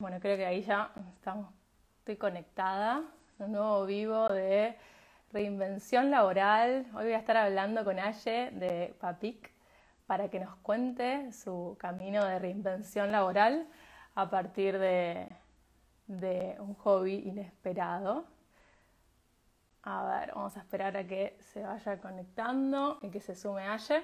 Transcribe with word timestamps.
Bueno, 0.00 0.18
creo 0.18 0.38
que 0.38 0.46
ahí 0.46 0.62
ya 0.62 0.90
estoy 1.98 2.16
conectada. 2.16 3.02
Un 3.38 3.52
nuevo 3.52 3.84
vivo 3.84 4.28
de 4.28 4.74
reinvención 5.30 6.10
laboral. 6.10 6.86
Hoy 6.94 7.04
voy 7.04 7.12
a 7.12 7.18
estar 7.18 7.36
hablando 7.36 7.84
con 7.84 7.98
Aye 7.98 8.50
de 8.52 8.96
Papic 8.98 9.52
para 10.06 10.30
que 10.30 10.40
nos 10.40 10.56
cuente 10.56 11.30
su 11.32 11.76
camino 11.78 12.24
de 12.24 12.38
reinvención 12.38 13.12
laboral 13.12 13.68
a 14.14 14.30
partir 14.30 14.78
de, 14.78 15.28
de 16.06 16.56
un 16.60 16.72
hobby 16.76 17.16
inesperado. 17.16 18.24
A 19.82 20.02
ver, 20.04 20.32
vamos 20.34 20.56
a 20.56 20.60
esperar 20.60 20.96
a 20.96 21.06
que 21.06 21.36
se 21.40 21.62
vaya 21.62 22.00
conectando 22.00 23.00
y 23.02 23.10
que 23.10 23.20
se 23.20 23.34
sume 23.34 23.68
Aye. 23.68 24.02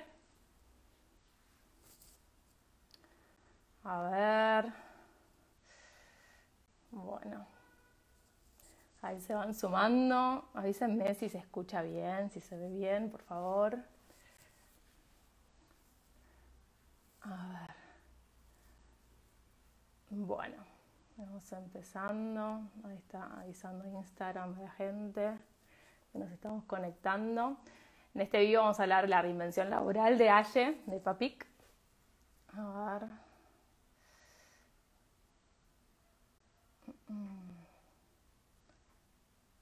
A 3.82 4.02
ver. 4.10 4.85
Bueno, 6.96 7.46
ahí 9.02 9.20
se 9.20 9.34
van 9.34 9.52
sumando. 9.54 10.48
Avísenme 10.54 11.14
si 11.14 11.28
se 11.28 11.36
escucha 11.36 11.82
bien, 11.82 12.30
si 12.30 12.40
se 12.40 12.56
ve 12.56 12.70
bien, 12.70 13.10
por 13.10 13.20
favor. 13.22 13.78
A 17.20 17.48
ver. 17.48 17.76
Bueno, 20.08 20.56
vamos 21.18 21.52
empezando. 21.52 22.62
Ahí 22.84 22.96
está 22.96 23.40
avisando 23.40 23.84
Instagram 23.84 24.54
a 24.58 24.62
la 24.62 24.70
gente 24.70 25.38
que 26.12 26.18
nos 26.18 26.30
estamos 26.30 26.64
conectando. 26.64 27.58
En 28.14 28.22
este 28.22 28.40
video 28.40 28.62
vamos 28.62 28.80
a 28.80 28.84
hablar 28.84 29.04
de 29.04 29.08
la 29.08 29.20
reinvención 29.20 29.68
laboral 29.68 30.16
de 30.16 30.30
Aye, 30.30 30.80
de 30.86 30.98
Papic. 30.98 31.46
A 32.54 32.98
ver. 32.98 33.25
Mm. 37.08 37.50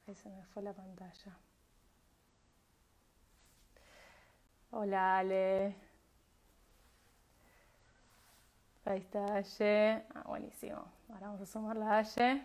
Ahí 0.06 0.14
se 0.14 0.28
me 0.28 0.44
fue 0.46 0.62
la 0.62 0.72
pantalla. 0.72 1.36
Hola 4.70 5.18
Ale. 5.18 5.74
Ahí 8.84 8.98
está 8.98 9.36
Ale. 9.36 10.04
Ah, 10.14 10.22
buenísimo. 10.26 10.84
Ahora 11.08 11.26
vamos 11.28 11.40
a 11.42 11.46
sumar 11.46 11.76
la 11.76 11.98
Ale. 11.98 12.44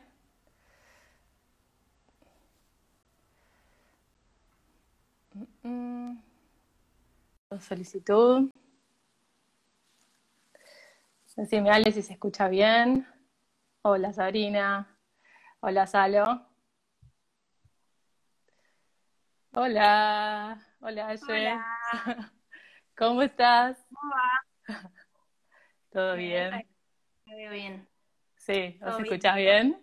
Mm, 5.33 5.67
mm. 5.67 6.23
Solicitud. 7.59 8.51
Decime 11.35 11.69
Ale 11.71 11.91
si 11.91 12.01
se 12.01 12.13
escucha 12.13 12.47
bien. 12.49 13.07
Hola 13.81 14.11
Sabrina. 14.11 14.99
Hola 15.61 15.87
Salo. 15.87 16.45
Hola. 19.53 20.59
Hola 20.81 21.07
Aye. 21.07 21.57
¿Cómo 22.97 23.21
estás? 23.21 23.77
¿Cómo 23.87 24.13
va? 24.13 24.91
¿Todo 25.93 26.15
bien? 26.15 26.67
Me 27.25 27.35
veo 27.37 27.51
bien. 27.53 27.87
Sí, 28.35 28.77
¿os 28.85 28.99
escuchás 28.99 29.37
bien? 29.37 29.81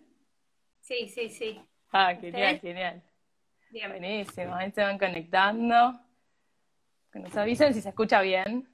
Sí, 0.79 1.09
sí, 1.09 1.27
sí. 1.29 1.59
Ah, 1.91 2.13
genial, 2.13 2.59
genial. 2.59 3.03
Bien. 3.71 3.89
Buenísimo, 3.89 4.53
ahí 4.53 4.71
se 4.71 4.83
van 4.83 4.99
conectando. 4.99 5.99
Que 7.11 7.17
nos 7.17 7.35
avisen 7.35 7.73
si 7.73 7.81
se 7.81 7.89
escucha 7.89 8.21
bien 8.21 8.69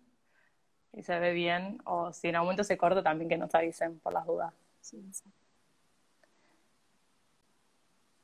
y 0.91 1.01
se 1.01 1.17
ve 1.17 1.31
bien, 1.31 1.81
o 1.85 2.11
si 2.11 2.27
en 2.27 2.35
algún 2.35 2.47
momento 2.47 2.65
se 2.65 2.77
corta 2.77 3.01
también 3.01 3.29
que 3.29 3.37
nos 3.37 3.55
avisen 3.55 4.01
por 4.01 4.11
las 4.11 4.25
dudas. 4.25 4.53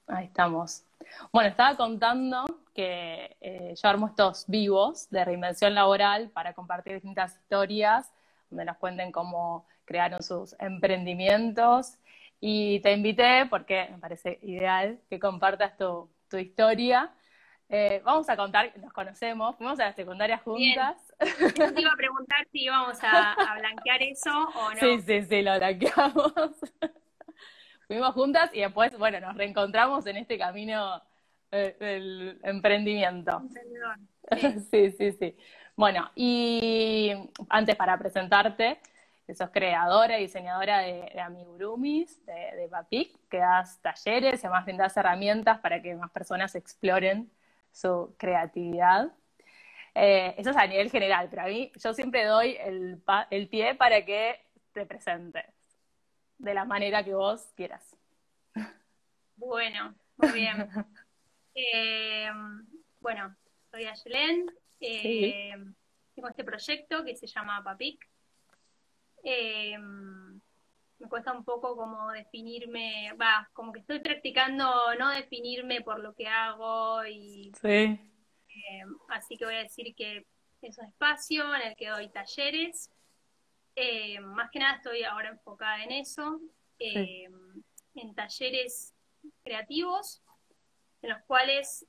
Ahí 0.07 0.25
estamos. 0.25 0.83
Bueno, 1.31 1.49
estaba 1.49 1.77
contando 1.77 2.45
que 2.73 3.37
eh, 3.39 3.75
yo 3.81 3.89
armo 3.89 4.07
estos 4.07 4.45
vivos 4.47 5.09
de 5.09 5.23
reinvención 5.23 5.73
laboral 5.73 6.29
para 6.31 6.53
compartir 6.53 6.93
distintas 6.93 7.35
historias, 7.35 8.11
donde 8.49 8.65
nos 8.65 8.77
cuenten 8.77 9.11
cómo 9.11 9.65
crearon 9.85 10.21
sus 10.21 10.55
emprendimientos. 10.59 11.97
Y 12.41 12.79
te 12.81 12.93
invité 12.93 13.45
porque 13.49 13.87
me 13.91 13.97
parece 13.97 14.39
ideal 14.41 14.99
que 15.09 15.19
compartas 15.19 15.77
tu, 15.77 16.09
historia. 16.37 17.11
Eh, 17.71 18.01
vamos 18.03 18.27
a 18.27 18.35
contar, 18.35 18.71
nos 18.79 18.91
conocemos, 18.91 19.55
fuimos 19.55 19.79
a 19.79 19.85
la 19.85 19.93
secundaria 19.93 20.39
juntas. 20.39 20.97
te 21.19 21.81
iba 21.81 21.91
a 21.91 21.95
preguntar 21.97 22.47
si 22.51 22.63
íbamos 22.63 22.97
a, 23.03 23.35
blanquear 23.59 24.01
eso 24.01 24.31
o 24.31 24.71
no. 24.71 24.79
Sí, 24.79 25.01
sí, 25.01 25.21
sí, 25.21 25.41
lo 25.43 25.55
blanqueamos. 25.55 26.33
Fuimos 27.87 28.13
juntas 28.13 28.51
y 28.53 28.61
después, 28.61 28.95
bueno, 28.97 29.19
nos 29.19 29.35
reencontramos 29.35 30.05
en 30.05 30.17
este 30.17 30.37
camino 30.37 31.01
eh, 31.51 31.75
del 31.79 32.39
emprendimiento. 32.43 33.43
Sí. 34.69 34.91
sí, 34.91 35.11
sí, 35.13 35.35
Bueno, 35.75 36.11
y 36.13 37.11
antes 37.49 37.75
para 37.75 37.97
presentarte, 37.97 38.79
que 39.25 39.33
sos 39.33 39.49
creadora 39.49 40.19
y 40.19 40.23
diseñadora 40.23 40.81
de, 40.81 41.19
amigurumis, 41.19 42.23
de, 42.27 42.55
de 42.55 42.67
Papic, 42.69 43.17
que 43.27 43.37
das 43.37 43.81
talleres 43.81 44.43
y 44.43 44.45
además 44.45 44.65
das 44.77 44.97
herramientas 44.97 45.57
para 45.61 45.81
que 45.81 45.95
más 45.95 46.11
personas 46.11 46.53
exploren 46.53 47.31
su 47.79 48.15
creatividad. 48.17 49.11
Eh, 49.95 50.35
eso 50.37 50.49
es 50.51 50.57
a 50.57 50.67
nivel 50.67 50.91
general, 50.91 51.27
pero 51.29 51.43
a 51.43 51.45
mí 51.45 51.71
yo 51.75 51.93
siempre 51.93 52.25
doy 52.25 52.57
el, 52.59 53.01
el 53.29 53.47
pie 53.47 53.75
para 53.75 54.05
que 54.05 54.39
te 54.73 54.85
presentes 54.85 55.45
de 56.37 56.53
la 56.53 56.65
manera 56.65 57.03
que 57.03 57.13
vos 57.13 57.51
quieras. 57.55 57.95
Bueno, 59.35 59.95
muy 60.17 60.31
bien. 60.31 60.69
Eh, 61.55 62.29
bueno, 63.01 63.35
soy 63.69 63.83
Ayelen. 63.83 64.49
Eh, 64.79 65.51
tengo 66.15 66.29
este 66.29 66.45
proyecto 66.45 67.03
que 67.03 67.17
se 67.17 67.27
llama 67.27 67.61
Papic. 67.61 68.07
Me 70.99 71.07
cuesta 71.07 71.31
un 71.31 71.43
poco 71.43 71.75
como 71.75 72.11
definirme, 72.11 73.13
va, 73.19 73.49
como 73.53 73.71
que 73.71 73.79
estoy 73.79 73.99
practicando 73.99 74.93
no 74.99 75.09
definirme 75.09 75.81
por 75.81 75.99
lo 75.99 76.13
que 76.13 76.27
hago 76.27 77.05
y 77.05 77.51
sí. 77.61 77.67
Eh, 77.67 78.83
así 79.09 79.37
que 79.37 79.45
voy 79.45 79.55
a 79.55 79.63
decir 79.63 79.95
que 79.95 80.25
es 80.61 80.77
un 80.77 80.85
espacio 80.85 81.55
en 81.55 81.61
el 81.69 81.75
que 81.75 81.87
doy 81.87 82.09
talleres. 82.09 82.91
Eh, 83.75 84.19
más 84.19 84.51
que 84.51 84.59
nada 84.59 84.75
estoy 84.75 85.03
ahora 85.03 85.29
enfocada 85.29 85.83
en 85.83 85.91
eso, 85.91 86.41
eh, 86.79 87.29
en 87.95 88.15
talleres 88.15 88.93
creativos, 89.41 90.21
en 91.01 91.11
los 91.11 91.21
cuales 91.23 91.87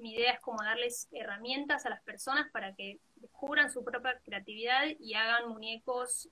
mi 0.00 0.14
idea 0.14 0.32
es 0.32 0.40
como 0.40 0.62
darles 0.62 1.08
herramientas 1.12 1.86
a 1.86 1.90
las 1.90 2.02
personas 2.02 2.50
para 2.52 2.74
que 2.74 2.98
descubran 3.16 3.70
su 3.70 3.84
propia 3.84 4.18
creatividad 4.24 4.86
y 4.98 5.14
hagan 5.14 5.48
muñecos 5.48 6.28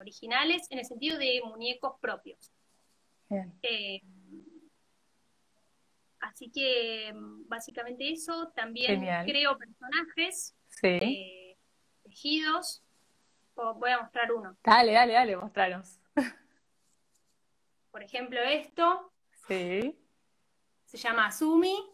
originales, 0.00 0.66
en 0.70 0.78
el 0.80 0.84
sentido 0.84 1.18
de 1.18 1.40
muñecos 1.44 1.94
propios. 2.00 2.52
Así 6.22 6.50
que 6.50 7.12
mm, 7.12 7.48
básicamente 7.48 8.10
eso. 8.10 8.52
También 8.54 9.04
creo 9.24 9.58
personajes 9.58 10.54
eh, 10.82 11.56
tejidos. 12.04 12.82
voy 13.54 13.90
a 13.90 14.00
mostrar 14.00 14.32
uno. 14.32 14.56
Dale, 14.62 14.92
dale, 14.92 15.12
dale, 15.12 15.36
mostraros. 15.36 15.98
Por 17.90 18.02
ejemplo, 18.02 18.40
esto. 18.40 19.12
Sí. 19.46 19.98
Se 20.86 20.96
llama 20.96 21.26
Azumi. 21.26 21.91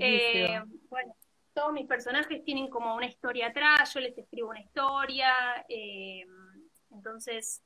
Eh, 0.00 0.60
bueno, 0.88 1.14
todos 1.52 1.72
mis 1.72 1.86
personajes 1.86 2.44
tienen 2.44 2.68
como 2.68 2.94
una 2.94 3.06
historia 3.06 3.48
atrás, 3.48 3.92
yo 3.92 4.00
les 4.00 4.16
escribo 4.16 4.50
una 4.50 4.60
historia. 4.60 5.32
Eh, 5.68 6.24
entonces, 6.90 7.62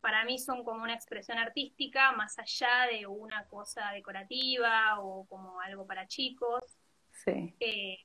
para 0.00 0.24
mí 0.24 0.38
son 0.38 0.64
como 0.64 0.82
una 0.82 0.94
expresión 0.94 1.38
artística 1.38 2.12
más 2.12 2.38
allá 2.38 2.86
de 2.90 3.06
una 3.06 3.46
cosa 3.46 3.90
decorativa 3.92 5.00
o 5.00 5.26
como 5.26 5.60
algo 5.60 5.86
para 5.86 6.06
chicos. 6.06 6.64
Sí. 7.12 7.54
Eh, 7.60 7.98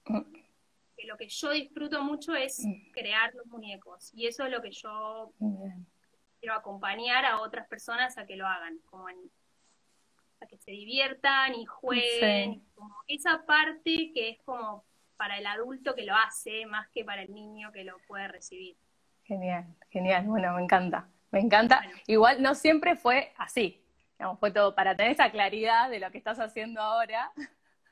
que 0.97 1.05
lo 1.05 1.17
que 1.17 1.27
yo 1.27 1.51
disfruto 1.51 2.01
mucho 2.01 2.35
es 2.35 2.65
crear 2.93 3.33
los 3.35 3.45
muñecos 3.47 4.11
y 4.13 4.27
eso 4.27 4.45
es 4.45 4.51
lo 4.51 4.61
que 4.61 4.71
yo 4.71 5.33
quiero 6.39 6.55
acompañar 6.55 7.25
a 7.25 7.41
otras 7.41 7.67
personas 7.67 8.17
a 8.17 8.25
que 8.25 8.35
lo 8.35 8.47
hagan, 8.47 8.79
como 8.85 9.09
a 10.41 10.47
que 10.47 10.57
se 10.57 10.71
diviertan 10.71 11.55
y 11.55 11.65
jueguen, 11.65 12.63
como 12.73 12.95
esa 13.07 13.45
parte 13.45 14.11
que 14.13 14.29
es 14.29 14.37
como 14.43 14.83
para 15.17 15.37
el 15.37 15.45
adulto 15.45 15.95
que 15.95 16.03
lo 16.03 16.15
hace 16.15 16.65
más 16.65 16.89
que 16.89 17.05
para 17.05 17.21
el 17.21 17.33
niño 17.33 17.71
que 17.71 17.83
lo 17.83 17.97
puede 18.07 18.27
recibir. 18.27 18.75
Genial, 19.23 19.65
genial, 19.89 20.25
bueno, 20.25 20.53
me 20.53 20.63
encanta. 20.63 21.07
Me 21.31 21.39
encanta. 21.39 21.81
Igual 22.07 22.41
no 22.41 22.55
siempre 22.55 22.95
fue 22.95 23.33
así. 23.37 23.83
fue 24.39 24.51
todo 24.51 24.75
para 24.75 24.95
tener 24.95 25.11
esa 25.11 25.31
claridad 25.31 25.89
de 25.89 25.99
lo 25.99 26.11
que 26.11 26.17
estás 26.17 26.39
haciendo 26.39 26.81
ahora. 26.81 27.31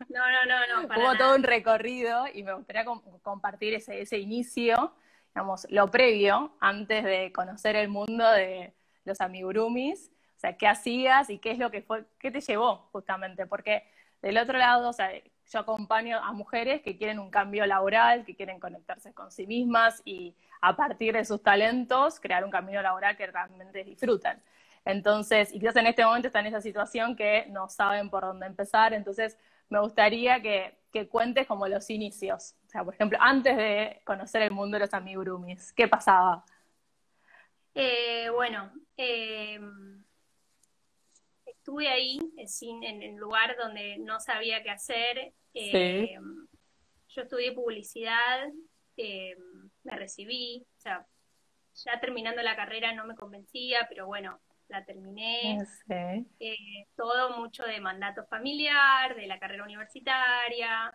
No, 0.10 0.20
no, 0.32 0.46
no, 0.46 0.88
no. 0.88 0.88
Hubo 0.98 1.18
todo 1.18 1.36
un 1.36 1.44
recorrido 1.44 2.26
y 2.34 2.44
me 2.44 2.54
gustaría 2.54 2.86
compartir 3.22 3.74
ese, 3.74 4.02
ese 4.02 4.18
inicio, 4.18 4.94
digamos, 5.34 5.66
lo 5.70 5.90
previo, 5.90 6.56
antes 6.60 7.04
de 7.04 7.32
conocer 7.32 7.76
el 7.76 7.90
mundo 7.90 8.30
de, 8.32 8.74
los 9.06 9.22
amigurumis, 9.22 10.12
sea, 10.44 10.58
qué 10.58 10.68
hacías 10.68 11.30
y 11.30 11.40
qué 11.40 11.52
es 11.52 11.60
lo 11.60 11.72
que 11.72 11.82
fue, 11.82 12.06
qué 12.20 12.32
te 12.32 12.42
llevó 12.42 12.90
justamente, 12.92 13.46
porque 13.46 13.84
del 14.22 14.38
otro 14.38 14.58
lado, 14.58 14.90
o 14.90 14.94
sea, 14.94 15.12
yo 15.52 15.60
acompaño 15.60 16.18
a 16.18 16.32
mujeres 16.32 16.82
que 16.82 16.98
quieren 16.98 17.20
un 17.20 17.30
cambio 17.30 17.66
laboral, 17.66 18.26
que 18.26 18.36
quieren 18.36 18.60
conectarse 18.60 19.14
con 19.14 19.32
sí 19.32 19.46
mismas 19.48 20.02
y 20.06 20.36
a 20.62 20.76
partir 20.76 21.14
de 21.14 21.26
sus 21.26 21.44
talentos 21.44 22.20
crear 22.20 22.44
un 22.46 22.52
camino 22.52 22.82
laboral 22.82 23.18
que 23.18 23.28
realmente 23.28 23.84
disfrutan. 23.84 24.42
Entonces, 24.86 25.54
y 25.54 25.60
quizás 25.60 25.76
en 25.78 25.88
este 25.88 26.06
momento 26.06 26.28
están 26.28 26.46
en 26.46 26.54
esa 26.54 26.62
situación 26.62 27.16
que 27.16 27.46
no 27.50 27.70
saben 27.70 28.10
por 28.10 28.24
dónde 28.24 28.46
empezar, 28.46 28.94
entonces 28.94 29.38
me 29.70 29.80
gustaría 29.80 30.42
que, 30.42 30.78
cuentes 31.10 31.48
como 31.48 31.68
los 31.68 31.90
inicios. 31.90 32.56
O 32.68 32.70
sea, 32.70 32.84
por 32.84 32.94
ejemplo, 32.94 33.18
antes 33.20 33.58
de 33.58 34.02
conocer 34.06 34.44
el 34.44 34.52
mundo 34.52 34.76
de 34.76 34.86
los 34.86 34.94
amigurumis, 34.94 35.74
¿qué 35.74 35.88
pasaba? 35.88 36.46
Eh, 37.74 38.30
bueno, 38.30 38.72
eh, 38.96 39.60
estuve 41.64 41.88
ahí 41.88 42.20
en 42.82 43.02
el 43.02 43.16
lugar 43.16 43.56
donde 43.58 43.98
no 43.98 44.20
sabía 44.20 44.62
qué 44.64 44.70
hacer. 44.70 45.34
Eh, 45.54 46.18
yo 47.08 47.22
estudié 47.22 47.54
publicidad, 47.54 48.50
me 48.98 49.96
recibí, 49.96 50.66
o 50.78 50.82
sea, 50.82 51.08
ya 51.86 52.02
terminando 52.02 52.42
la 52.42 52.58
carrera 52.58 52.92
no 52.92 53.06
me 53.06 53.16
convencía, 53.16 53.86
pero 53.88 54.08
bueno, 54.08 54.42
la 54.68 54.84
terminé. 54.84 55.58
Eh, 56.40 56.88
todo 56.98 57.38
mucho 57.38 57.64
de 57.64 57.80
mandato 57.80 58.26
familiar, 58.26 59.16
de 59.16 59.28
la 59.28 59.40
carrera 59.40 59.64
universitaria. 59.64 60.94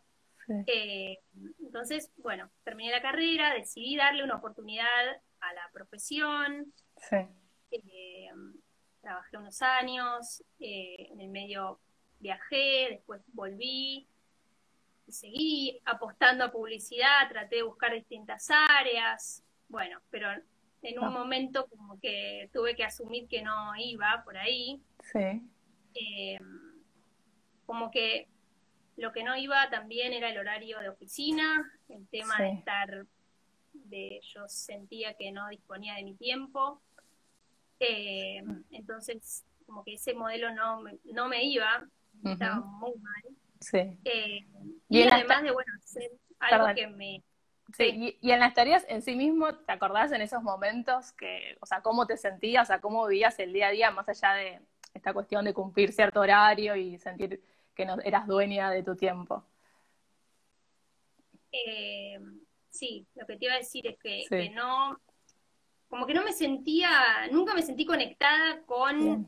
Eh, 0.67 1.19
entonces, 1.61 2.13
bueno, 2.19 2.51
terminé 2.63 2.91
la 2.91 3.01
carrera, 3.01 3.55
decidí 3.55 3.97
darle 3.97 4.23
una 4.23 4.37
oportunidad 4.37 5.17
a 5.41 5.53
la 5.55 5.71
profesión. 5.73 6.75
Eh, 7.71 8.29
trabajé 9.09 9.39
unos 9.39 9.63
años, 9.63 10.45
en 10.59 11.19
el 11.19 11.31
medio 11.31 11.81
viajé, 12.21 12.89
después 12.91 13.23
volví, 13.33 14.07
y 15.07 15.13
seguí 15.13 15.81
apostando 15.87 16.45
a 16.45 16.53
publicidad, 16.53 17.27
traté 17.31 17.57
de 17.57 17.63
buscar 17.63 17.95
distintas 17.95 18.51
áreas, 18.51 19.43
bueno, 19.69 19.99
pero 20.11 20.29
en 20.83 20.99
un 20.99 21.07
ah. 21.07 21.11
momento 21.11 21.67
como 21.69 21.99
que 21.99 22.51
tuve 22.53 22.77
que 22.77 22.85
asumir 22.85 23.29
que 23.29 23.41
no 23.41 23.75
iba 23.79 24.21
por 24.25 24.37
ahí. 24.37 24.83
Sí. 25.01 25.43
Eh, 25.95 26.39
como 27.65 27.91
que 27.91 28.29
lo 28.99 29.11
que 29.13 29.25
no 29.25 29.37
iba 29.37 29.71
también 29.71 30.13
era 30.13 30.29
el 30.29 30.37
horario 30.37 30.81
de 30.81 30.91
oficina, 30.91 31.73
el 31.89 32.07
tema 32.09 32.37
de 32.37 32.51
estar, 32.51 33.07
de 33.73 34.21
yo 34.35 34.47
sentía 34.49 35.15
que 35.15 35.33
no 35.33 35.49
disponía 35.49 35.95
de 35.95 36.03
mi 36.03 36.15
tiempo. 36.15 36.83
Eh, 37.81 38.43
entonces, 38.71 39.45
como 39.67 39.85
que 39.85 39.95
ese 39.95 40.15
modelo 40.15 40.53
no 40.55 40.81
me, 40.81 40.99
no 41.05 41.29
me 41.29 41.45
iba, 41.45 41.87
estaba 42.25 42.61
muy 42.61 42.95
mal. 42.99 43.23
Sí. 43.61 43.99
Eh, 44.05 44.47
y, 44.89 45.03
además 45.03 45.43
de, 45.43 45.51
bueno, 45.51 45.73
hacer 45.83 46.11
algo 46.39 46.75
que 46.75 46.87
me 46.87 47.23
Sí, 47.77 48.19
y, 48.23 48.31
en 48.31 48.41
las 48.41 48.55
tareas 48.55 48.87
en 48.89 49.03
sí 49.03 49.15
mismo, 49.15 49.55
¿te 49.55 49.73
acordás 49.73 50.11
en 50.13 50.23
esos 50.23 50.43
momentos 50.43 51.13
que, 51.13 51.59
o 51.61 51.67
sea, 51.67 51.83
cómo 51.83 52.07
te 52.07 52.17
sentías, 52.17 52.63
o 52.63 52.67
sea, 52.67 52.81
cómo 52.81 53.07
vivías 53.07 53.39
el 53.39 53.53
día 53.53 53.69
a 53.69 53.71
día, 53.71 53.91
más 53.91 54.09
allá 54.09 54.33
de 54.35 54.61
esta 54.95 55.13
cuestión 55.13 55.45
de 55.45 55.53
cumplir 55.53 55.93
cierto 55.93 56.21
horario 56.21 56.77
y 56.77 56.99
sentir 56.99 57.43
que 57.75 57.85
no 57.85 58.01
eras 58.01 58.27
dueña 58.27 58.71
de 58.71 58.83
tu 58.83 58.97
tiempo? 58.97 59.45
Eh, 61.53 62.19
sí, 62.71 63.07
lo 63.15 63.27
que 63.27 63.37
te 63.37 63.45
iba 63.45 63.55
a 63.55 63.59
decir 63.59 63.87
es 63.87 63.99
que, 63.99 64.51
no, 64.51 64.99
como 65.89 66.07
que 66.07 66.15
no 66.15 66.23
me 66.23 66.33
sentía, 66.33 67.27
nunca 67.33 67.55
me 67.55 67.63
sentí 67.63 67.85
conectada 67.87 68.63
con 68.63 69.27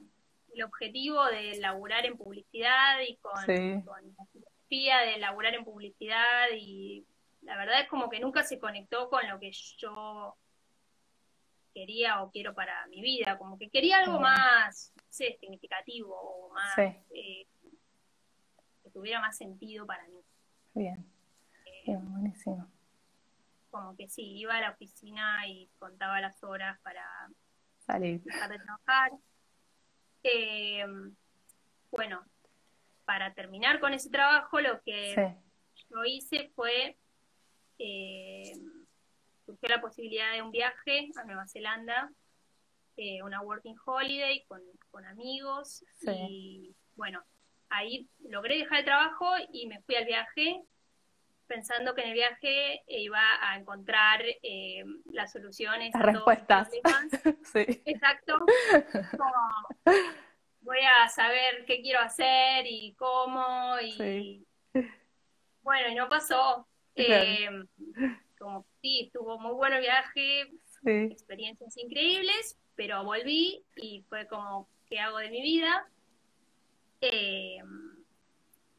el 0.54 0.62
objetivo 0.62 1.24
de 1.26 1.58
laburar 1.58 2.04
en 2.04 2.16
publicidad 2.16 3.00
y 3.06 3.16
con, 3.16 3.32
con 3.84 4.14
la 4.16 4.26
filosofía 4.26 4.98
de 5.00 5.18
laburar 5.18 5.54
en 5.54 5.64
publicidad 5.64 6.48
y 6.56 7.06
la 7.42 7.56
verdad 7.56 7.80
es 7.80 7.88
como 7.88 8.10
que 8.10 8.20
nunca 8.20 8.42
se 8.44 8.58
conectó 8.58 9.08
con 9.08 9.26
lo 9.28 9.38
que 9.38 9.52
yo 9.78 10.36
quería 11.72 12.22
o 12.22 12.30
quiero 12.30 12.54
para 12.54 12.86
mi 12.88 13.00
vida, 13.00 13.38
como 13.38 13.56
que 13.56 13.70
quería 13.70 13.98
algo 13.98 14.20
más, 14.20 14.92
no 14.96 15.02
sé, 15.08 15.38
significativo 15.40 16.14
o 16.14 16.52
más, 16.52 16.78
eh, 16.78 17.46
que 18.82 18.90
tuviera 18.92 19.20
más 19.20 19.36
sentido 19.36 19.86
para 19.86 20.06
mí. 20.08 20.20
Bien, 20.74 21.06
eh, 21.64 21.82
bien, 21.86 22.12
buenísimo. 22.12 22.68
Como 23.70 23.96
que 23.96 24.08
sí, 24.08 24.38
iba 24.38 24.56
a 24.56 24.60
la 24.60 24.70
oficina 24.70 25.46
y 25.46 25.70
contaba 25.78 26.20
las 26.20 26.42
horas 26.42 26.78
para 26.82 27.04
salir, 27.86 28.20
dejar 28.22 28.50
de 28.50 28.58
trabajar. 28.58 29.12
Eh, 30.22 30.84
bueno, 31.90 32.24
para 33.04 33.32
terminar 33.34 33.80
con 33.80 33.92
ese 33.94 34.10
trabajo, 34.10 34.60
lo 34.60 34.80
que 34.82 35.34
yo 35.88 36.04
hice 36.04 36.50
fue 36.54 36.96
eh, 37.78 38.52
surgió 39.46 39.68
la 39.68 39.80
posibilidad 39.80 40.32
de 40.34 40.42
un 40.42 40.50
viaje 40.50 41.10
a 41.16 41.24
Nueva 41.24 41.48
Zelanda, 41.48 42.12
eh, 42.96 43.22
una 43.22 43.40
working 43.40 43.76
holiday 43.84 44.44
con, 44.46 44.62
amigos 45.06 45.82
y 46.02 46.74
bueno, 46.94 47.24
ahí 47.70 48.08
logré 48.28 48.58
dejar 48.58 48.80
el 48.80 48.84
trabajo 48.84 49.26
y 49.50 49.66
me 49.66 49.80
fui 49.82 49.94
al 49.94 50.04
viaje 50.04 50.60
pensando 51.50 51.96
que 51.96 52.02
en 52.02 52.08
el 52.10 52.14
viaje 52.14 52.84
iba 52.86 53.20
a 53.40 53.58
encontrar 53.58 54.22
eh, 54.22 54.84
las 55.06 55.32
soluciones. 55.32 55.92
Las 55.92 56.02
respuestas. 56.04 56.70
sí. 57.52 57.82
Exacto. 57.84 58.38
voy 60.60 60.78
a 60.78 61.08
saber 61.08 61.64
qué 61.66 61.82
quiero 61.82 61.98
hacer 61.98 62.66
y 62.68 62.94
cómo 62.94 63.74
y 63.82 64.46
bueno, 65.62 65.88
y 65.90 65.94
no 65.96 66.08
pasó. 66.08 66.68
Eh, 66.94 67.48
como 68.38 68.64
sí, 68.80 69.06
estuvo 69.06 69.38
muy 69.40 69.52
bueno 69.52 69.76
el 69.76 69.82
viaje, 69.82 70.52
experiencias 70.84 71.76
increíbles, 71.76 72.58
pero 72.76 73.02
volví 73.02 73.64
y 73.74 74.04
fue 74.08 74.28
como, 74.28 74.68
¿qué 74.88 75.00
hago 75.00 75.18
de 75.18 75.30
mi 75.30 75.42
vida? 75.42 75.88
Eh, 77.00 77.58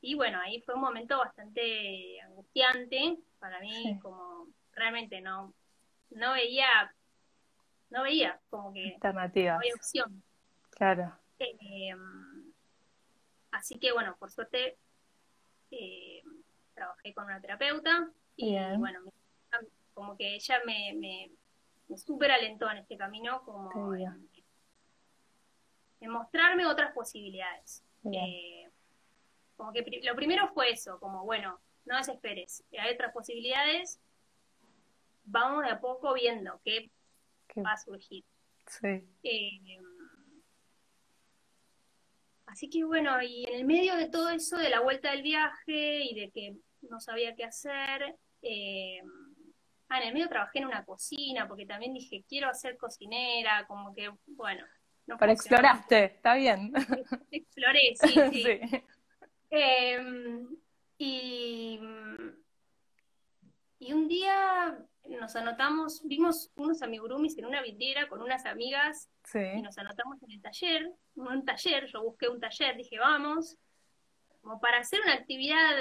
y 0.02 0.16
bueno, 0.16 0.40
ahí 0.42 0.62
fue 0.62 0.76
un 0.76 0.82
momento 0.82 1.18
bastante 1.20 2.20
angustiante 2.22 3.18
para 3.40 3.60
mí, 3.60 4.00
como 4.02 4.48
realmente 4.74 5.22
no, 5.22 5.54
no 6.10 6.34
veía, 6.34 6.94
no 7.90 8.04
veía 8.04 8.40
como 8.50 8.74
que 8.74 8.94
Alternativas. 8.96 9.54
no 9.54 9.60
había 9.60 9.76
opción. 9.76 10.24
Claro. 10.72 11.18
Eh, 11.40 11.94
así 13.52 13.80
que 13.80 13.92
bueno, 13.92 14.16
por 14.18 14.32
suerte 14.32 14.78
eh, 15.72 16.24
trabajé 16.74 17.14
con 17.14 17.26
una 17.26 17.40
terapeuta 17.40 18.10
y 18.36 18.58
bueno, 18.78 19.02
como 19.94 20.18
que 20.18 20.36
ella 20.36 20.62
me, 20.66 20.94
me, 20.96 21.32
me 21.88 21.98
súper 21.98 22.32
alentó 22.32 22.70
en 22.72 22.78
este 22.78 22.98
camino 22.98 23.44
como 23.44 23.94
en, 23.96 24.30
mostrarme 26.10 26.66
otras 26.66 26.94
posibilidades. 26.94 27.84
Eh, 28.12 28.61
como 29.62 29.74
que 29.74 29.86
lo 30.02 30.16
primero 30.16 30.48
fue 30.56 30.72
eso, 30.72 31.00
como 31.00 31.24
bueno, 31.24 31.62
no 31.86 31.96
desesperes, 31.96 32.64
hay 32.80 32.96
otras 32.96 33.14
posibilidades, 33.14 34.02
vamos 35.24 35.64
de 35.64 35.70
a 35.70 35.80
poco 35.80 36.16
viendo 36.16 36.60
qué, 36.66 36.90
va 37.64 37.74
a 37.74 37.78
surgir. 37.78 38.26
Eh, 39.22 39.78
así 42.48 42.72
que 42.72 42.84
bueno, 42.84 43.22
y 43.22 43.46
en 43.46 43.54
el 43.54 43.66
medio 43.66 43.96
de 43.98 44.10
todo 44.10 44.32
eso, 44.32 44.58
de 44.58 44.72
la 44.72 44.80
vuelta 44.80 45.12
del 45.12 45.22
viaje 45.22 46.06
y 46.06 46.20
de 46.20 46.32
que 46.32 46.56
no 46.82 47.00
sabía 47.00 47.36
qué 47.36 47.44
hacer. 47.44 48.18
Eh, 48.42 49.00
ah, 49.90 50.02
en 50.02 50.08
el 50.08 50.14
medio 50.16 50.28
trabajé 50.28 50.58
en 50.58 50.66
una 50.66 50.84
cocina 50.86 51.48
porque 51.48 51.68
también 51.68 51.94
dije, 51.94 52.26
quiero 52.28 52.52
ser 52.56 52.78
cocinera, 52.78 53.68
como 53.68 53.94
que, 53.94 54.10
bueno. 54.26 54.66
No 55.06 55.18
Pero 55.20 55.32
exploraste, 55.34 56.06
está 56.06 56.34
bien. 56.34 56.74
Exploré, 57.30 57.94
sí, 57.96 58.08
sí. 58.32 58.84
Em, 59.52 60.48
y, 60.98 61.80
y 63.80 63.94
un 63.94 64.08
día 64.08 64.78
nos 65.20 65.36
anotamos, 65.36 66.02
vimos 66.06 66.52
unos 66.56 66.82
amigurumis 66.82 67.38
en 67.38 67.46
una 67.46 67.62
vidriera 67.62 68.08
con 68.08 68.22
unas 68.22 68.46
amigas 68.46 69.10
y 69.34 69.62
nos 69.62 69.78
anotamos 69.78 70.24
en 70.24 70.32
el 70.32 70.42
taller, 70.42 70.92
un 71.16 71.44
taller, 71.46 71.86
yo 71.88 72.02
busqué 72.04 72.30
un 72.30 72.40
taller, 72.40 72.78
dije, 72.78 72.98
vamos, 72.98 73.58
como 74.42 74.60
para 74.60 74.80
hacer 74.80 75.02
una 75.02 75.14
actividad 75.14 75.76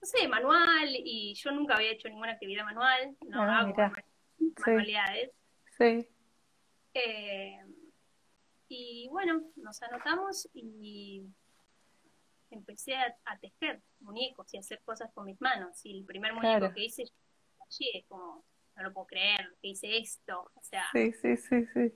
no 0.00 0.06
sé, 0.06 0.28
manual, 0.28 0.88
y 0.90 1.34
yo 1.34 1.50
nunca 1.50 1.74
había 1.74 1.92
hecho 1.92 2.08
ninguna 2.08 2.32
actividad 2.32 2.64
manual, 2.64 3.16
no 3.26 3.42
ah, 3.42 3.60
hago 3.60 3.74
manualidades. 4.64 5.30
Sí. 5.76 6.08
Eh, 6.94 7.60
y 8.68 9.08
bueno, 9.10 9.42
nos 9.56 9.82
anotamos 9.82 10.48
y 10.54 11.24
empecé 12.50 12.96
a, 12.96 13.38
tejer 13.40 13.80
muñecos 14.00 14.52
y 14.52 14.56
a 14.56 14.60
hacer 14.60 14.80
cosas 14.84 15.10
con 15.12 15.26
mis 15.26 15.40
manos. 15.40 15.84
Y 15.84 15.98
el 15.98 16.04
primer 16.04 16.32
muñeco 16.32 16.72
que 16.72 16.84
hice, 16.84 17.02
es 17.02 18.04
como, 18.08 18.44
no 18.76 18.82
lo 18.82 18.92
puedo 18.92 19.06
creer, 19.06 19.56
que 19.60 19.68
hice 19.68 19.98
esto. 19.98 20.50
O 20.54 20.62
sea, 20.62 20.84
sí, 20.92 21.12
sí, 21.12 21.36
sí, 21.36 21.66
sí. 21.66 21.92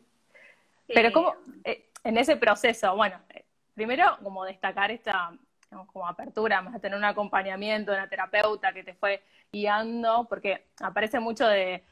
Pero 0.86 1.12
como 1.12 1.34
en 2.04 2.18
ese 2.18 2.36
proceso, 2.36 2.94
bueno, 2.96 3.20
primero 3.74 4.18
como 4.22 4.44
destacar 4.44 4.90
esta 4.90 5.32
como 5.92 6.06
apertura, 6.06 6.60
más 6.60 6.74
a 6.74 6.80
tener 6.80 6.98
un 6.98 7.04
acompañamiento, 7.04 7.92
una 7.92 8.08
terapeuta 8.08 8.72
que 8.72 8.84
te 8.84 8.94
fue 8.94 9.22
guiando, 9.50 10.26
porque 10.28 10.66
aparece 10.80 11.18
mucho 11.18 11.46
de 11.46 11.82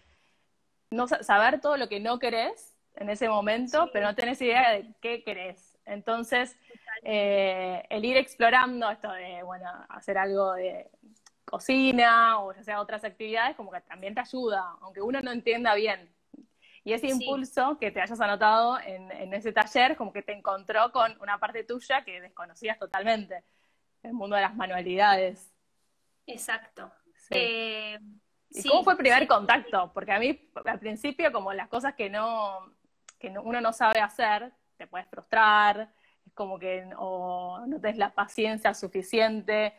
no 0.90 1.08
saber 1.08 1.60
todo 1.60 1.76
lo 1.76 1.88
que 1.88 2.00
no 2.00 2.18
querés 2.18 2.76
en 2.96 3.08
ese 3.08 3.28
momento, 3.28 3.88
pero 3.92 4.06
no 4.06 4.14
tenés 4.14 4.40
idea 4.42 4.72
de 4.72 4.92
qué 5.00 5.22
querés. 5.22 5.78
Entonces, 5.86 6.58
eh, 7.02 7.82
el 7.88 8.04
ir 8.04 8.16
explorando 8.16 8.90
esto 8.90 9.10
de, 9.12 9.42
bueno, 9.42 9.66
hacer 9.88 10.18
algo 10.18 10.54
de 10.54 10.90
cocina 11.44 12.40
o 12.40 12.52
ya 12.52 12.62
sea 12.62 12.80
otras 12.80 13.04
actividades, 13.04 13.56
como 13.56 13.70
que 13.70 13.80
también 13.80 14.14
te 14.14 14.20
ayuda, 14.20 14.76
aunque 14.80 15.00
uno 15.00 15.20
no 15.20 15.32
entienda 15.32 15.74
bien. 15.74 16.14
Y 16.84 16.92
ese 16.92 17.08
impulso 17.08 17.76
que 17.78 17.90
te 17.90 18.00
hayas 18.00 18.20
anotado 18.20 18.78
en, 18.80 19.10
en, 19.12 19.34
ese 19.34 19.52
taller, 19.52 19.96
como 19.96 20.12
que 20.12 20.22
te 20.22 20.32
encontró 20.32 20.90
con 20.92 21.14
una 21.20 21.38
parte 21.38 21.64
tuya 21.64 22.04
que 22.04 22.20
desconocías 22.20 22.78
totalmente, 22.78 23.44
el 24.02 24.14
mundo 24.14 24.36
de 24.36 24.42
las 24.42 24.54
manualidades. 24.54 25.52
Exacto. 26.26 26.90
Eh, 27.30 27.98
¿Y 28.50 28.68
cómo 28.68 28.82
fue 28.82 28.94
el 28.94 28.98
primer 28.98 29.26
contacto? 29.26 29.92
Porque 29.92 30.12
a 30.12 30.18
mí, 30.18 30.50
al 30.64 30.78
principio, 30.78 31.30
como 31.32 31.52
las 31.52 31.68
cosas 31.68 31.94
que 31.94 32.10
no, 32.10 32.74
que 33.18 33.28
uno 33.28 33.60
no 33.60 33.72
sabe 33.72 34.00
hacer, 34.00 34.52
te 34.76 34.86
puedes 34.86 35.08
frustrar, 35.08 35.92
como 36.40 36.58
que 36.58 36.88
o 36.96 37.66
no 37.66 37.78
tenés 37.82 37.98
la 37.98 38.14
paciencia 38.14 38.72
suficiente. 38.72 39.74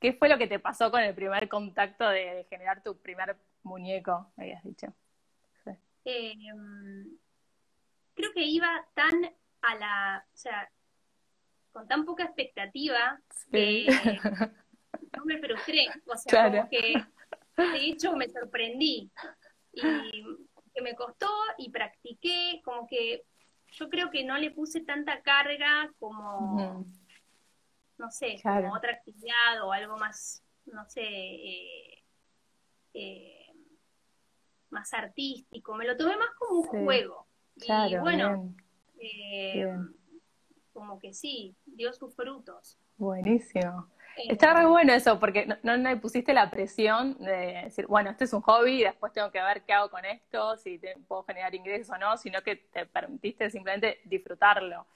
¿Qué 0.00 0.14
fue 0.14 0.30
lo 0.30 0.38
que 0.38 0.46
te 0.46 0.58
pasó 0.58 0.90
con 0.90 1.02
el 1.02 1.14
primer 1.14 1.46
contacto 1.46 2.08
de, 2.08 2.46
generar 2.48 2.82
tu 2.82 2.96
primer 2.96 3.36
muñeco, 3.62 4.32
habías 4.34 4.64
dicho? 4.64 4.86
Em, 6.06 7.18
creo 8.14 8.32
que 8.32 8.44
iba 8.44 8.82
tan 8.94 9.30
a 9.60 9.74
la, 9.74 10.24
o 10.32 10.36
sea, 10.38 10.70
con 11.70 11.86
tan 11.86 12.06
poca 12.06 12.24
expectativa 12.24 13.20
que 13.50 13.84
no 15.18 15.24
me 15.26 15.36
frustré, 15.36 15.86
o 16.06 16.16
sea, 16.16 16.50
como 16.50 16.70
que 16.70 16.94
de 17.58 17.76
hecho 17.76 18.16
me 18.16 18.26
sorprendí. 18.30 19.10
Y 19.74 19.82
que 20.72 20.80
me 20.80 20.94
costó 20.94 21.28
y 21.58 21.70
practiqué, 21.70 22.62
como 22.64 22.86
que 22.86 23.26
yo 23.72 23.88
creo 23.88 24.10
que 24.10 24.24
no 24.24 24.36
le 24.38 24.50
puse 24.50 24.80
tanta 24.80 25.20
carga 25.22 25.90
como, 25.98 26.84
no 27.98 28.10
sé, 28.10 28.40
como 28.42 28.74
otra 28.74 28.92
actividad 28.92 29.62
o 29.64 29.72
algo 29.72 29.96
más, 29.96 30.42
no 30.66 30.88
sé, 30.88 31.02
eh, 31.02 32.04
eh, 32.94 33.46
más 34.70 34.92
artístico. 34.94 35.74
Me 35.74 35.86
lo 35.86 35.96
tomé 35.96 36.16
más 36.16 36.30
como 36.38 36.60
un 36.60 36.66
juego. 36.66 37.26
y 37.56 37.96
bueno, 37.98 38.54
eh, 38.98 39.76
como 40.72 40.98
que 40.98 41.12
sí, 41.12 41.56
dio 41.64 41.92
sus 41.92 42.14
frutos. 42.14 42.78
Buenísimo. 42.96 43.88
Está 44.16 44.54
re 44.54 44.66
bueno 44.66 44.92
eso, 44.92 45.20
porque 45.20 45.46
no, 45.62 45.76
no, 45.76 46.00
pusiste 46.00 46.32
la 46.32 46.50
presión 46.50 47.18
de 47.18 47.62
decir, 47.64 47.86
bueno, 47.86 48.10
este 48.10 48.24
es 48.24 48.32
un 48.32 48.40
hobby 48.40 48.80
y 48.80 48.84
después 48.84 49.12
tengo 49.12 49.30
que 49.30 49.42
ver 49.42 49.62
qué 49.64 49.74
hago 49.74 49.90
con 49.90 50.04
esto, 50.04 50.56
si 50.56 50.80
puedo 51.06 51.22
generar 51.24 51.54
ingresos 51.54 51.94
o 51.94 51.98
no, 51.98 52.16
sino 52.16 52.42
que 52.42 52.56
te 52.56 52.86
permitiste 52.86 53.50
simplemente 53.50 54.00
disfrutarlo. 54.04 54.86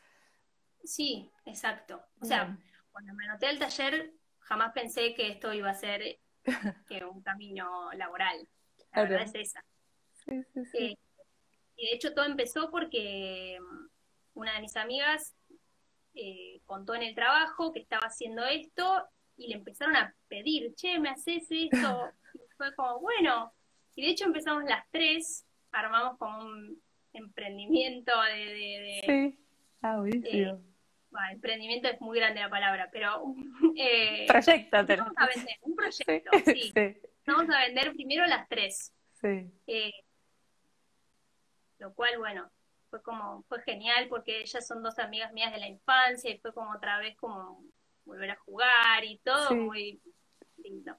Sí, 0.82 1.30
exacto. 1.44 2.02
O 2.20 2.24
sea, 2.24 2.56
cuando 2.92 3.12
me 3.14 3.26
anoté 3.26 3.46
al 3.46 3.58
taller, 3.58 4.12
jamás 4.40 4.72
pensé 4.72 5.14
que 5.14 5.28
esto 5.28 5.52
iba 5.52 5.70
a 5.70 5.74
ser 5.74 6.18
que 6.88 7.04
un 7.04 7.22
camino 7.22 7.90
laboral. 7.92 8.48
La 8.92 9.02
verdad 9.02 9.22
es 9.22 9.34
esa. 9.34 9.64
Sí, 10.24 10.42
sí, 10.52 10.64
sí. 10.64 10.78
Eh, 10.78 10.98
y 11.76 11.86
de 11.86 11.94
hecho 11.94 12.12
todo 12.12 12.24
empezó 12.24 12.70
porque 12.70 13.58
mm, 13.60 13.86
una 14.34 14.54
de 14.54 14.60
mis 14.60 14.76
amigas 14.76 15.34
eh, 16.14 16.60
contó 16.66 16.94
en 16.94 17.02
el 17.02 17.14
trabajo 17.14 17.72
que 17.72 17.80
estaba 17.80 18.06
haciendo 18.06 18.44
esto 18.44 19.06
y 19.36 19.48
le 19.48 19.54
empezaron 19.54 19.96
a 19.96 20.14
pedir, 20.28 20.74
che, 20.74 20.98
¿me 20.98 21.10
haces 21.10 21.46
esto? 21.50 22.10
Y 22.34 22.40
fue 22.56 22.74
como, 22.74 23.00
bueno, 23.00 23.52
y 23.94 24.02
de 24.02 24.10
hecho 24.10 24.24
empezamos 24.24 24.64
las 24.64 24.84
tres, 24.90 25.46
armamos 25.72 26.18
como 26.18 26.44
un 26.44 26.82
emprendimiento 27.12 28.12
de... 28.22 29.02
sí, 29.04 29.38
ah, 29.82 29.98
buenísimo. 29.98 30.60
bueno, 31.10 31.28
emprendimiento 31.32 31.88
es 31.88 32.00
muy 32.00 32.18
grande 32.18 32.40
la 32.40 32.50
palabra, 32.50 32.88
pero... 32.92 33.24
Eh, 33.76 34.26
proyecto, 34.28 34.76
vamos 34.76 35.14
a 35.16 35.26
vender, 35.26 35.56
un 35.62 35.74
proyecto, 35.74 36.30
sí. 36.44 36.72
Vamos 37.26 37.54
a 37.54 37.60
vender 37.60 37.92
primero 37.92 38.26
las 38.26 38.48
tres. 38.48 38.92
Sí. 39.20 39.50
Eh, 39.66 39.92
lo 41.78 41.94
cual, 41.94 42.18
bueno, 42.18 42.50
fue 42.90 43.02
como, 43.02 43.44
fue 43.48 43.62
genial 43.62 44.08
porque 44.08 44.40
ellas 44.40 44.66
son 44.66 44.82
dos 44.82 44.98
amigas 44.98 45.32
mías 45.32 45.52
de 45.52 45.60
la 45.60 45.68
infancia 45.68 46.30
y 46.30 46.38
fue 46.38 46.52
como 46.52 46.72
otra 46.72 46.98
vez 46.98 47.16
como 47.16 47.64
volver 48.04 48.30
a 48.32 48.36
jugar 48.36 49.04
y 49.04 49.18
todo 49.18 49.54
muy 49.54 50.02
lindo. 50.58 50.96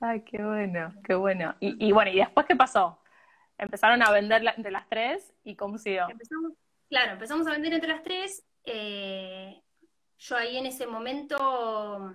Ay, 0.00 0.22
qué 0.22 0.42
bueno, 0.42 0.92
qué 1.04 1.14
bueno. 1.14 1.54
Y, 1.60 1.86
y, 1.86 1.92
bueno, 1.92 2.10
¿y 2.10 2.16
después 2.16 2.46
qué 2.46 2.56
pasó? 2.56 3.00
Empezaron 3.56 4.02
a 4.02 4.10
vender 4.10 4.44
entre 4.56 4.72
las 4.72 4.88
tres 4.88 5.32
y 5.44 5.54
cómo 5.56 5.78
siguió. 5.78 6.08
Empezamos, 6.10 6.52
claro, 6.88 7.12
empezamos 7.12 7.46
a 7.46 7.52
vender 7.52 7.72
entre 7.72 7.88
las 7.88 8.02
tres. 8.02 8.44
Eh, 8.64 9.62
yo 10.18 10.36
ahí 10.36 10.56
en 10.56 10.66
ese 10.66 10.86
momento 10.86 12.12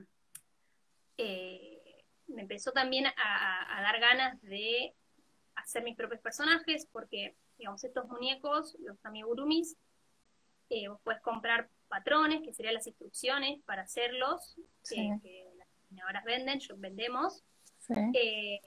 eh, 1.18 2.04
me 2.28 2.42
empezó 2.42 2.72
también 2.72 3.08
a, 3.08 3.78
a, 3.78 3.82
dar 3.82 4.00
ganas 4.00 4.42
de 4.42 4.94
hacer 5.56 5.84
mis 5.84 5.96
propios 5.96 6.22
personajes 6.22 6.88
porque 6.92 7.36
digamos, 7.60 7.84
estos 7.84 8.08
muñecos, 8.08 8.76
los 8.80 8.98
amigurumis, 9.06 9.78
eh, 10.70 10.88
vos 10.88 11.00
puedes 11.04 11.22
comprar 11.22 11.70
patrones, 11.88 12.42
que 12.42 12.54
serían 12.54 12.76
las 12.76 12.88
instrucciones 12.88 13.62
para 13.66 13.84
hacerlos, 13.84 14.56
que 14.88 15.46
las 15.58 15.68
diseñadoras 15.82 16.24
venden, 16.24 16.60
yo 16.60 16.78
vendemos. 16.78 17.44
Eh, 18.14 18.62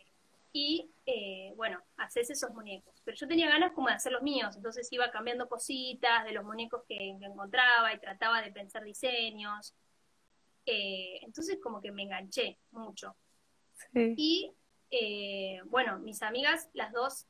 y 0.53 0.91
eh, 1.07 1.53
bueno, 1.57 1.81
haces 1.97 2.29
esos 2.31 2.51
muñecos. 2.51 3.01
Pero 3.05 3.17
yo 3.17 3.27
tenía 3.27 3.49
ganas 3.49 3.73
como 3.73 3.89
de 3.89 3.95
hacer 3.95 4.13
los 4.13 4.23
míos, 4.23 4.55
entonces 4.57 4.93
iba 4.93 5.11
cambiando 5.11 5.49
cositas 5.49 6.25
de 6.25 6.33
los 6.33 6.45
muñecos 6.45 6.83
que, 6.87 7.17
encontraba 7.21 7.95
y 7.95 8.01
trataba 8.01 8.43
de 8.43 8.53
pensar 8.53 8.85
diseños. 8.85 9.75
entonces 10.67 11.59
como 11.63 11.81
que 11.81 11.93
me 11.93 12.03
enganché 12.03 12.59
mucho. 12.73 13.17
Y 13.95 14.53
bueno, 15.67 15.99
mis 16.01 16.21
amigas, 16.23 16.69
las 16.75 16.93
dos 16.93 17.27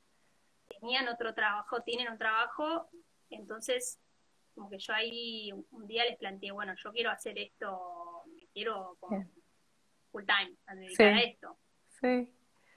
tenían 0.81 1.09
otro 1.09 1.35
trabajo, 1.35 1.83
tienen 1.83 2.11
un 2.11 2.19
trabajo, 2.19 2.89
entonces 3.31 3.99
como 4.55 4.69
que 4.69 4.79
yo 4.79 4.93
ahí 4.93 5.51
un 5.71 5.87
día 5.87 6.05
les 6.05 6.19
planteé, 6.19 6.51
bueno, 6.53 6.75
yo 6.77 6.93
quiero 6.93 7.11
hacer 7.11 7.39
esto, 7.39 8.23
me 8.35 8.47
quiero 8.53 8.97
como 9.01 9.25
full 10.11 10.25
time, 10.25 10.57
a 10.67 10.75
dedicar 10.75 11.15
a 11.15 11.21
esto. 11.21 11.59
Sí. 12.01 12.29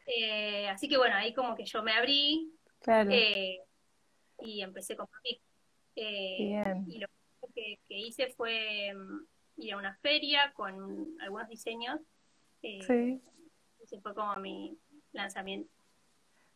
Eh, 0.08 0.70
así 0.70 0.88
que 0.88 0.98
bueno, 0.98 1.16
ahí 1.16 1.34
como 1.34 1.56
que 1.56 1.66
yo 1.66 1.84
me 1.84 1.94
abrí 1.94 2.54
eh, 2.88 3.60
y 4.40 4.62
empecé 4.62 4.96
con 4.96 5.08
mi 5.24 5.42
eh, 5.98 6.84
y 6.88 7.00
lo 7.00 7.08
que, 7.54 7.80
que, 7.88 7.98
hice 7.98 8.28
fue 8.36 8.94
mm, 8.94 9.62
ir 9.62 9.74
a 9.74 9.78
una 9.78 9.96
feria 9.98 10.52
con 10.54 11.18
algunos 11.22 11.48
diseños. 11.50 12.00
sí. 12.62 13.22
Ese 13.80 14.02
fue 14.02 14.16
como 14.16 14.36
mi 14.38 14.80
lanzamiento. 15.12 15.70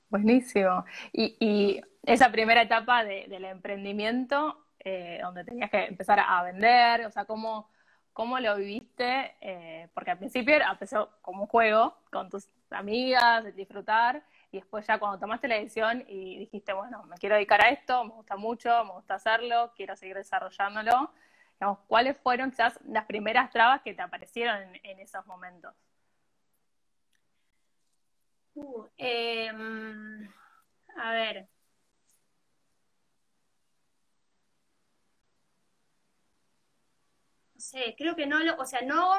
Buenísimo. 0.10 0.86
Y, 1.13 1.82
esa 2.04 2.32
primera 2.32 2.62
etapa 2.63 3.04
del 3.04 3.46
emprendimiento, 3.46 4.66
eh, 4.80 5.20
donde 5.22 5.44
tenías 5.44 5.70
que 5.70 5.86
empezar 5.86 6.20
a 6.20 6.42
vender, 6.44 7.06
o 7.06 7.12
sea, 7.12 7.25
¿cómo, 7.25 7.70
cómo 8.13 8.39
lo 8.39 8.56
viviste? 8.56 9.36
Eh, 9.42 9.89
porque 9.94 10.12
al 10.12 10.18
principio 10.18 10.56
empezó 10.56 11.12
como 11.22 11.44
un 11.44 11.48
juego 11.48 11.96
con 12.12 12.30
tus 12.30 12.48
amigas, 12.72 13.54
disfrutar, 13.56 14.24
y 14.51 14.58
después 14.58 14.88
ya 14.88 14.98
cuando 14.98 15.20
tomaste 15.20 15.48
la 15.50 15.56
decisión 15.56 16.04
y 16.08 16.39
dijiste, 16.39 16.74
bueno, 16.74 17.04
me 17.04 17.18
quiero 17.18 17.36
dedicar 17.36 17.63
a 17.63 17.70
esto, 17.70 18.04
me 18.06 18.12
gusta 18.13 18.38
mucho, 18.38 18.84
me 18.86 18.94
gusta 18.94 19.16
hacerlo, 19.16 19.74
quiero 19.75 19.96
seguir 19.96 20.16
desarrollándolo, 20.16 21.12
digamos, 21.60 21.80
¿cuáles 21.88 22.18
fueron 22.18 22.50
quizás 22.50 22.80
las 22.88 23.06
primeras 23.06 23.51
trabas 23.51 23.82
que 23.82 23.94
te 23.94 24.01
aparecieron 24.01 24.75
en 24.84 25.00
esos 25.00 25.25
momentos? 25.28 25.74
Uh, 28.56 28.86
em, 28.98 30.30
a 30.98 31.12
ver. 31.13 31.48
No 37.56 37.59
sé, 37.70 37.96
creo 37.98 38.16
que 38.16 38.26
no 38.26 38.40
lo, 38.40 38.56
o 38.58 38.66
sea, 38.66 38.82
no, 38.82 39.14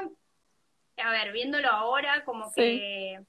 a 0.97 1.11
ver, 1.11 1.33
viéndolo 1.33 1.69
ahora, 1.69 2.25
como 2.25 2.53
que 2.53 3.21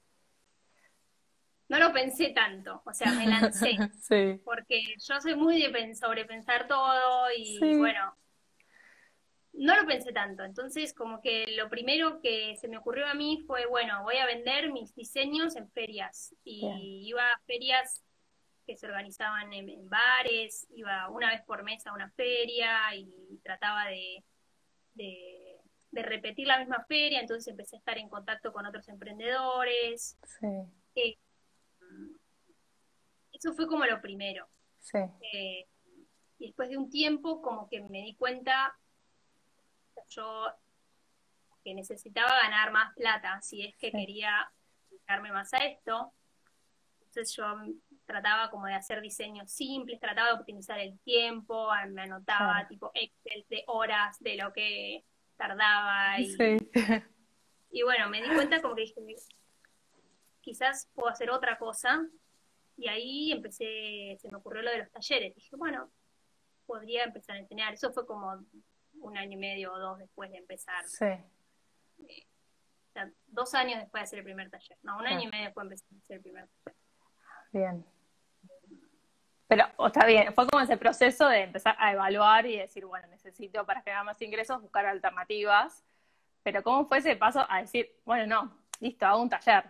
no 1.70 1.80
lo 1.80 1.94
pensé 1.94 2.30
tanto, 2.30 2.82
o 2.86 2.94
sea, 2.94 3.12
me 3.14 3.28
lancé. 3.28 3.78
Porque 4.44 4.84
yo 4.98 5.22
soy 5.22 5.36
muy 5.36 5.62
de 5.62 5.96
sobrepensar 5.96 6.68
todo 6.68 7.28
y 7.38 7.78
bueno, 7.78 8.16
no 9.54 9.76
lo 9.80 9.86
pensé 9.86 10.12
tanto, 10.12 10.44
entonces 10.44 10.94
como 10.94 11.22
que 11.22 11.46
lo 11.56 11.70
primero 11.70 12.20
que 12.22 12.56
se 12.58 12.68
me 12.68 12.78
ocurrió 12.78 13.08
a 13.08 13.14
mí 13.14 13.44
fue, 13.46 13.66
bueno, 13.68 14.04
voy 14.04 14.18
a 14.18 14.26
vender 14.26 14.72
mis 14.72 14.94
diseños 14.96 15.56
en 15.56 15.70
ferias 15.72 16.36
y 16.44 17.08
iba 17.08 17.24
a 17.24 17.40
ferias 17.46 18.04
que 18.66 18.78
se 18.78 18.88
organizaban 18.88 19.52
en, 19.54 19.90
bares, 19.90 20.68
iba 20.72 21.10
una 21.10 21.30
vez 21.30 21.42
por 21.44 21.64
mes 21.64 21.86
a 21.88 21.94
una 21.94 22.10
feria 22.12 22.96
y 22.96 23.40
trataba 23.44 23.88
de, 23.88 24.24
de, 24.94 25.60
repetir 25.92 26.48
la 26.48 26.60
misma 26.60 26.86
feria, 26.88 27.20
entonces 27.20 27.48
empecé 27.48 27.76
a 27.76 27.80
estar 27.80 27.98
en 27.98 28.10
contacto 28.10 28.54
con 28.54 28.66
otros 28.66 28.88
emprendedores. 28.88 30.18
Sí. 30.40 30.48
Eh, 30.96 31.18
eso 33.34 33.54
fue 33.54 33.68
como 33.68 33.86
lo 33.86 34.02
primero. 34.02 34.48
Sí. 34.80 35.00
Eh, 35.34 35.68
y 36.40 36.48
después 36.48 36.70
de 36.70 36.78
un 36.78 36.90
tiempo 36.90 37.42
como 37.42 37.68
que 37.68 37.82
me 37.82 38.02
di 38.04 38.16
cuenta, 38.16 38.78
yo 40.10 40.48
que 41.64 41.74
necesitaba 41.74 42.32
ganar 42.42 42.72
más 42.72 42.94
plata 42.96 43.42
si 43.42 43.64
es 43.64 43.76
que 43.78 43.92
quería 43.92 44.52
dedicarme 44.90 45.32
más 45.32 45.54
a 45.54 45.58
esto. 45.58 46.14
Entonces 47.00 47.36
yo 47.36 47.46
trataba 48.12 48.50
como 48.50 48.66
de 48.68 48.74
hacer 48.74 49.02
diseños 49.02 49.52
simples, 49.52 50.00
trataba 50.00 50.30
de 50.30 50.40
optimizar 50.40 50.80
el 50.80 51.00
tiempo, 51.00 51.70
me 51.90 52.04
anotaba 52.04 52.68
tipo 52.68 52.92
Excel 52.94 53.46
de 53.50 53.64
horas 53.68 54.18
de 54.20 54.36
lo 54.36 54.52
que 54.54 55.04
tardaba 55.38 56.20
y, 56.20 56.36
y 57.72 57.84
bueno, 57.84 58.10
me 58.10 58.22
di 58.22 58.30
cuenta 58.30 58.62
como 58.62 58.76
que 58.76 58.82
dije, 58.82 59.02
quizás 60.42 60.90
puedo 60.94 61.10
hacer 61.10 61.32
otra 61.32 61.58
cosa 61.58 62.06
y 62.78 62.88
ahí 62.88 63.32
empecé, 63.32 64.18
se 64.20 64.30
me 64.30 64.38
ocurrió 64.38 64.62
lo 64.62 64.72
de 64.72 64.80
los 64.80 64.92
talleres, 64.92 65.34
dije, 65.36 65.56
bueno, 65.56 65.90
podría 66.66 67.06
empezar 67.06 67.36
a 67.36 67.40
enseñar, 67.40 67.74
eso 67.74 67.92
fue 67.92 68.06
como 68.06 68.46
un 69.00 69.18
año 69.18 69.34
y 69.34 69.42
medio 69.42 69.74
o 69.74 69.80
dos 69.80 69.98
después 70.00 70.32
de 70.32 70.38
empezar. 70.38 70.86
Sí 70.86 71.08
dos 73.28 73.54
años 73.54 73.80
después 73.80 74.02
de 74.02 74.04
hacer 74.04 74.20
el 74.20 74.26
primer 74.26 74.50
taller. 74.50 74.78
No, 74.84 74.98
un 74.98 75.08
año 75.08 75.24
y 75.24 75.28
medio 75.28 75.46
después 75.46 75.68
de 75.68 75.76
empezar 75.76 75.94
a 75.94 76.00
hacer 76.00 76.16
el 76.18 76.22
primer 76.22 76.50
taller. 76.64 76.78
Bien. 77.52 77.86
Pero 79.52 79.66
está 79.86 80.06
bien, 80.06 80.34
fue 80.34 80.48
como 80.48 80.64
ese 80.64 80.78
proceso 80.78 81.28
de 81.28 81.42
empezar 81.42 81.76
a 81.78 81.92
evaluar 81.92 82.46
y 82.46 82.56
decir, 82.56 82.86
bueno, 82.86 83.06
necesito 83.08 83.66
para 83.66 83.82
generar 83.82 84.06
más 84.06 84.22
ingresos 84.22 84.62
buscar 84.62 84.86
alternativas. 84.86 85.84
Pero 86.42 86.64
¿cómo 86.64 86.86
fue 86.86 87.00
ese 87.00 87.18
paso 87.18 87.46
a 87.50 87.60
decir, 87.60 87.92
bueno, 88.06 88.26
no, 88.28 88.58
listo, 88.80 89.06
hago 89.06 89.22
un 89.22 89.30
taller? 89.30 89.66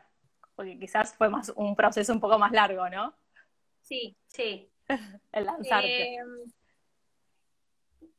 Porque 0.53 0.77
quizás 0.77 1.15
fue 1.15 1.29
más 1.29 1.51
un 1.55 1.75
proceso 1.75 2.13
un 2.13 2.19
poco 2.19 2.37
más 2.37 2.51
largo, 2.51 2.87
¿no? 2.89 3.15
Sí, 3.81 4.15
sí. 4.27 4.71
el 5.31 5.45
lanzarte. 5.47 6.13
Eh, 6.13 6.25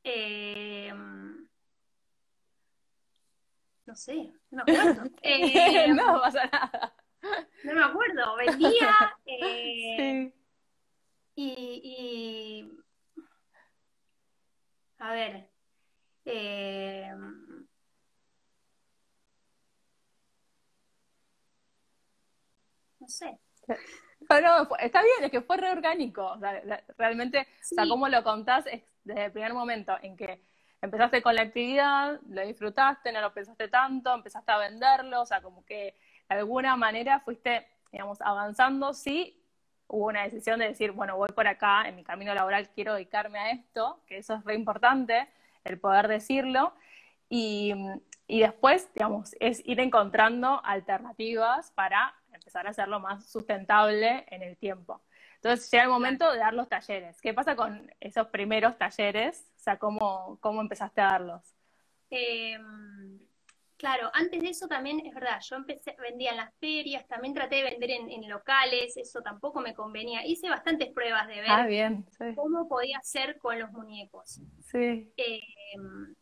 eh, 0.03 0.93
no 3.87 3.95
sé, 3.95 4.33
no 4.51 4.65
me 4.65 4.73
acuerdo. 4.73 5.05
Eh, 5.23 5.93
no 5.95 6.21
pasa 6.21 6.45
nada. 6.47 6.93
No 7.63 7.73
me 7.73 7.85
acuerdo, 7.85 8.37
vendía 8.37 9.17
eh, 9.27 10.33
y, 11.37 12.71
a 14.99 15.13
ver, 15.13 15.51
eh, 16.27 17.13
no 23.01 23.09
sé. 23.09 23.39
No, 24.31 24.77
está 24.79 25.03
bien, 25.03 25.25
es 25.25 25.31
que 25.31 25.43
fue 25.43 25.57
reorgánico. 25.57 26.37
realmente, 26.97 27.41
o 27.41 27.45
sea, 27.63 27.87
cómo 27.87 28.09
lo 28.09 28.23
contás 28.23 28.67
es 28.67 28.83
desde 29.05 29.27
el 29.27 29.33
primer 29.33 29.53
momento 29.53 29.97
en 30.01 30.17
que 30.17 30.41
empezaste 30.81 31.23
con 31.23 31.35
la 31.35 31.43
actividad, 31.43 32.21
lo 32.29 32.43
disfrutaste, 32.47 33.13
no 33.13 33.21
lo 33.21 33.35
pensaste 33.35 33.69
tanto, 33.69 34.15
empezaste 34.15 34.53
a 34.53 34.59
venderlo, 34.59 35.23
o 35.23 35.27
sea, 35.27 35.43
como 35.43 35.65
que 35.65 35.97
de 36.29 36.37
alguna 36.37 36.77
manera 36.77 37.21
fuiste, 37.21 37.67
digamos, 37.91 38.21
avanzando, 38.23 38.95
sí, 38.95 39.42
hubo 39.93 40.07
una 40.07 40.25
decisión 40.25 40.59
de 40.59 40.69
decir, 40.69 40.91
bueno, 40.91 41.17
voy 41.17 41.29
por 41.35 41.47
acá, 41.47 41.87
en 41.87 41.97
mi 41.97 42.03
camino 42.03 42.35
laboral 42.35 42.71
quiero 42.71 42.95
dedicarme 42.95 43.39
a 43.39 43.51
esto, 43.51 44.01
que 44.07 44.17
eso 44.19 44.35
es 44.35 44.45
re 44.45 44.55
importante, 44.55 45.29
el 45.65 45.79
poder 45.79 46.09
decirlo, 46.09 46.75
y, 47.29 47.75
y 48.27 48.41
después, 48.41 48.93
digamos, 48.95 49.37
es 49.39 49.63
ir 49.67 49.81
encontrando 49.81 50.61
alternativas 50.65 51.71
para 51.73 52.15
empezar 52.33 52.67
a 52.67 52.71
hacerlo 52.71 53.01
más 53.01 53.27
sustentable 53.27 54.25
en 54.29 54.43
el 54.43 54.57
tiempo. 54.57 55.03
Entonces 55.37 55.71
llega 55.71 55.85
el 55.85 55.91
momento 55.91 56.31
de 56.31 56.39
dar 56.39 56.55
los 56.55 56.69
talleres. 56.69 57.21
¿Qué 57.21 57.35
pasa 57.35 57.55
con 57.55 57.93
esos 58.01 58.29
primeros 58.29 58.79
talleres? 58.79 59.45
O 59.57 59.61
sea, 59.61 59.77
¿cómo, 59.77 60.39
cómo 60.41 60.61
empezaste 60.61 61.01
a 61.01 61.07
darlos? 61.07 61.43
Em, 62.11 63.19
claro, 63.83 64.13
antes 64.15 64.41
de 64.41 64.49
eso 64.49 64.69
también 64.69 65.05
es 65.05 65.13
verdad, 65.13 65.41
yo 65.41 65.57
empecé, 65.57 65.97
vendía 65.99 66.31
en 66.31 66.37
las 66.37 66.55
ferias, 66.61 67.05
también 67.09 67.35
traté 67.35 67.57
de 67.57 67.65
vender 67.65 67.91
en, 67.91 68.29
locales, 68.29 68.97
eso 68.97 69.23
tampoco 69.23 69.61
me 69.61 69.75
convenía. 69.75 70.25
Hice 70.25 70.49
bastantes 70.49 70.93
pruebas 70.93 71.27
de 71.27 71.41
ver 71.41 71.51
ah, 71.51 72.35
cómo 72.37 72.69
podía 72.69 72.99
hacer 72.99 73.39
con 73.39 73.59
los 73.59 73.73
muñecos. 73.73 74.41
Sí. 74.61 75.13
Em, 75.17 76.15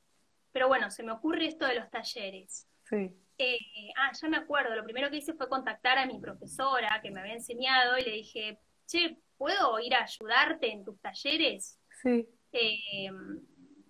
pero 0.51 0.69
bueno, 0.69 0.91
se 0.91 1.03
me 1.03 1.13
ocurre 1.13 1.49
esto 1.49 1.67
de 1.67 1.75
los 1.75 1.91
talleres. 1.91 2.67
Sí. 2.85 3.15
Eh, 3.37 3.59
ah, 3.99 4.11
ya 4.19 4.29
me 4.31 4.39
acuerdo, 4.39 4.75
lo 4.75 4.83
primero 4.83 5.11
que 5.11 5.19
hice 5.19 5.35
fue 5.35 5.47
contactar 5.47 5.99
a 5.99 6.07
mi 6.07 6.19
profesora 6.19 6.99
que 7.03 7.11
me 7.11 7.21
había 7.21 7.35
enseñado 7.35 7.99
y 7.99 8.05
le 8.05 8.13
dije, 8.13 8.59
che, 8.87 9.19
¿puedo 9.37 9.79
ir 9.81 9.95
a 9.95 10.05
ayudarte 10.05 10.73
en 10.73 10.83
tus 10.83 10.99
talleres? 11.03 11.79
Sí. 12.03 12.27
Eh, 12.53 13.11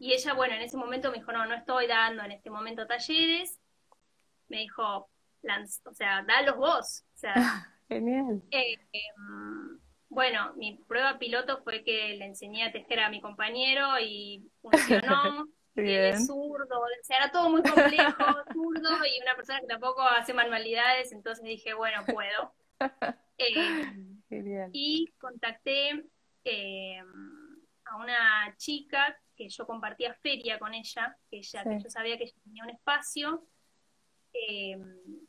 y 0.01 0.15
ella, 0.15 0.33
bueno, 0.33 0.55
en 0.55 0.63
ese 0.63 0.79
momento 0.79 1.11
me 1.11 1.19
dijo, 1.19 1.31
no, 1.31 1.47
no 1.47 1.55
estoy 1.55 1.87
dando 1.87 2.25
en 2.25 2.33
este 2.33 2.51
momento 2.51 2.87
talleres. 2.87 3.60
Me 4.51 4.59
dijo, 4.59 4.83
o 4.85 5.95
sea, 5.95 6.23
dalos 6.29 6.57
vos. 6.57 7.05
O 7.15 7.19
sea, 7.19 7.35
Genial. 7.91 8.41
Eh, 8.53 8.79
em, 8.93 9.81
bueno, 10.09 10.55
mi 10.57 10.77
prueba 10.87 11.19
piloto 11.19 11.63
fue 11.65 11.83
que 11.83 12.17
le 12.17 12.25
enseñé 12.25 12.65
a 12.65 12.73
tejer 12.73 13.01
a 13.01 13.11
mi 13.11 13.21
compañero 13.21 13.99
y 14.01 14.49
funcionó. 14.63 15.49
es 15.75 16.27
zurdo, 16.27 16.81
o 16.81 16.87
sea, 17.03 17.17
era 17.17 17.33
todo 17.33 17.51
muy 17.51 17.63
complejo, 17.63 18.25
zurdo 18.53 18.91
y 19.07 19.23
una 19.23 19.35
persona 19.35 19.61
que 19.61 19.67
tampoco 19.67 20.03
hace 20.03 20.35
manualidades, 20.35 21.13
entonces 21.13 21.45
dije, 21.45 21.75
bueno, 21.75 22.05
puedo. 22.07 22.53
Eh, 23.39 24.69
y 24.73 25.07
contacté 25.19 26.05
eh, 26.45 26.99
a 27.87 27.97
una 27.97 28.55
chica 28.57 29.17
que 29.35 29.49
yo 29.49 29.67
compartía 29.67 30.15
feria 30.15 30.59
con 30.59 30.75
ella, 30.75 31.17
que 31.31 31.39
ella, 31.39 31.65
que 31.65 31.81
yo 31.83 31.89
sabía 31.91 32.19
que 32.19 32.25
ella 32.25 32.37
tenía 32.45 32.65
un 32.65 32.71
espacio. 32.71 33.47
Eh, 34.33 34.77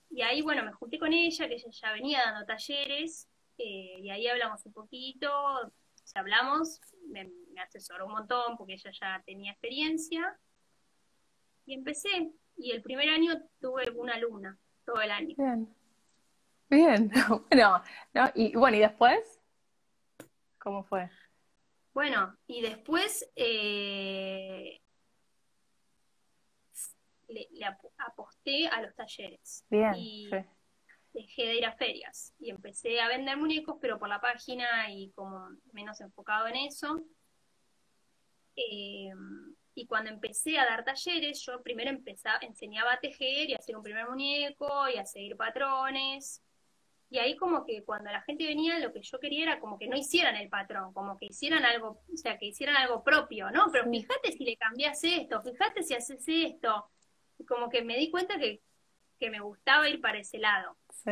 y 0.09 0.21
ahí, 0.21 0.41
bueno, 0.41 0.63
me 0.63 0.73
junté 0.73 0.99
con 0.99 1.13
ella, 1.13 1.47
que 1.47 1.55
ella 1.55 1.69
ya 1.71 1.91
venía 1.93 2.23
dando 2.25 2.45
talleres, 2.45 3.27
eh, 3.57 3.99
y 4.01 4.09
ahí 4.09 4.27
hablamos 4.27 4.65
un 4.65 4.73
poquito, 4.73 5.29
o 5.33 5.71
hablamos, 6.15 6.81
me, 7.07 7.31
asesoró 7.61 8.07
un 8.07 8.13
montón 8.13 8.57
porque 8.57 8.73
ella 8.73 8.91
ya 8.91 9.23
tenía 9.25 9.51
experiencia, 9.51 10.37
y 11.65 11.73
empecé. 11.73 12.31
Y 12.57 12.71
el 12.71 12.81
primer 12.81 13.09
año 13.09 13.41
tuve 13.59 13.89
una 13.91 14.15
alumna, 14.15 14.57
todo 14.85 15.01
el 15.01 15.11
año. 15.11 15.35
Bien, 16.69 17.11
bueno, 17.49 17.83
y 18.35 18.55
bueno, 18.55 18.77
¿y 18.77 18.79
después? 18.79 19.39
¿Cómo 20.57 20.83
fue? 20.83 21.09
Bueno, 21.93 22.37
y 22.47 22.61
después 22.61 23.29
eh, 23.35 24.81
le, 27.31 27.47
aposté 27.97 28.67
a 28.67 28.81
los 28.81 28.95
talleres. 28.95 29.65
Bien, 29.69 29.93
y 29.95 30.29
dejé 31.13 31.47
de 31.47 31.55
ir 31.55 31.65
a 31.65 31.73
ferias. 31.73 32.33
Y 32.39 32.49
empecé 32.49 33.01
a 33.01 33.07
vender 33.07 33.37
muñecos, 33.37 33.77
pero 33.81 33.99
por 33.99 34.09
la 34.09 34.21
página 34.21 34.91
y 34.91 35.11
como 35.11 35.49
menos 35.73 35.99
enfocado 36.01 36.47
en 36.47 36.55
eso. 36.57 37.01
Eh, 38.55 39.11
y 39.73 39.87
cuando 39.87 40.09
empecé 40.09 40.59
a 40.59 40.65
dar 40.65 40.83
talleres, 40.83 41.43
yo 41.45 41.61
primero 41.63 41.89
empezaba, 41.89 42.39
enseñaba 42.41 42.93
a 42.93 42.99
tejer 42.99 43.49
y 43.49 43.53
a 43.53 43.57
hacer 43.57 43.75
un 43.75 43.83
primer 43.83 44.07
muñeco 44.07 44.89
y 44.89 44.97
a 44.97 45.05
seguir 45.05 45.37
patrones. 45.37 46.43
Y 47.09 47.19
ahí 47.19 47.35
como 47.35 47.65
que 47.65 47.83
cuando 47.83 48.09
la 48.09 48.21
gente 48.21 48.45
venía, 48.45 48.79
lo 48.79 48.93
que 48.93 49.01
yo 49.01 49.19
quería 49.19 49.43
era 49.43 49.59
como 49.59 49.77
que 49.77 49.87
no 49.87 49.97
hicieran 49.97 50.35
el 50.37 50.49
patrón, 50.49 50.93
como 50.93 51.17
que 51.17 51.25
hicieran 51.25 51.65
algo, 51.65 52.01
o 52.11 52.17
sea, 52.17 52.37
que 52.37 52.45
hicieran 52.45 52.77
algo 52.77 53.03
propio, 53.03 53.51
¿no? 53.51 53.67
Pero 53.71 53.89
fíjate 53.89 54.31
si 54.31 54.45
le 54.45 54.55
cambias 54.55 55.03
esto, 55.03 55.41
fíjate 55.41 55.83
si 55.83 55.93
haces 55.93 56.23
esto. 56.25 56.89
Como 57.47 57.69
que 57.69 57.83
me 57.83 57.97
di 57.97 58.09
cuenta 58.09 58.37
que, 58.37 58.61
me 59.29 59.39
gustaba 59.39 59.87
ir 59.87 60.01
para 60.01 60.17
ese 60.17 60.39
lado. 60.39 60.77
Sí. 60.89 61.11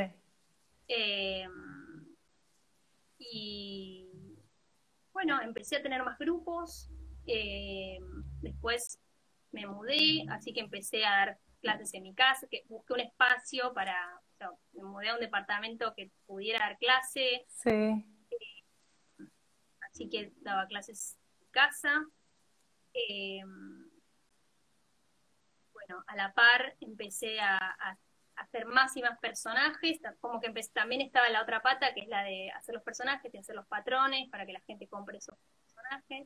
Em, 0.87 2.15
y 3.19 4.07
bueno, 5.13 5.39
empecé 5.41 5.75
a 5.75 5.83
tener 5.83 6.03
más 6.03 6.17
grupos, 6.17 6.89
em, 7.27 8.03
después 8.41 8.99
me 9.51 9.67
mudé, 9.67 10.25
así 10.29 10.53
que 10.53 10.61
empecé 10.61 11.05
a 11.05 11.11
dar 11.11 11.39
clases 11.61 11.93
en 11.93 12.03
mi 12.03 12.15
casa, 12.15 12.47
que 12.49 12.63
busqué 12.67 12.93
un 12.93 13.01
espacio 13.01 13.73
para 13.73 13.95
me 14.73 14.83
mudé 14.83 15.09
a 15.09 15.15
un 15.15 15.19
departamento 15.19 15.93
que 15.95 16.11
pudiera 16.25 16.59
dar 16.59 16.77
clase. 16.77 17.45
Sí. 17.49 17.69
Eh, 17.69 19.25
así 19.89 20.09
que 20.09 20.31
daba 20.37 20.67
clases 20.67 21.17
en 21.41 21.47
casa. 21.51 22.05
Eh, 22.93 23.41
bueno, 25.89 26.03
a 26.07 26.15
la 26.15 26.33
par 26.33 26.75
empecé 26.81 27.39
a, 27.39 27.97
hacer 28.35 28.65
más 28.65 28.95
y 28.95 29.01
más 29.01 29.19
personajes, 29.19 29.99
como 30.21 30.39
que 30.39 30.49
también 30.73 31.01
estaba 31.01 31.27
la 31.27 31.41
otra 31.41 31.61
pata, 31.61 31.93
que 31.93 32.01
es 32.01 32.07
la 32.07 32.23
de 32.23 32.49
hacer 32.51 32.73
los 32.73 32.83
personajes, 32.83 33.29
de 33.29 33.39
hacer 33.39 33.53
los 33.53 33.65
patrones 33.65 34.29
para 34.29 34.45
que 34.45 34.53
la 34.53 34.61
gente 34.61 34.87
compre 34.87 35.17
esos 35.17 35.35
personajes. 35.65 36.25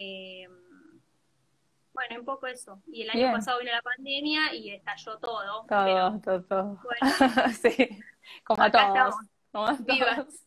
Eh, 0.00 0.48
bueno, 1.92 2.20
un 2.20 2.24
poco 2.24 2.46
eso. 2.46 2.80
Y 2.86 3.02
el 3.02 3.10
año 3.10 3.30
pasado 3.30 3.58
vino 3.58 3.72
la 3.72 3.82
pandemia 3.82 4.54
y 4.54 4.70
estalló 4.70 5.18
todo. 5.18 5.66
Todo, 5.68 6.20
todo, 6.20 6.42
todo. 6.44 6.80
sí, 7.60 8.02
como 8.42 8.62
a 8.62 8.70
todos. 8.70 9.16
Como 9.52 9.66
a 9.66 9.76
todos. 9.76 10.46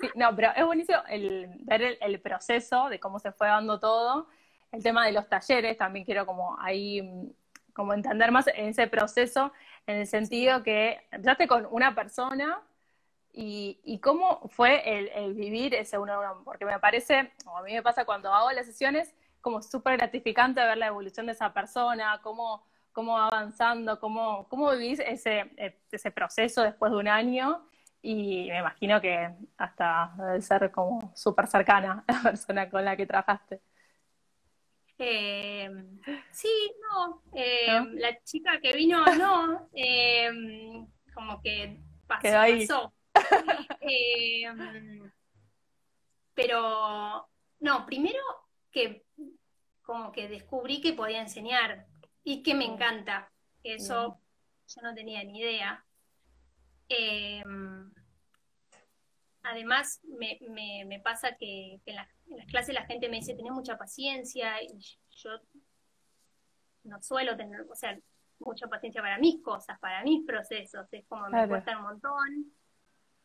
Sí, 0.00 0.08
no, 0.14 0.34
pero 0.34 0.52
es 0.56 0.64
buenísimo 0.64 0.98
el, 1.08 1.50
ver 1.64 1.98
el, 2.00 2.20
proceso 2.20 2.88
de 2.88 2.98
cómo 2.98 3.18
se 3.18 3.32
fue 3.32 3.46
dando 3.46 3.78
todo. 3.78 4.26
El 4.76 4.82
tema 4.82 5.06
de 5.06 5.12
los 5.12 5.26
talleres, 5.28 5.78
también 5.78 6.04
quiero 6.04 6.26
como 6.26 6.56
ahí 6.60 7.32
como 7.72 7.92
entender 7.94 8.30
más 8.30 8.46
en 8.48 8.68
ese 8.68 8.86
proceso, 8.86 9.52
en 9.86 9.96
el 9.98 10.06
sentido 10.06 10.62
que 10.62 11.00
empezaste 11.10 11.46
con 11.46 11.66
una 11.70 11.94
persona 11.94 12.60
y, 13.32 13.80
y 13.84 14.00
cómo 14.00 14.48
fue 14.48 14.82
el, 14.86 15.34
vivir 15.34 15.74
ese 15.74 15.98
uno 15.98 16.14
a 16.14 16.32
uno, 16.32 16.42
porque 16.44 16.64
me 16.64 16.78
parece, 16.78 17.32
o 17.46 17.56
a 17.58 17.62
mí 17.62 17.72
me 17.72 17.82
pasa 17.82 18.04
cuando 18.04 18.32
hago 18.32 18.50
las 18.52 18.66
sesiones, 18.66 19.14
como 19.42 19.62
súper 19.62 19.98
gratificante 19.98 20.60
ver 20.60 20.78
la 20.78 20.88
evolución 20.88 21.26
de 21.26 21.32
esa 21.32 21.52
persona, 21.52 22.20
cómo, 22.22 22.64
cómo 22.92 23.14
va 23.14 23.28
avanzando, 23.28 23.98
cómo, 24.00 24.48
cómo 24.48 24.72
vivís 24.72 25.00
ese, 25.00 25.50
ese 25.90 26.10
proceso 26.10 26.62
después 26.62 26.92
de 26.92 26.98
un 26.98 27.08
año 27.08 27.66
y 28.02 28.48
me 28.50 28.58
imagino 28.58 29.00
que 29.00 29.34
hasta 29.58 30.14
debe 30.18 30.40
ser 30.40 30.70
como 30.70 31.12
súper 31.14 31.46
cercana 31.46 32.04
la 32.06 32.20
persona 32.22 32.70
con 32.70 32.84
la 32.84 32.96
que 32.96 33.06
trabajaste. 33.06 33.60
Eh, 34.98 35.70
sí, 36.30 36.48
eh, 37.34 37.66
no, 37.68 37.84
la 37.94 38.22
chica 38.22 38.60
que 38.60 38.72
vino 38.72 39.04
no, 39.04 39.68
eh, 39.74 40.30
como 41.12 41.40
que 41.42 41.78
pasó. 42.06 42.94
pero, 46.34 47.28
no, 47.60 47.86
primero 47.86 48.20
que 48.70 49.04
como 49.82 50.12
que 50.12 50.28
descubrí 50.28 50.80
que 50.80 50.94
podía 50.94 51.20
enseñar 51.20 51.86
y 52.24 52.42
que 52.42 52.54
me 52.54 52.64
encanta. 52.64 53.30
Eso 53.62 54.20
yo 54.68 54.82
no 54.82 54.94
tenía 54.94 55.22
ni 55.24 55.40
idea. 55.40 55.84
además, 59.42 60.00
me, 60.04 60.38
me, 60.86 61.00
pasa 61.00 61.36
que, 61.36 61.80
que 61.84 61.92
en, 61.92 62.15
en, 62.28 62.36
las 62.36 62.46
clases 62.46 62.74
la 62.74 62.86
gente 62.86 63.08
me 63.08 63.16
dice, 63.16 63.34
tenés 63.34 63.52
mucha 63.52 63.76
paciencia, 63.76 64.62
y 64.62 64.78
yo 65.10 65.30
no 66.84 67.02
suelo 67.02 67.36
tener, 67.36 67.62
o 67.62 67.74
sea, 67.74 67.98
mucha 68.38 68.68
paciencia 68.68 69.00
para 69.00 69.18
mis 69.18 69.42
cosas, 69.42 69.78
para 69.80 70.02
mis 70.02 70.24
procesos, 70.26 70.86
es 70.92 71.06
como 71.06 71.28
me 71.28 71.48
cuesta 71.48 71.76
un 71.76 71.84
montón. 71.84 72.52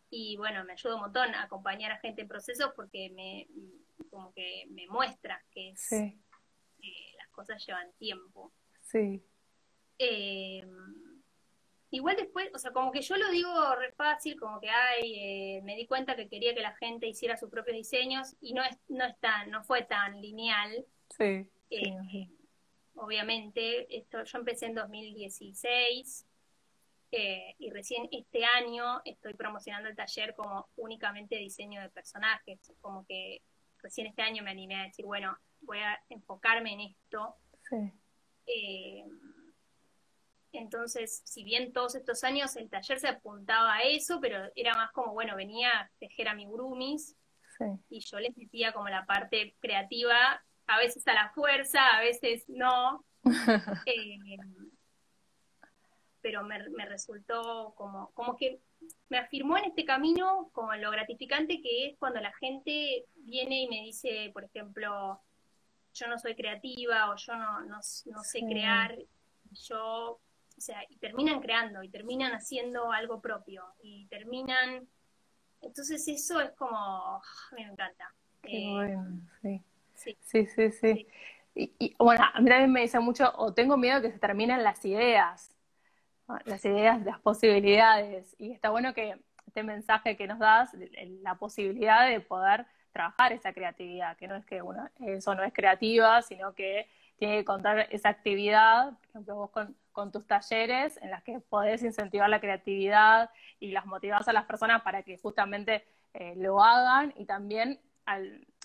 Y 0.09 0.35
bueno, 0.37 0.63
me 0.65 0.73
ayuda 0.73 0.95
un 0.95 1.01
montón 1.01 1.33
a 1.35 1.43
acompañar 1.43 1.91
a 1.93 1.99
gente 1.99 2.21
en 2.21 2.27
procesos 2.27 2.71
porque 2.75 3.09
me, 3.11 3.47
como 4.09 4.33
que 4.33 4.65
me 4.69 4.87
muestra 4.87 5.41
que 5.51 5.69
es, 5.69 5.89
las 7.17 7.29
cosas 7.31 7.65
llevan 7.65 7.91
tiempo. 7.93 8.51
Sí. 8.81 9.23
Eh, 9.97 10.67
igual 11.91 12.15
después, 12.15 12.49
o 12.53 12.57
sea, 12.57 12.71
como 12.71 12.91
que 12.91 13.01
yo 13.01 13.15
lo 13.17 13.29
digo 13.29 13.75
re 13.75 13.91
fácil, 13.91 14.39
como 14.39 14.59
que 14.59 14.69
ay, 14.69 15.13
eh, 15.15 15.61
me 15.63 15.75
di 15.75 15.85
cuenta 15.85 16.15
que 16.15 16.27
quería 16.27 16.55
que 16.55 16.61
la 16.61 16.73
gente 16.75 17.07
hiciera 17.07 17.37
sus 17.37 17.49
propios 17.49 17.75
diseños 17.77 18.35
y 18.41 18.53
no 18.53 18.63
es, 18.63 18.77
no 18.87 19.05
es 19.05 19.17
tan, 19.19 19.51
no 19.51 19.63
fue 19.63 19.83
tan 19.83 20.19
lineal. 20.21 20.85
Sí. 21.09 21.47
Eh, 21.69 22.27
obviamente, 22.95 23.95
esto, 23.95 24.23
yo 24.23 24.37
empecé 24.37 24.67
en 24.67 24.75
2016 24.75 26.25
eh, 27.11 27.55
y 27.59 27.69
recién 27.71 28.07
este 28.11 28.45
año 28.45 29.01
estoy 29.03 29.33
promocionando 29.33 29.89
el 29.89 29.95
taller 29.95 30.33
como 30.33 30.69
únicamente 30.77 31.35
diseño 31.35 31.81
de 31.81 31.89
personajes, 31.89 32.71
como 32.79 33.05
que 33.05 33.41
recién 33.79 34.07
este 34.07 34.21
año 34.21 34.43
me 34.43 34.51
animé 34.51 34.75
a 34.75 34.83
decir, 34.83 35.05
bueno, 35.05 35.37
voy 35.59 35.79
a 35.79 36.01
enfocarme 36.09 36.73
en 36.73 36.79
esto. 36.81 37.35
Eh, 38.45 39.05
entonces, 40.53 41.21
si 41.25 41.43
bien 41.43 41.73
todos 41.73 41.95
estos 41.95 42.23
años 42.23 42.55
el 42.55 42.69
taller 42.69 42.99
se 42.99 43.07
apuntaba 43.07 43.75
a 43.75 43.81
eso, 43.83 44.19
pero 44.21 44.37
era 44.55 44.75
más 44.75 44.91
como, 44.91 45.13
bueno, 45.13 45.35
venía 45.35 45.69
a 45.69 45.89
tejer 45.99 46.27
a 46.27 46.35
mi 46.35 46.45
brumis 46.45 47.15
y 47.89 47.99
yo 47.99 48.19
les 48.19 48.35
metía 48.35 48.73
como 48.73 48.89
la 48.89 49.05
parte 49.05 49.55
creativa 49.59 50.43
a 50.67 50.77
veces 50.77 51.07
a 51.07 51.13
la 51.13 51.29
fuerza, 51.29 51.85
a 51.87 52.01
veces 52.01 52.45
no. 52.47 53.05
Eh, 53.85 54.17
pero 56.21 56.43
me, 56.43 56.85
resultó 56.85 57.73
como, 57.75 58.11
como 58.13 58.37
que 58.37 58.61
me 59.09 59.17
afirmó 59.17 59.57
en 59.57 59.65
este 59.65 59.85
camino 59.85 60.49
como 60.53 60.73
lo 60.75 60.91
gratificante 60.91 61.61
que 61.61 61.87
es 61.87 61.97
cuando 61.97 62.21
la 62.21 62.31
gente 62.33 63.05
viene 63.15 63.63
y 63.63 63.67
me 63.67 63.81
dice, 63.81 64.29
por 64.33 64.43
ejemplo, 64.43 65.19
yo 65.93 66.07
no 66.07 66.17
soy 66.17 66.35
creativa 66.35 67.09
o 67.09 67.15
yo 67.15 67.35
no, 67.35 67.61
no, 67.61 67.81
sé 67.81 68.41
crear, 68.47 68.95
yo, 69.51 70.19
o 70.61 70.63
sea, 70.63 70.83
y 70.87 70.97
terminan 70.97 71.41
creando 71.41 71.81
y 71.81 71.89
terminan 71.89 72.33
haciendo 72.33 72.91
algo 72.91 73.19
propio 73.19 73.63
y 73.81 74.05
terminan, 74.05 74.87
entonces 75.59 76.07
eso 76.07 76.39
es 76.39 76.51
como, 76.51 76.77
a 76.77 77.21
mí 77.55 77.65
me 77.65 77.71
encanta. 77.71 78.13
Qué 78.43 78.67
eh, 78.67 78.71
bueno, 78.71 79.21
sí. 79.41 79.65
Sí, 79.95 80.45
sí, 80.45 80.71
sí. 80.71 81.07
Y, 81.55 81.95
bueno, 81.97 82.23
a 82.31 82.39
mí 82.39 82.47
también 82.47 82.71
me 82.71 82.81
dice 82.81 82.99
mucho, 82.99 83.31
o 83.37 83.55
tengo 83.55 83.75
miedo 83.75 84.03
que 84.03 84.11
se 84.11 84.19
terminen 84.19 84.63
las 84.63 84.85
ideas, 84.85 85.51
las 86.45 86.63
ideas, 86.63 87.03
las 87.03 87.19
posibilidades. 87.19 88.35
Y 88.37 88.51
está 88.51 88.69
bueno 88.69 88.93
que 88.93 89.19
este 89.47 89.63
mensaje 89.63 90.15
que 90.15 90.27
nos 90.27 90.37
das, 90.37 90.69
la 91.23 91.35
posibilidad 91.39 92.07
de 92.07 92.19
poder 92.21 92.67
trabajar 92.91 93.33
esa 93.33 93.51
creatividad, 93.51 94.15
que 94.15 94.27
no 94.27 94.35
es 94.35 94.45
que 94.45 94.61
uno, 94.61 94.87
eso 94.99 95.33
no 95.33 95.43
es 95.43 95.53
creativa, 95.53 96.21
sino 96.21 96.53
que 96.53 96.87
tiene 97.17 97.39
que 97.39 97.45
contar 97.45 97.87
esa 97.89 98.09
actividad, 98.09 98.91
por 98.91 99.09
ejemplo, 99.09 99.35
vos 99.35 99.49
con, 99.49 99.75
con 99.91 100.11
tus 100.11 100.25
talleres, 100.25 100.97
en 101.01 101.11
las 101.11 101.23
que 101.23 101.39
podés 101.39 101.83
incentivar 101.83 102.29
la 102.29 102.39
creatividad 102.39 103.29
y 103.59 103.71
las 103.71 103.85
motivás 103.85 104.27
a 104.27 104.33
las 104.33 104.45
personas 104.45 104.81
para 104.81 105.03
que 105.03 105.17
justamente 105.17 105.85
eh, 106.13 106.33
lo 106.37 106.61
hagan 106.63 107.13
y 107.17 107.25
también 107.25 107.79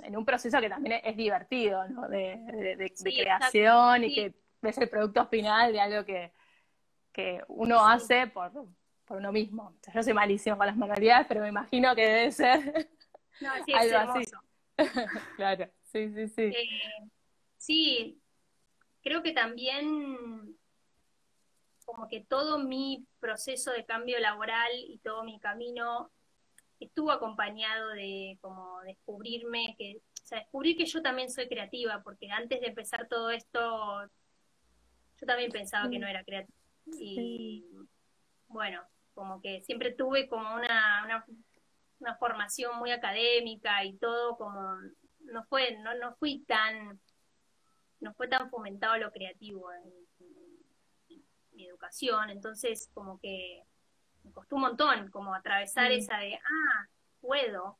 en 0.02 0.16
un 0.16 0.24
proceso 0.24 0.60
que 0.60 0.68
también 0.68 1.00
es 1.04 1.16
divertido, 1.16 1.86
¿no? 1.88 2.08
De, 2.08 2.92
creación 3.04 4.04
y 4.04 4.14
que 4.14 4.34
ves 4.60 4.78
el 4.78 4.88
producto 4.88 5.26
final 5.26 5.72
de 5.72 5.80
algo 5.80 6.04
que, 6.04 6.32
uno 7.48 7.86
hace 7.86 8.26
por, 8.26 8.52
uno 9.08 9.32
mismo. 9.32 9.74
yo 9.94 10.02
soy 10.02 10.12
malísimo 10.12 10.56
con 10.56 10.66
las 10.66 10.76
manualidades, 10.76 11.26
pero 11.26 11.40
me 11.40 11.48
imagino 11.48 11.94
que 11.94 12.06
debe 12.06 12.32
ser 12.32 12.88
algo 13.74 14.12
así. 14.12 14.30
claro, 15.36 15.70
sí, 15.84 16.10
sí, 16.12 16.28
sí. 16.28 16.42
Eh, 16.42 16.68
sí, 17.56 18.20
creo 19.02 19.22
que 19.22 19.32
también 19.32 20.56
como 21.86 22.08
que 22.08 22.20
todo 22.20 22.58
mi 22.58 23.06
proceso 23.20 23.70
de 23.70 23.86
cambio 23.86 24.18
laboral 24.18 24.70
y 24.74 24.98
todo 24.98 25.24
mi 25.24 25.38
camino 25.38 26.10
estuvo 26.80 27.10
acompañado 27.10 27.90
de 27.90 28.36
como 28.42 28.80
descubrirme 28.82 29.74
que, 29.78 30.02
o 30.22 30.26
sea, 30.26 30.40
descubrir 30.40 30.76
que 30.76 30.84
yo 30.84 31.00
también 31.00 31.30
soy 31.30 31.48
creativa, 31.48 32.02
porque 32.02 32.30
antes 32.30 32.60
de 32.60 32.66
empezar 32.66 33.08
todo 33.08 33.30
esto, 33.30 34.02
yo 35.18 35.26
también 35.26 35.50
pensaba 35.50 35.88
que 35.88 35.98
no 35.98 36.06
era 36.06 36.24
creativa. 36.24 36.58
Y 36.98 37.64
bueno, 38.48 38.82
como 39.14 39.40
que 39.40 39.62
siempre 39.62 39.92
tuve 39.92 40.28
como 40.28 40.54
una, 40.54 41.04
una, 41.04 41.24
una, 42.00 42.16
formación 42.16 42.78
muy 42.78 42.90
académica 42.90 43.84
y 43.84 43.96
todo 43.96 44.36
como 44.36 44.76
no 45.20 45.44
fue, 45.44 45.78
no, 45.78 45.94
no 45.94 46.14
fui 46.16 46.40
tan, 46.40 47.00
no 48.00 48.12
fue 48.14 48.28
tan 48.28 48.50
fomentado 48.50 48.98
lo 48.98 49.10
creativo 49.10 49.72
en 49.72 50.06
educación, 51.76 52.30
entonces 52.30 52.90
como 52.94 53.18
que 53.20 53.62
me 54.24 54.32
costó 54.32 54.56
un 54.56 54.62
montón 54.62 55.10
como 55.10 55.34
atravesar 55.34 55.90
mm. 55.90 55.94
esa 55.94 56.18
de, 56.18 56.34
ah, 56.34 56.86
puedo. 57.20 57.78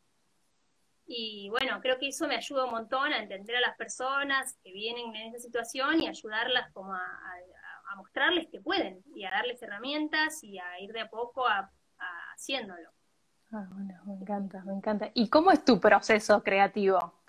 Y 1.06 1.48
bueno, 1.50 1.80
creo 1.80 1.98
que 1.98 2.08
eso 2.08 2.26
me 2.26 2.36
ayuda 2.36 2.64
un 2.64 2.72
montón 2.72 3.12
a 3.12 3.18
entender 3.18 3.56
a 3.56 3.60
las 3.60 3.76
personas 3.76 4.58
que 4.62 4.72
vienen 4.72 5.14
en 5.14 5.28
esa 5.28 5.38
situación 5.38 6.02
y 6.02 6.08
ayudarlas 6.08 6.72
como 6.72 6.92
a, 6.92 7.02
mostrarles 7.96 8.48
que 8.50 8.60
pueden 8.60 9.02
y 9.14 9.24
a 9.24 9.30
darles 9.30 9.62
herramientas 9.62 10.44
y 10.44 10.58
a 10.58 10.78
ir 10.80 10.92
de 10.92 11.00
a 11.00 11.08
poco 11.08 11.46
a, 11.46 11.72
haciéndolo. 12.34 12.90
Ah, 13.52 13.66
bueno, 13.70 13.94
me 14.04 14.14
encanta, 14.14 14.62
me 14.64 14.74
encanta. 14.74 15.10
¿Y 15.14 15.30
cómo 15.30 15.50
es 15.50 15.64
tu 15.64 15.80
proceso 15.80 16.42
creativo? 16.42 17.22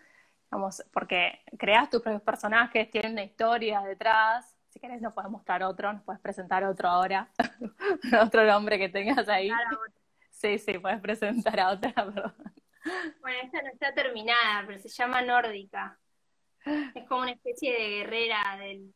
Vamos, 0.49 0.83
porque 0.91 1.39
creas 1.57 1.89
tus 1.89 2.01
propios 2.01 2.23
personajes, 2.23 2.89
tienen 2.91 3.13
una 3.13 3.23
historia 3.23 3.79
detrás, 3.81 4.56
si 4.77 4.81
querés 4.81 5.01
nos 5.01 5.11
puedes 5.11 5.31
mostrar 5.31 5.63
otro, 5.63 5.91
nos 5.91 6.03
puedes 6.03 6.21
presentar 6.21 6.63
otro 6.63 6.87
ahora, 6.87 7.31
otro 8.21 8.45
nombre 8.45 8.77
que 8.77 8.89
tengas 8.89 9.27
ahí. 9.27 9.49
Sí, 10.29 10.59
sí, 10.59 10.77
puedes 10.77 11.01
presentar 11.01 11.59
a 11.59 11.71
otra, 11.71 11.91
perdón. 11.95 12.35
Bueno, 13.21 13.39
esta 13.43 13.63
no 13.63 13.69
está 13.69 13.91
terminada, 13.95 14.65
pero 14.67 14.77
se 14.77 14.89
llama 14.89 15.23
Nórdica. 15.23 15.97
Es 16.93 17.07
como 17.07 17.21
una 17.21 17.31
especie 17.31 17.73
de 17.73 17.89
guerrera 17.89 18.57
del, 18.59 18.93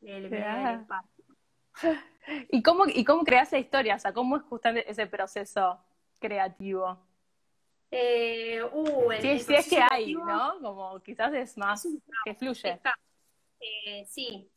del, 0.00 0.24
espacio. 0.24 1.24
¿Y 2.50 2.60
cómo, 2.60 2.86
¿Y 2.88 3.04
cómo 3.04 3.22
creas 3.22 3.52
la 3.52 3.58
historia? 3.60 3.94
O 3.94 3.98
sea, 4.00 4.12
¿cómo 4.12 4.38
es 4.38 4.42
justamente 4.42 4.90
ese 4.90 5.06
proceso 5.06 5.78
creativo? 6.18 6.98
Eh, 7.92 8.60
uh, 8.72 9.12
si, 9.20 9.28
es 9.54 9.68
que 9.68 9.80
hay, 9.88 10.14
¿no? 10.14 10.58
Como 10.60 11.00
quizás 11.00 11.32
es 11.32 11.56
más 11.56 11.86
que 12.24 12.34
fluye. 12.34 12.80
Eh, 13.60 14.04
sí. 14.08 14.50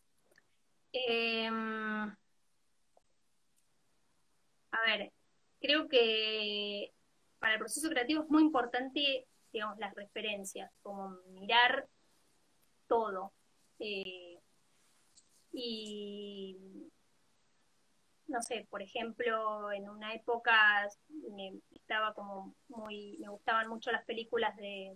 Em, 0.98 2.16
a 4.72 4.82
ver, 4.86 5.12
creo 5.60 5.90
que 5.90 6.94
para 7.40 7.54
el 7.56 7.60
proceso 7.60 7.90
creativo 7.90 8.24
es 8.24 8.30
muy 8.30 8.44
importante, 8.44 9.28
digamos, 9.52 9.78
las 9.78 9.94
referencias, 9.94 10.72
como 10.82 11.10
mirar 11.32 11.88
todo. 12.88 13.34
Eh, 13.80 14.40
y 15.52 16.90
no 18.28 18.42
sé, 18.42 18.66
por 18.70 18.82
ejemplo, 18.82 19.72
en 19.74 19.90
una 19.90 20.14
época 20.14 20.88
me 21.10 21.60
estaba 21.72 22.14
como 22.14 22.56
muy, 22.70 23.18
me 23.20 23.28
gustaban 23.30 23.68
mucho 23.68 23.92
las 23.92 24.06
películas 24.06 24.56
de, 24.56 24.94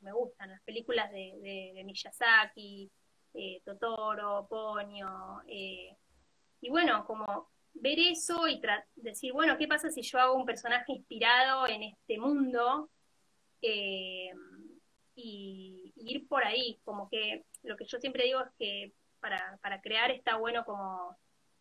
me 0.00 0.12
gustan 0.12 0.50
las 0.50 0.62
películas 0.62 1.10
de, 1.12 1.72
de, 1.74 1.84
Miyazaki, 1.84 2.90
eh, 3.36 3.60
Totoro, 3.64 4.46
Ponyo, 4.48 5.42
eh, 5.46 5.94
y 6.62 6.70
bueno, 6.70 7.04
como 7.06 7.50
ver 7.74 7.98
eso 7.98 8.48
y 8.48 8.60
decir, 8.94 9.32
bueno, 9.34 9.58
¿qué 9.58 9.68
pasa 9.68 9.90
si 9.90 10.00
yo 10.00 10.18
hago 10.18 10.34
un 10.34 10.46
personaje 10.46 10.92
inspirado 10.92 11.68
en 11.68 11.82
este 11.82 12.18
mundo? 12.18 12.88
Eh, 13.60 14.32
y, 15.14 15.92
ir 15.96 16.26
por 16.28 16.44
ahí, 16.44 16.80
como 16.84 17.08
que 17.10 17.44
lo 17.62 17.76
que 17.76 17.84
yo 17.84 17.98
siempre 17.98 18.24
digo 18.24 18.40
es 18.40 18.50
que 18.58 18.92
para, 19.20 19.58
para 19.62 19.80
crear 19.80 20.10
está 20.10 20.36
bueno 20.36 20.64
como 20.64 21.16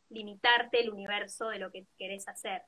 limitarte 0.09 0.81
el 0.81 0.91
universo 0.91 1.49
de 1.49 1.59
lo 1.59 1.71
que 1.71 1.85
querés 1.97 2.27
hacer. 2.27 2.61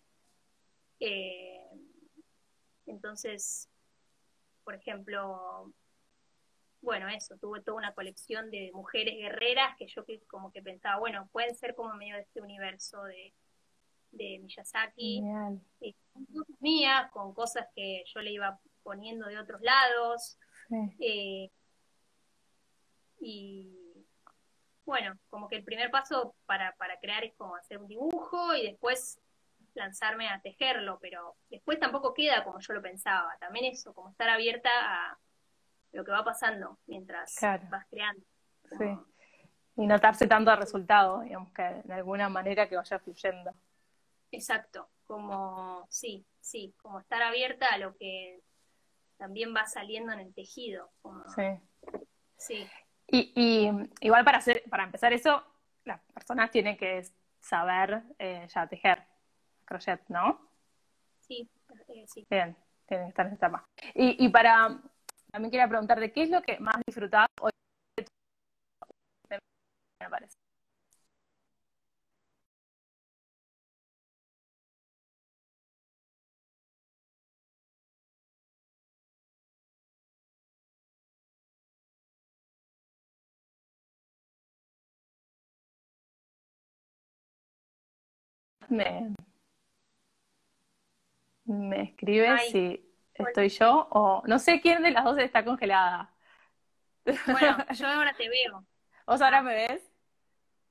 Entonces, 2.88 3.70
por 4.63 4.76
ejemplo, 4.76 5.72
bueno, 6.88 7.10
eso, 7.10 7.36
tuve 7.36 7.60
toda 7.60 7.76
una 7.76 7.93
colección 7.93 8.50
de 8.50 8.71
mujeres 8.73 9.13
guerreras 9.17 9.76
que 9.78 9.88
yo 9.88 10.06
como 10.26 10.54
que 10.54 10.62
pensaba, 10.62 10.97
bueno, 10.97 11.28
pueden 11.34 11.54
ser 11.54 11.76
como 11.76 11.93
medio 11.95 12.15
de 12.15 12.21
este 12.21 12.39
universo 12.39 13.04
de, 13.04 13.34
de 14.12 14.39
Miyazaki, 14.39 15.21
eh, 15.82 15.93
con 16.13 16.26
cosas 16.28 16.62
mías, 16.62 17.12
con 17.12 17.34
cosas 17.34 17.67
que 17.76 18.06
yo 18.06 18.21
le 18.21 18.32
iba 18.32 18.58
poniendo 18.84 19.28
de 19.28 19.38
otros 19.38 19.60
lados. 19.62 20.39
Eh, 21.00 21.52
y 23.19 24.06
bueno, 24.86 25.19
como 25.30 25.50
que 25.50 25.58
el 25.58 25.65
primer 25.65 25.91
paso 25.91 26.36
para, 26.45 26.73
para 26.78 26.97
crear 27.02 27.26
es 27.26 27.34
como 27.36 27.58
hacer 27.58 27.80
un 27.80 27.89
dibujo 27.89 28.56
y 28.56 28.65
después 28.65 29.19
lanzarme 29.73 30.30
a 30.30 30.39
tejerlo, 30.39 31.00
pero 31.02 31.36
después 31.50 31.82
tampoco 31.82 32.13
queda 32.13 32.45
como 32.45 32.62
yo 32.62 32.71
lo 32.71 32.82
pensaba. 32.82 33.36
También 33.41 33.65
eso, 33.65 33.93
como 33.93 34.10
estar 34.10 34.30
abierta 34.30 34.69
a 34.71 35.17
lo 35.98 36.06
que 36.06 36.12
va 36.12 36.24
pasando 36.24 36.78
mientras 36.86 37.36
vas 37.42 37.86
creando. 37.90 38.24
Sí. 38.78 38.86
Y 39.78 39.88
notarse 39.88 40.28
tanto 40.28 40.52
al 40.52 40.60
resultado, 40.60 41.22
digamos 41.22 41.52
que 41.52 41.64
de 41.84 41.94
alguna 41.94 42.30
manera 42.30 42.70
que 42.70 42.78
vaya 42.78 43.00
fluyendo. 43.00 43.52
Exacto, 44.32 44.90
como 45.06 45.88
sí, 45.90 46.24
sí, 46.40 46.76
como 46.82 47.00
estar 47.00 47.22
abierta 47.24 47.68
a 47.68 47.80
lo 47.80 47.96
que 47.98 48.42
también 49.18 49.56
va 49.56 49.66
saliendo 49.66 50.14
en 50.14 50.20
el 50.20 50.34
tejido. 50.34 50.92
sí. 51.36 51.44
Sí. 52.38 52.70
Y, 53.08 53.72
igual 54.02 54.24
para 54.24 54.38
hacer, 54.38 54.62
para 54.70 54.84
empezar 54.84 55.12
eso, 55.12 55.44
las 55.86 56.00
personas 56.14 56.52
tienen 56.52 56.78
que 56.78 57.02
saber 57.40 58.04
eh, 58.20 58.46
ya 58.54 58.68
tejer 58.68 59.02
crochet, 59.66 60.02
¿no? 60.10 60.52
Sí, 61.22 61.50
eh, 61.88 62.06
sí. 62.06 62.28
Bien, 62.30 62.56
tienen 62.86 63.08
que 63.08 63.10
estar 63.10 63.26
en 63.26 63.34
esta 63.34 63.48
etapa. 63.48 63.68
Y, 63.96 64.24
y 64.24 64.30
para, 64.30 64.80
también 65.38 65.52
quería 65.52 65.67
preguntarte, 65.69 66.12
¿qué 66.12 66.23
es 66.23 66.32
lo 66.32 66.41
que 66.41 66.58
más 66.60 66.78
disfrutás 66.88 67.28
hoy? 67.41 67.52
Me 70.02 70.10
parece. 70.10 70.36
me, 88.69 89.13
me 91.45 91.84
escribe 91.84 92.38
si 92.52 92.87
estoy 93.18 93.50
yo 93.50 93.88
o 93.92 94.24
no 94.26 94.40
sé 94.40 94.62
quién 94.62 94.84
de 94.84 94.92
las 94.92 95.04
dos 95.04 95.18
está 95.18 95.44
congelada. 95.44 96.10
Bueno, 97.06 97.58
yo 97.74 97.88
ahora 97.88 98.14
te 98.16 98.30
veo. 98.30 98.66
¿Vos 99.06 99.22
ahora 99.22 99.42
me 99.42 99.54
ves? 99.54 99.92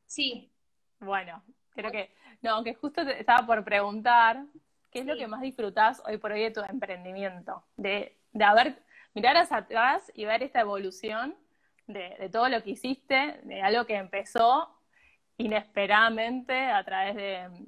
Sí. 0.07 0.53
Bueno, 1.01 1.43
creo 1.71 1.91
que, 1.91 2.15
no, 2.43 2.63
que 2.63 2.75
justo 2.75 3.05
te 3.05 3.19
estaba 3.19 3.47
por 3.47 3.65
preguntar, 3.65 4.45
¿qué 4.91 5.01
es 5.01 5.07
lo 5.07 5.17
que 5.17 5.27
más 5.27 5.41
disfrutás 5.41 6.03
hoy 6.07 6.19
por 6.19 6.33
hoy 6.33 6.43
de 6.43 6.51
tu 6.51 6.61
emprendimiento? 6.61 7.65
De, 7.77 8.19
de 8.33 8.45
haber, 8.45 8.83
mirar 9.15 9.37
hacia 9.37 9.59
atrás 9.59 10.11
y 10.15 10.25
ver 10.25 10.43
esta 10.43 10.61
evolución 10.61 11.35
de, 11.87 12.17
de 12.19 12.29
todo 12.29 12.49
lo 12.49 12.63
que 12.63 12.71
hiciste, 12.71 13.41
de 13.45 13.63
algo 13.63 13.87
que 13.87 13.97
empezó 13.97 14.77
inesperadamente 15.39 16.55
a 16.71 16.83
través 16.85 17.15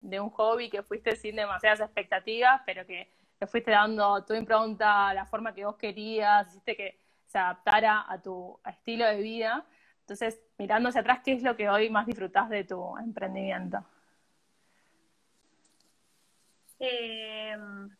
de, 0.02 0.20
un 0.20 0.30
hobby 0.30 0.70
que 0.70 0.82
fuiste 0.82 1.16
sin 1.16 1.36
demasiadas 1.36 1.80
expectativas, 1.80 2.62
pero 2.64 2.86
que 2.86 3.10
le 3.40 3.46
fuiste 3.46 3.70
dando 3.70 4.24
tu 4.24 4.34
impronta, 4.34 5.14
la 5.14 5.24
forma 5.24 5.54
que 5.54 5.64
vos 5.64 5.76
querías, 5.76 6.48
hiciste 6.48 6.76
que 6.76 6.98
se 7.26 7.38
adaptara 7.38 8.04
a 8.08 8.20
tu 8.20 8.58
estilo 8.64 9.06
de 9.06 9.16
vida. 9.16 9.66
Entonces, 10.00 10.40
mirando 10.56 10.88
hacia 10.88 11.02
atrás, 11.02 11.20
¿qué 11.24 11.32
es 11.32 11.42
lo 11.42 11.56
que 11.56 11.68
hoy 11.68 11.90
más 11.90 12.06
disfrutás 12.06 12.48
de 12.48 12.64
tu 12.64 12.96
emprendimiento? 12.98 13.84
Em, 16.80 17.90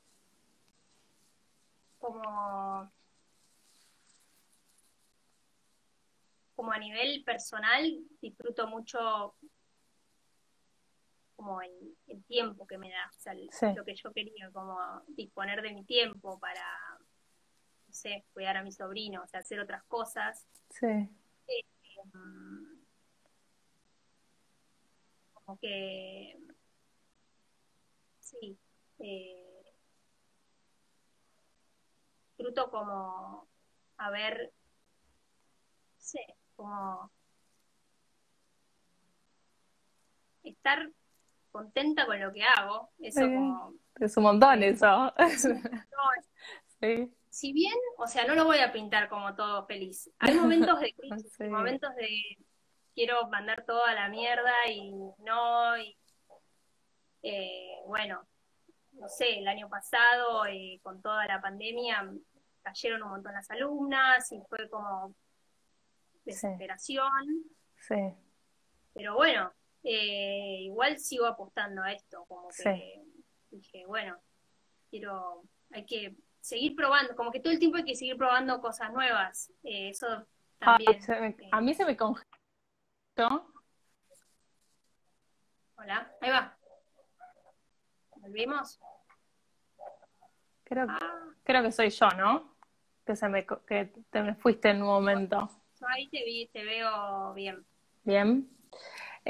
como, 1.98 2.90
como 6.56 6.72
a 6.72 6.78
nivel 6.78 7.22
personal, 7.24 7.84
disfruto 8.20 8.66
mucho 8.68 9.34
como 11.38 11.62
el, 11.62 11.70
tiempo 12.26 12.66
que 12.66 12.78
me 12.78 12.90
da, 12.90 13.08
o 13.16 13.20
sea, 13.20 13.72
lo 13.72 13.84
que 13.84 13.94
yo 13.94 14.12
quería, 14.12 14.50
como 14.50 14.76
disponer 15.06 15.62
de 15.62 15.72
mi 15.72 15.84
tiempo 15.84 16.36
para, 16.40 16.66
no 17.86 17.92
sé, 17.94 18.24
cuidar 18.32 18.56
a 18.56 18.64
mi 18.64 18.72
sobrino, 18.72 19.22
o 19.22 19.26
sea, 19.28 19.40
hacer 19.40 19.60
otras 19.60 19.84
cosas. 19.84 20.48
Sí. 20.68 21.08
Eh, 21.46 21.64
como 25.32 25.58
que, 25.60 26.36
sí, 28.18 28.58
eh, 28.98 29.72
disfruto 32.36 32.68
como 32.68 33.48
a 33.96 34.10
ver, 34.10 34.52
no 35.94 36.00
sé, 36.00 36.34
como 36.56 37.12
estar 40.42 40.90
contenta 41.58 42.06
con 42.06 42.20
lo 42.20 42.32
que 42.32 42.44
hago. 42.44 42.90
Eso 43.00 43.22
como... 43.22 43.74
Es 43.98 44.16
un 44.16 44.24
montón 44.24 44.62
eso. 44.62 45.12
Si 47.30 47.52
bien, 47.52 47.74
o 47.98 48.06
sea, 48.06 48.24
no 48.24 48.34
lo 48.34 48.44
voy 48.44 48.58
a 48.58 48.72
pintar 48.72 49.08
como 49.08 49.34
todo 49.34 49.66
feliz. 49.66 50.10
Hay 50.18 50.34
momentos 50.34 50.80
de 50.80 50.94
crisis, 50.94 51.38
momentos 51.40 51.94
de 51.94 52.38
quiero 52.94 53.28
mandar 53.28 53.64
todo 53.64 53.84
a 53.84 53.94
la 53.94 54.08
mierda 54.08 54.52
y 54.68 54.92
no, 55.18 55.78
y 55.78 55.96
eh, 57.22 57.76
bueno, 57.86 58.26
no 58.92 59.08
sé, 59.08 59.38
el 59.38 59.46
año 59.46 59.68
pasado 59.68 60.46
eh, 60.46 60.80
con 60.82 61.00
toda 61.02 61.26
la 61.26 61.40
pandemia 61.40 62.10
cayeron 62.62 63.02
un 63.02 63.10
montón 63.10 63.34
las 63.34 63.50
alumnas 63.50 64.32
y 64.32 64.40
fue 64.48 64.68
como 64.68 65.14
desesperación. 66.24 67.44
Sí. 67.76 68.14
Pero 68.94 69.14
bueno, 69.14 69.52
eh, 69.90 70.64
igual 70.64 70.98
sigo 70.98 71.24
apostando 71.24 71.82
a 71.82 71.92
esto, 71.92 72.26
como 72.28 72.48
que 72.50 73.02
dije, 73.50 73.86
bueno, 73.86 74.18
quiero, 74.90 75.44
hay 75.70 75.86
que 75.86 76.14
seguir 76.42 76.76
probando, 76.76 77.16
como 77.16 77.30
que 77.30 77.40
todo 77.40 77.54
el 77.54 77.58
tiempo 77.58 77.78
hay 77.78 77.84
que 77.84 77.94
seguir 77.94 78.18
probando 78.18 78.60
cosas 78.60 78.92
nuevas, 78.92 79.50
eh, 79.64 79.88
eso 79.88 80.06
ah, 80.60 80.76
también. 80.76 81.38
Eh. 81.40 81.48
a 81.50 81.60
mí 81.62 81.72
se 81.72 81.86
me 81.86 81.96
congeló. 81.96 82.26
Hola, 85.78 86.12
ahí 86.20 86.30
va. 86.30 86.58
¿Volvimos? 88.16 88.78
Creo, 90.64 90.84
ah. 90.86 91.32
creo 91.44 91.62
que 91.62 91.72
soy 91.72 91.88
yo, 91.88 92.10
¿no? 92.10 92.58
Que, 93.06 93.16
se 93.16 93.26
me, 93.30 93.46
que 93.46 93.90
te 94.10 94.22
me 94.22 94.34
fuiste 94.34 94.68
en 94.68 94.82
un 94.82 94.88
momento. 94.88 95.48
ahí 95.80 96.10
te 96.10 96.22
vi, 96.24 96.46
te 96.48 96.62
veo 96.62 97.32
bien. 97.32 97.64
Bien. 98.04 98.50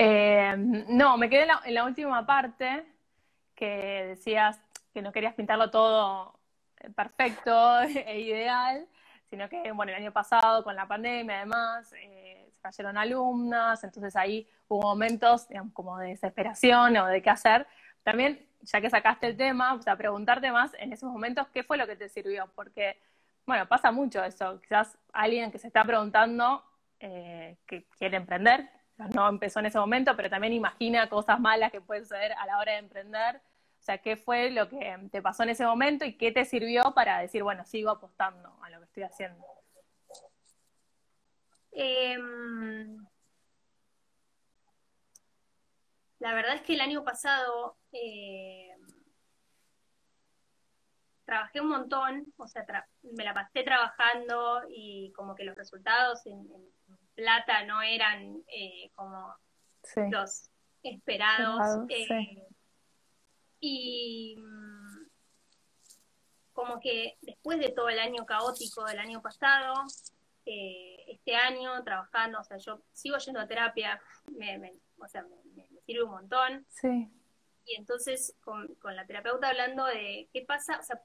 Eh, 0.01 0.55
no, 0.57 1.19
me 1.19 1.29
quedé 1.29 1.49
en 1.67 1.75
la, 1.75 1.85
última 1.85 2.25
parte 2.25 2.87
que 3.57 4.05
decías 4.11 4.61
que 4.95 5.03
no 5.03 5.11
querías 5.11 5.35
pintarlo 5.35 5.73
todo 5.73 6.39
perfecto 6.95 7.81
e 7.83 8.21
ideal, 8.21 8.87
sino 9.29 9.49
que, 9.49 9.73
bueno, 9.73 9.91
el 9.91 9.99
año 9.99 10.13
pasado 10.13 10.63
con 10.63 10.77
la 10.77 10.87
pandemia 10.87 11.39
además, 11.39 11.93
eh, 12.01 12.49
se 12.53 12.61
cayeron 12.61 12.97
alumnas, 12.97 13.83
entonces 13.83 14.15
ahí 14.15 14.49
hubo 14.69 14.83
momentos, 14.83 15.49
como 15.73 15.99
de 15.99 16.11
desesperación 16.11 16.97
o 16.97 17.07
de 17.07 17.21
qué 17.21 17.31
hacer. 17.31 17.67
También, 18.05 18.47
ya 18.61 18.81
que 18.81 18.91
sacaste 18.91 19.27
el 19.27 19.37
tema, 19.37 19.75
o 19.75 19.83
sea, 19.83 19.97
preguntarte 19.97 20.53
más 20.53 20.71
en 20.79 20.93
esos 20.93 21.11
momentos 21.11 21.49
qué 21.49 21.65
fue 21.65 21.77
lo 21.77 21.89
que 21.89 21.97
te 21.97 22.09
sirvió, 22.09 22.49
porque, 22.55 23.01
bueno, 23.47 23.67
pasa 23.67 23.91
mucho 23.91 24.23
eso, 24.23 24.61
quizás 24.61 24.97
alguien 25.13 25.51
que 25.51 25.59
se 25.59 25.67
está 25.67 25.83
preguntando 25.83 26.63
eh, 27.01 27.57
que 27.67 27.85
quiere 27.99 28.17
emprender, 28.17 28.78
no 29.07 29.29
empezó 29.29 29.61
en 29.61 29.67
ese 29.67 29.79
momento, 29.79 30.17
pero 30.17 30.29
también 30.29 30.53
imagina 30.53 31.09
cosas 31.09 31.39
malas 31.39 31.71
que 31.71 31.81
pueden 31.81 32.05
suceder 32.05 32.33
a 32.33 32.47
la 32.47 32.59
hora 32.59 32.73
de 32.73 32.79
emprender. 32.79 33.37
O 33.37 33.83
sea, 33.83 33.99
¿qué 33.99 34.17
fue 34.17 34.51
lo 34.51 34.69
que 34.69 35.09
te 35.11 35.23
pasó 35.23 35.45
en 35.45 35.51
ese 35.51 35.65
momento 35.65 36.05
y 36.05 36.17
qué 36.17 36.33
te 36.33 36.45
sirvió 36.45 36.93
para 36.95 37.21
decir, 37.21 37.43
bueno, 37.43 37.65
sigo 37.65 37.91
apostando 37.91 38.59
a 38.63 38.71
lo 38.71 38.79
que 38.79 38.85
estoy 38.85 39.03
haciendo? 39.05 39.45
Em, 41.73 43.07
la 46.19 46.35
verdad 46.35 46.57
es 46.57 46.63
que 46.63 46.75
el 46.75 46.81
año 46.81 47.05
pasado 47.05 47.79
eh, 47.93 48.75
trabajé 51.25 51.61
un 51.61 51.69
montón, 51.69 52.33
o 52.37 52.49
sea, 52.49 52.67
me 53.03 53.23
la 53.23 53.33
pasé 53.33 53.63
trabajando 53.63 54.63
y 54.69 55.13
como 55.13 55.37
que 55.37 55.45
los 55.45 55.55
resultados 55.55 56.27
en 56.27 56.49
plata 57.19 57.65
no 57.65 57.83
eran 57.83 58.45
eh, 58.47 58.91
como 58.95 59.35
los 60.11 60.51
esperados. 60.85 61.61
Eh, 61.89 62.47
y 63.59 64.37
mm, 64.39 65.09
como 66.53 66.79
que 66.79 67.19
después 67.23 67.59
de 67.59 67.71
todo 67.71 67.89
el 67.89 67.99
año 67.99 68.25
caótico 68.25 68.85
del 68.85 69.01
año 69.01 69.21
pasado, 69.21 69.75
eh, 70.47 71.05
este 71.09 71.35
año 71.35 71.83
trabajando, 71.83 72.39
o 72.39 72.45
sea, 72.45 72.57
yo 72.59 72.83
sigo 72.93 73.19
yendo 73.19 73.41
a 73.41 73.49
terapia, 73.49 74.01
me, 74.37 74.75
o 74.99 75.09
sea, 75.09 75.27
me, 75.57 75.67
sirve 75.85 76.05
un 76.05 76.11
montón. 76.13 76.67
Sí. 76.69 77.11
Y 77.65 77.75
entonces 77.75 78.37
con, 78.45 78.77
con 78.77 78.95
la 78.95 79.07
terapeuta 79.07 79.49
hablando 79.49 79.85
de 79.87 80.29
qué 80.33 80.43
pasa, 80.43 80.79
o 80.79 80.83
sea, 80.85 81.03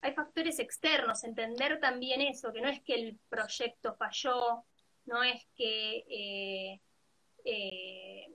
hay 0.00 0.14
factores 0.14 0.58
externos, 0.58 1.24
entender 1.24 1.78
también 1.78 2.22
eso, 2.22 2.54
que 2.54 2.62
no 2.62 2.70
es 2.70 2.80
que 2.80 2.94
el 2.94 3.18
proyecto 3.28 3.94
falló, 3.96 4.64
no 5.10 5.24
es 5.24 5.44
que 5.56 6.04
eh, 6.08 6.80
eh, 7.44 8.32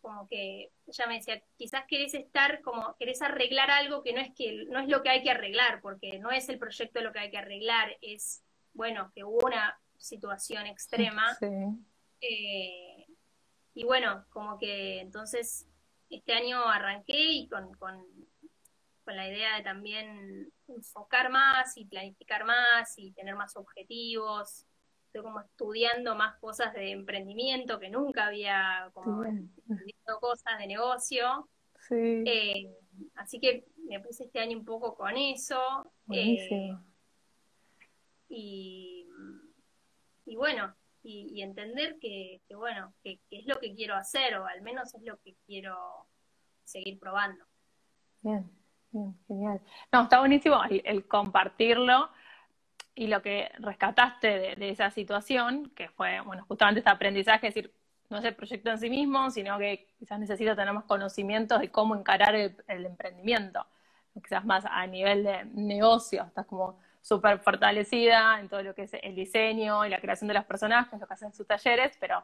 como 0.00 0.28
que 0.28 0.72
ya 0.86 1.06
me 1.06 1.14
decía, 1.14 1.42
quizás 1.56 1.84
querés 1.86 2.14
estar 2.14 2.60
como, 2.60 2.96
querés 2.96 3.22
arreglar 3.22 3.70
algo 3.70 4.02
que 4.02 4.12
no 4.12 4.20
es 4.20 4.30
que, 4.34 4.64
no 4.66 4.78
es 4.78 4.88
lo 4.88 5.02
que 5.02 5.08
hay 5.08 5.22
que 5.22 5.30
arreglar, 5.30 5.80
porque 5.80 6.18
no 6.18 6.30
es 6.30 6.48
el 6.48 6.58
proyecto 6.58 7.00
lo 7.00 7.12
que 7.12 7.20
hay 7.20 7.30
que 7.30 7.38
arreglar, 7.38 7.96
es 8.02 8.42
bueno, 8.72 9.10
que 9.14 9.24
hubo 9.24 9.46
una 9.46 9.78
situación 9.96 10.66
extrema. 10.66 11.36
Eh, 12.20 13.06
y 13.74 13.84
bueno, 13.84 14.26
como 14.30 14.58
que 14.58 15.00
entonces 15.00 15.66
este 16.10 16.32
año 16.34 16.62
arranqué 16.64 17.18
y 17.18 17.48
con, 17.48 17.72
con, 17.74 18.04
con 19.04 19.16
la 19.16 19.28
idea 19.28 19.56
de 19.56 19.62
también 19.62 20.52
enfocar 20.68 21.30
más 21.30 21.76
y 21.76 21.86
planificar 21.86 22.44
más 22.44 22.98
y 22.98 23.12
tener 23.12 23.34
más 23.34 23.56
objetivos 23.56 24.66
estoy 25.10 25.22
como 25.22 25.40
estudiando 25.40 26.14
más 26.14 26.38
cosas 26.38 26.72
de 26.72 26.92
emprendimiento 26.92 27.80
que 27.80 27.90
nunca 27.90 28.26
había 28.26 28.90
como 28.94 29.24
estudiado 29.24 30.20
cosas 30.20 30.58
de 30.58 30.68
negocio. 30.68 31.48
Sí. 31.88 32.22
Eh, 32.24 32.70
así 33.16 33.40
que 33.40 33.66
me 33.88 33.98
puse 33.98 34.24
este 34.24 34.38
año 34.38 34.56
un 34.56 34.64
poco 34.64 34.94
con 34.94 35.16
eso. 35.16 35.92
Eh, 36.12 36.72
y, 38.28 39.08
y, 40.26 40.36
bueno, 40.36 40.76
y, 41.02 41.42
entender 41.42 41.98
que, 42.00 42.40
bueno, 42.54 42.94
que, 43.02 43.18
es 43.30 43.46
lo 43.46 43.58
que 43.58 43.74
quiero 43.74 43.96
hacer, 43.96 44.36
o 44.36 44.46
al 44.46 44.62
menos 44.62 44.94
es 44.94 45.02
lo 45.02 45.16
que 45.18 45.34
quiero 45.44 45.76
seguir 46.62 47.00
probando. 47.00 47.44
Bien, 48.20 48.48
bien, 48.92 49.18
genial. 49.26 49.60
No, 49.90 50.02
está 50.02 50.20
buenísimo 50.20 50.60
el 50.68 51.08
compartirlo 51.08 52.10
y 53.00 53.06
lo 53.06 53.22
que 53.22 53.50
rescataste 53.60 54.56
de, 54.56 54.68
esa 54.68 54.90
situación, 54.90 55.70
que 55.74 55.88
fue, 55.88 56.20
bueno, 56.20 56.44
justamente 56.46 56.80
este 56.80 56.90
aprendizaje, 56.90 57.48
es 57.48 57.54
decir, 57.54 57.72
no 58.10 58.18
es 58.18 58.24
el 58.26 58.34
proyecto 58.34 58.68
en 58.68 58.78
sí 58.78 58.90
mismo, 58.90 59.30
sino 59.30 59.56
que 59.58 59.88
quizás 59.98 60.20
necesito 60.20 60.54
tener 60.54 60.74
más 60.74 60.84
conocimientos 60.84 61.60
de 61.60 61.70
cómo 61.70 61.96
encarar 61.96 62.34
el, 62.34 62.54
emprendimiento, 62.68 63.64
quizás 64.22 64.44
más 64.44 64.66
a 64.66 64.86
nivel 64.86 65.24
de 65.24 65.46
negocio, 65.46 66.24
estás 66.24 66.44
como 66.44 66.78
súper 67.00 67.38
fortalecida 67.38 68.38
en 68.38 68.50
todo 68.50 68.62
lo 68.62 68.74
que 68.74 68.82
es 68.82 68.92
el 68.92 69.14
diseño 69.14 69.86
y 69.86 69.88
la 69.88 69.98
creación 69.98 70.28
de 70.28 70.34
los 70.34 70.44
personajes, 70.44 71.00
lo 71.00 71.06
que 71.06 71.14
hacen 71.14 71.32
sus 71.32 71.46
talleres, 71.46 71.96
pero 71.98 72.22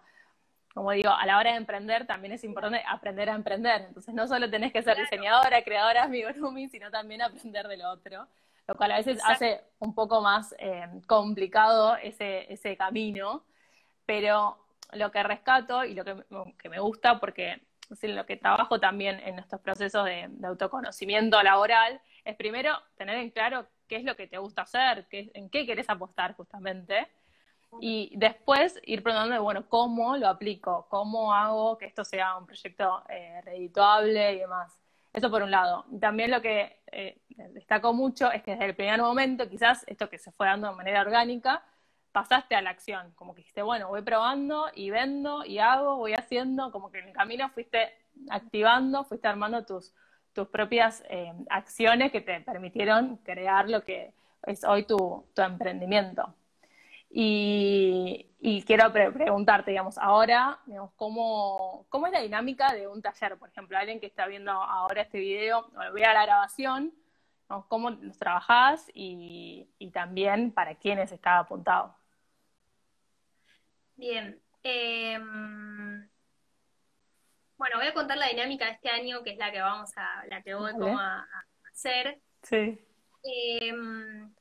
como 0.74 0.90
digo, 0.90 1.08
a 1.08 1.24
la 1.24 1.38
hora 1.38 1.52
de 1.52 1.56
emprender 1.56 2.06
también 2.06 2.34
es 2.34 2.44
importante 2.44 2.82
aprender 2.86 3.30
a 3.30 3.34
emprender. 3.34 3.80
Entonces 3.80 4.12
no 4.12 4.28
solo 4.28 4.50
tenés 4.50 4.74
que 4.74 4.82
ser 4.82 4.98
diseñadora, 4.98 5.62
creadora, 5.62 6.02
amigurumi, 6.02 6.68
sino 6.68 6.90
también 6.90 7.22
aprender 7.22 7.66
de 7.66 7.78
lo 7.78 7.88
otro 7.92 8.28
lo 8.66 8.74
cual 8.74 8.92
a 8.92 8.96
veces 8.96 9.18
hace 9.24 9.62
un 9.78 9.94
poco 9.94 10.20
más 10.20 10.54
eh, 10.58 10.86
complicado 11.06 11.96
ese, 11.96 12.52
ese 12.52 12.76
camino, 12.76 13.44
pero 14.04 14.58
lo 14.92 15.10
que 15.10 15.22
rescato 15.22 15.84
y 15.84 15.94
lo 15.94 16.04
que, 16.04 16.68
me 16.68 16.80
gusta, 16.80 17.20
porque 17.20 17.62
es 17.90 18.02
lo 18.02 18.26
que 18.26 18.36
trabajo 18.36 18.80
también 18.80 19.20
en 19.20 19.38
estos 19.38 19.60
procesos 19.60 20.04
de, 20.04 20.28
autoconocimiento 20.44 21.42
laboral, 21.42 22.00
es 22.24 22.36
primero 22.36 22.72
tener 22.96 23.16
en 23.18 23.30
claro 23.30 23.66
qué 23.88 23.96
es 23.96 24.04
lo 24.04 24.16
que 24.16 24.26
te 24.26 24.38
gusta 24.38 24.62
hacer, 24.62 25.06
qué, 25.08 25.30
en 25.34 25.48
qué 25.48 25.66
querés 25.66 25.88
apostar 25.88 26.34
justamente, 26.34 27.08
y 27.80 28.12
después 28.16 28.80
ir 28.84 29.02
preguntando, 29.02 29.42
bueno, 29.42 29.68
¿cómo 29.68 30.16
lo 30.16 30.28
aplico? 30.28 30.86
¿Cómo 30.88 31.34
hago 31.34 31.76
que 31.76 31.84
esto 31.84 32.04
sea 32.04 32.36
un 32.36 32.46
proyecto 32.46 33.02
eh, 33.08 33.40
redituable 33.44 34.34
y 34.34 34.38
demás? 34.38 34.72
Eso 35.16 35.30
por 35.30 35.42
un 35.42 35.50
lado. 35.50 35.86
También 35.98 36.30
lo 36.30 36.42
que 36.42 36.82
eh, 36.92 37.22
destaco 37.54 37.94
mucho 37.94 38.30
es 38.30 38.42
que 38.42 38.50
desde 38.50 38.66
el 38.66 38.76
primer 38.76 39.00
momento, 39.00 39.48
quizás 39.48 39.82
esto 39.86 40.10
que 40.10 40.18
se 40.18 40.30
fue 40.30 40.46
dando 40.46 40.68
de 40.68 40.76
manera 40.76 41.00
orgánica, 41.00 41.64
pasaste 42.12 42.54
a 42.54 42.60
la 42.60 42.68
acción, 42.68 43.12
como 43.14 43.34
que 43.34 43.38
dijiste, 43.38 43.62
bueno, 43.62 43.88
voy 43.88 44.02
probando 44.02 44.66
y 44.74 44.90
vendo 44.90 45.42
y 45.42 45.58
hago, 45.58 45.96
voy 45.96 46.12
haciendo, 46.12 46.70
como 46.70 46.90
que 46.90 46.98
en 46.98 47.08
el 47.08 47.14
camino 47.14 47.48
fuiste 47.48 47.94
activando, 48.28 49.04
fuiste 49.04 49.26
armando 49.26 49.64
tus, 49.64 49.94
tus 50.34 50.48
propias 50.48 51.02
eh, 51.08 51.32
acciones 51.48 52.12
que 52.12 52.20
te 52.20 52.42
permitieron 52.42 53.16
crear 53.24 53.70
lo 53.70 53.84
que 53.84 54.12
es 54.42 54.64
hoy 54.64 54.82
tu, 54.84 55.24
tu 55.34 55.40
emprendimiento. 55.40 56.34
Y, 57.10 58.64
quiero 58.66 58.92
preguntarte, 58.92 59.70
digamos, 59.70 59.98
ahora, 59.98 60.60
digamos, 60.66 60.92
¿cómo, 60.96 61.86
¿cómo 61.88 62.06
es 62.06 62.12
la 62.12 62.20
dinámica 62.20 62.72
de 62.72 62.88
un 62.88 63.02
taller? 63.02 63.38
Por 63.38 63.48
ejemplo, 63.48 63.78
alguien 63.78 64.00
que 64.00 64.06
está 64.06 64.26
viendo 64.26 64.52
ahora 64.52 65.02
este 65.02 65.18
video, 65.18 65.70
o 65.74 65.80
a 65.80 65.90
la 65.90 66.26
grabación, 66.26 66.92
¿cómo 67.68 67.90
los 67.90 68.18
trabajás 68.18 68.90
y, 68.92 69.68
también 69.92 70.52
para 70.52 70.74
quiénes 70.74 71.12
está 71.12 71.38
apuntado? 71.38 71.96
Bien. 73.96 74.40
Em, 74.62 76.08
bueno, 77.56 77.76
voy 77.76 77.86
a 77.86 77.94
contar 77.94 78.18
la 78.18 78.28
dinámica 78.28 78.66
de 78.66 78.72
este 78.72 78.90
año, 78.90 79.22
que 79.22 79.30
es 79.30 79.38
la 79.38 79.52
que 79.52 79.60
vamos 79.60 79.90
a, 79.96 80.26
la 80.26 80.42
que 80.42 80.54
voy 80.54 80.72
a, 80.98 81.26
hacer. 81.72 82.20
Sí. 82.42 82.78
Em, 83.22 84.34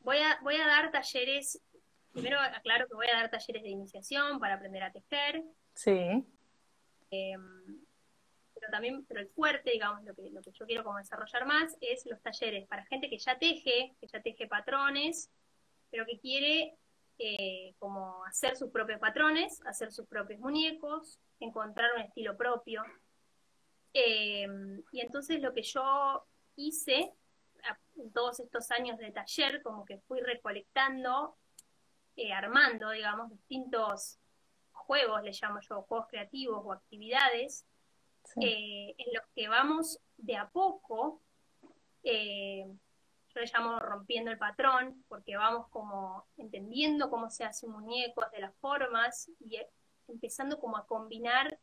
voy, 0.00 0.18
a, 0.18 0.38
voy 0.42 0.56
a 0.56 0.66
dar 0.66 0.90
talleres 0.92 1.60
Primero 2.12 2.38
aclaro 2.38 2.86
que 2.86 2.94
voy 2.94 3.06
a 3.08 3.16
dar 3.16 3.30
talleres 3.30 3.62
de 3.62 3.70
iniciación 3.70 4.38
para 4.38 4.54
aprender 4.54 4.82
a 4.82 4.92
tejer. 4.92 5.42
Sí. 5.74 6.24
Em, 7.10 7.80
pero 8.54 8.70
también, 8.70 9.04
pero 9.06 9.20
el 9.20 9.28
fuerte, 9.28 9.70
digamos, 9.70 10.04
lo 10.04 10.14
que, 10.14 10.30
lo 10.30 10.42
que 10.42 10.52
yo 10.52 10.66
quiero 10.66 10.84
como 10.84 10.98
desarrollar 10.98 11.46
más 11.46 11.76
es 11.80 12.06
los 12.06 12.20
talleres 12.20 12.66
para 12.68 12.84
gente 12.86 13.08
que 13.08 13.18
ya 13.18 13.38
teje, 13.38 13.94
que 14.00 14.06
ya 14.06 14.20
teje 14.20 14.46
patrones, 14.46 15.30
pero 15.90 16.04
que 16.06 16.18
quiere 16.18 16.76
eh, 17.18 17.74
como 17.78 18.24
hacer 18.24 18.56
sus 18.56 18.70
propios 18.70 19.00
patrones, 19.00 19.60
hacer 19.66 19.92
sus 19.92 20.06
propios 20.06 20.40
muñecos, 20.40 21.18
encontrar 21.40 21.90
un 21.96 22.02
estilo 22.02 22.36
propio. 22.36 22.82
Em, 23.94 24.82
y 24.92 25.00
entonces 25.00 25.40
lo 25.40 25.52
que 25.52 25.62
yo 25.62 26.24
hice 26.56 27.12
en 27.96 28.12
todos 28.12 28.40
estos 28.40 28.70
años 28.70 28.98
de 28.98 29.12
taller, 29.12 29.62
como 29.62 29.84
que 29.84 29.98
fui 29.98 30.20
recolectando 30.20 31.36
eh, 32.16 32.32
armando, 32.32 32.90
digamos, 32.90 33.30
distintos 33.30 34.18
juegos, 34.72 35.22
le 35.22 35.32
llamo 35.32 35.60
yo, 35.60 35.82
juegos 35.82 36.08
creativos 36.08 36.62
o 36.64 36.72
actividades, 36.72 37.66
eh, 38.40 38.94
en 38.96 39.14
los 39.14 39.24
que 39.34 39.48
vamos 39.48 39.98
de 40.16 40.36
a 40.36 40.48
poco, 40.48 41.20
eh, 42.02 42.66
yo 43.34 43.40
le 43.40 43.46
llamo 43.46 43.78
rompiendo 43.78 44.30
el 44.30 44.38
patrón, 44.38 45.04
porque 45.08 45.36
vamos 45.36 45.68
como 45.68 46.26
entendiendo 46.36 47.10
cómo 47.10 47.30
se 47.30 47.44
hace 47.44 47.66
un 47.66 47.72
muñeco, 47.72 48.22
de 48.32 48.40
las 48.40 48.54
formas, 48.56 49.30
y 49.40 49.58
empezando 50.08 50.58
como 50.58 50.76
a 50.76 50.86
combinar 50.86 51.58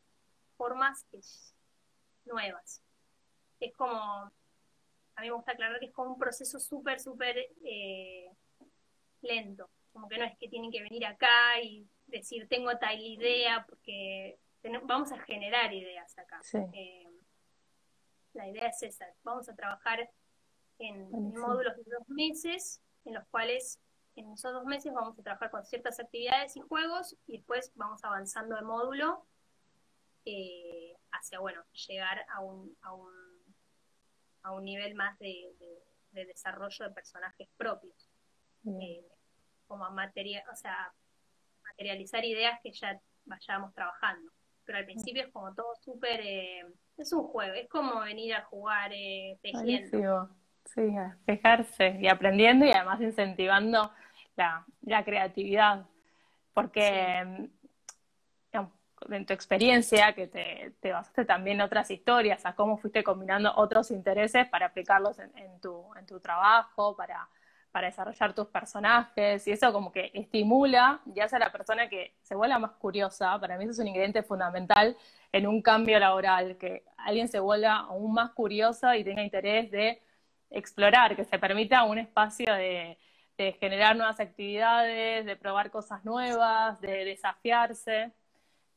formas 0.56 1.06
nuevas. 2.24 2.82
Es 3.60 3.72
como, 3.74 3.98
a 4.00 5.20
mí 5.20 5.28
me 5.28 5.30
gusta 5.30 5.52
aclarar 5.52 5.78
que 5.78 5.86
es 5.86 5.92
como 5.92 6.12
un 6.12 6.18
proceso 6.18 6.58
súper, 6.58 7.00
súper 7.00 7.36
eh, 7.64 8.30
lento. 9.22 9.68
Como 9.92 10.08
que 10.08 10.18
no 10.18 10.24
es 10.24 10.36
que 10.38 10.48
tienen 10.48 10.70
que 10.70 10.82
venir 10.82 11.04
acá 11.06 11.60
y 11.60 11.86
decir, 12.06 12.48
tengo 12.48 12.76
tal 12.78 12.98
idea, 12.98 13.64
porque 13.68 14.38
vamos 14.84 15.12
a 15.12 15.18
generar 15.18 15.72
ideas 15.72 16.16
acá. 16.18 16.40
Eh, 16.72 17.06
la 18.32 18.48
idea 18.48 18.68
es 18.68 18.82
esa, 18.82 19.06
vamos 19.22 19.48
a 19.48 19.54
trabajar 19.54 20.10
en, 20.78 21.10
módulos 21.10 21.76
de 21.76 21.84
dos 21.84 22.08
meses, 22.08 22.80
en 23.04 23.14
los 23.14 23.26
cuales 23.28 23.80
en 24.16 24.32
esos 24.32 24.52
dos 24.52 24.64
meses 24.64 24.92
vamos 24.92 25.18
a 25.18 25.22
trabajar 25.22 25.50
con 25.50 25.64
ciertas 25.64 26.00
actividades 26.00 26.56
y 26.56 26.60
juegos 26.60 27.16
y 27.26 27.38
después 27.38 27.72
vamos 27.74 28.02
avanzando 28.04 28.56
de 28.56 28.62
módulo 28.62 29.26
eh, 30.24 30.96
hacia, 31.12 31.40
bueno, 31.40 31.64
llegar 31.88 32.24
a 32.28 32.40
un, 32.40 32.76
a 32.82 32.92
un, 32.92 33.12
a 34.42 34.52
un 34.52 34.64
nivel 34.64 34.94
más 34.94 35.18
de, 35.18 35.54
desarrollo 36.12 36.84
de 36.84 36.90
personajes 36.90 37.48
propios. 37.56 38.08
Eh, 38.66 39.06
como 39.70 39.88
materia, 39.92 40.42
o 40.52 40.56
sea, 40.56 40.92
materializar 41.62 42.24
ideas 42.24 42.58
que 42.60 42.72
ya 42.72 43.00
vayamos 43.24 43.72
trabajando. 43.72 44.32
Pero 44.64 44.78
al 44.78 44.84
principio 44.84 45.22
es 45.22 45.32
como 45.32 45.54
todo 45.54 45.76
súper, 45.76 46.20
eh, 46.20 46.66
es 46.96 47.12
un 47.12 47.22
juego, 47.28 47.54
es 47.54 47.68
como 47.68 48.00
venir 48.00 48.34
a 48.34 48.42
jugar 48.42 48.90
eh, 48.92 49.38
tejiendo. 49.40 50.28
Sí, 50.64 50.80
a 50.96 51.16
despejarse 51.26 51.98
y 52.00 52.08
aprendiendo 52.08 52.66
y 52.66 52.72
además 52.72 53.00
incentivando 53.00 53.92
la, 54.34 54.66
la 54.82 55.04
creatividad. 55.04 55.86
Porque 56.52 57.48
en 59.08 59.24
tu 59.24 59.32
experiencia, 59.32 60.12
que 60.14 60.26
te, 60.26 60.74
te, 60.80 60.92
basaste 60.92 61.24
también 61.24 61.56
en 61.56 61.62
otras 61.62 61.90
historias, 61.90 62.44
a 62.44 62.54
cómo 62.54 62.76
fuiste 62.76 63.02
combinando 63.02 63.52
otros 63.56 63.90
intereses 63.90 64.46
para 64.48 64.66
aplicarlos 64.66 65.18
en, 65.18 65.30
en, 65.38 65.60
tu, 65.60 65.86
en 65.94 66.06
tu 66.06 66.20
trabajo, 66.20 66.96
para 66.96 67.28
para 67.72 67.86
desarrollar 67.86 68.34
tus 68.34 68.48
personajes 68.48 69.46
y 69.46 69.52
eso 69.52 69.72
como 69.72 69.92
que 69.92 70.10
estimula 70.14 71.00
y 71.14 71.20
hace 71.20 71.36
a 71.36 71.38
la 71.38 71.52
persona 71.52 71.88
que 71.88 72.14
se 72.22 72.34
vuelva 72.34 72.58
más 72.58 72.72
curiosa. 72.72 73.38
Para 73.38 73.56
mí 73.56 73.64
eso 73.64 73.72
es 73.72 73.78
un 73.78 73.88
ingrediente 73.88 74.22
fundamental 74.22 74.96
en 75.32 75.46
un 75.46 75.62
cambio 75.62 75.98
laboral, 75.98 76.56
que 76.56 76.84
alguien 76.96 77.28
se 77.28 77.38
vuelva 77.38 77.76
aún 77.76 78.12
más 78.12 78.32
curiosa 78.32 78.96
y 78.96 79.04
tenga 79.04 79.22
interés 79.22 79.70
de 79.70 80.02
explorar, 80.50 81.14
que 81.14 81.24
se 81.24 81.38
permita 81.38 81.84
un 81.84 81.98
espacio 81.98 82.52
de, 82.54 82.98
generar 83.58 83.96
nuevas 83.96 84.20
actividades, 84.20 85.24
de 85.24 85.34
probar 85.34 85.70
cosas 85.70 86.04
nuevas, 86.04 86.78
de 86.82 87.06
desafiarse, 87.06 88.12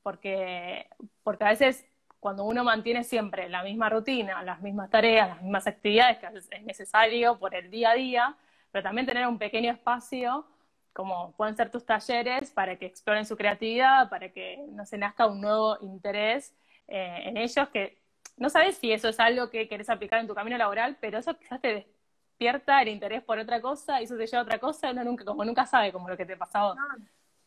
porque, 0.02 0.88
porque 1.22 1.44
a 1.44 1.50
veces 1.50 1.86
cuando 2.22 2.46
uno 2.46 2.64
mantiene 2.64 3.04
siempre 3.04 3.50
la 3.50 3.62
misma 3.62 3.90
rutina, 3.90 4.42
las 4.44 4.62
mismas 4.62 4.90
tareas, 4.90 5.28
las 5.28 5.42
mismas 5.42 5.68
actividades 5.68 6.20
que 6.20 6.28
es 6.56 6.64
necesario 6.64 7.38
por 7.38 7.54
el 7.54 7.70
día 7.70 7.92
a 7.92 7.96
día, 7.96 8.38
pero 8.74 8.84
también 8.84 9.06
tener 9.06 9.28
un 9.28 9.38
pequeño 9.38 9.72
espacio, 9.72 10.46
como 10.92 11.32
pueden 11.34 11.56
ser 11.56 11.70
tus 11.70 11.86
talleres, 11.86 12.52
para 12.52 12.76
que 12.76 12.88
exploren 12.88 13.26
su 13.26 13.38
creatividad, 13.38 14.10
para 14.10 14.30
que 14.30 14.58
no 14.72 14.84
se 14.86 14.98
nazca 14.98 15.28
un 15.28 15.40
nuevo 15.40 15.78
interés 15.82 16.56
eh, 16.88 17.22
en 17.26 17.38
ellos, 17.38 17.70
que 17.70 18.02
no 18.36 18.50
sabes 18.50 18.78
si 18.78 18.92
eso 18.92 19.08
es 19.08 19.20
algo 19.20 19.52
que 19.52 19.70
querés 19.70 19.92
aplicar 19.92 20.20
en 20.20 20.28
tu 20.28 20.34
camino 20.34 20.58
laboral, 20.58 20.98
pero 21.00 21.20
eso 21.20 21.38
quizás 21.38 21.62
te 21.62 21.86
despierta 22.32 22.82
el 22.82 22.90
interés 22.90 23.22
por 23.22 23.38
otra 23.38 23.62
cosa 23.62 24.02
y 24.02 24.06
eso 24.06 24.18
te 24.18 24.26
lleva 24.26 24.40
a 24.40 24.44
otra 24.44 24.60
cosa, 24.60 24.90
uno 24.90 25.04
nunca, 25.04 25.24
como 25.24 25.46
nunca 25.46 25.68
sabe 25.68 25.92
como 25.92 26.10
lo 26.10 26.18
que 26.18 26.26
te 26.26 26.36
pasó 26.36 26.58
a 26.72 26.76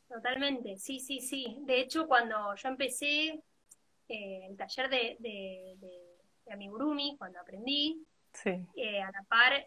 totalmente, 0.08 0.76
sí, 0.78 1.00
sí, 1.00 1.20
sí. 1.20 1.58
De 1.62 1.80
hecho, 1.80 2.06
cuando 2.06 2.54
yo 2.54 2.68
empecé 2.68 3.42
eh, 4.08 4.46
el 4.48 4.56
taller 4.56 4.88
de, 4.88 5.16
de, 5.18 5.76
de, 5.80 6.52
amigurumi, 6.52 7.16
cuando 7.18 7.40
aprendí, 7.40 8.06
eh, 8.44 9.02
a 9.02 9.10
la 9.10 9.24
par, 9.28 9.66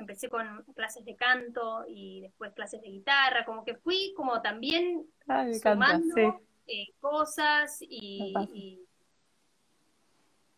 empecé 0.00 0.28
con 0.28 0.64
clases 0.74 1.04
de 1.04 1.16
canto 1.16 1.84
y 1.88 2.22
después 2.22 2.52
clases 2.52 2.80
de 2.82 2.88
guitarra, 2.88 3.44
como 3.44 3.64
que 3.64 3.76
fui 3.76 4.12
como 4.16 4.42
también 4.42 5.06
sumando 5.62 6.40
eh, 6.66 6.92
cosas 7.00 7.78
y, 7.80 8.34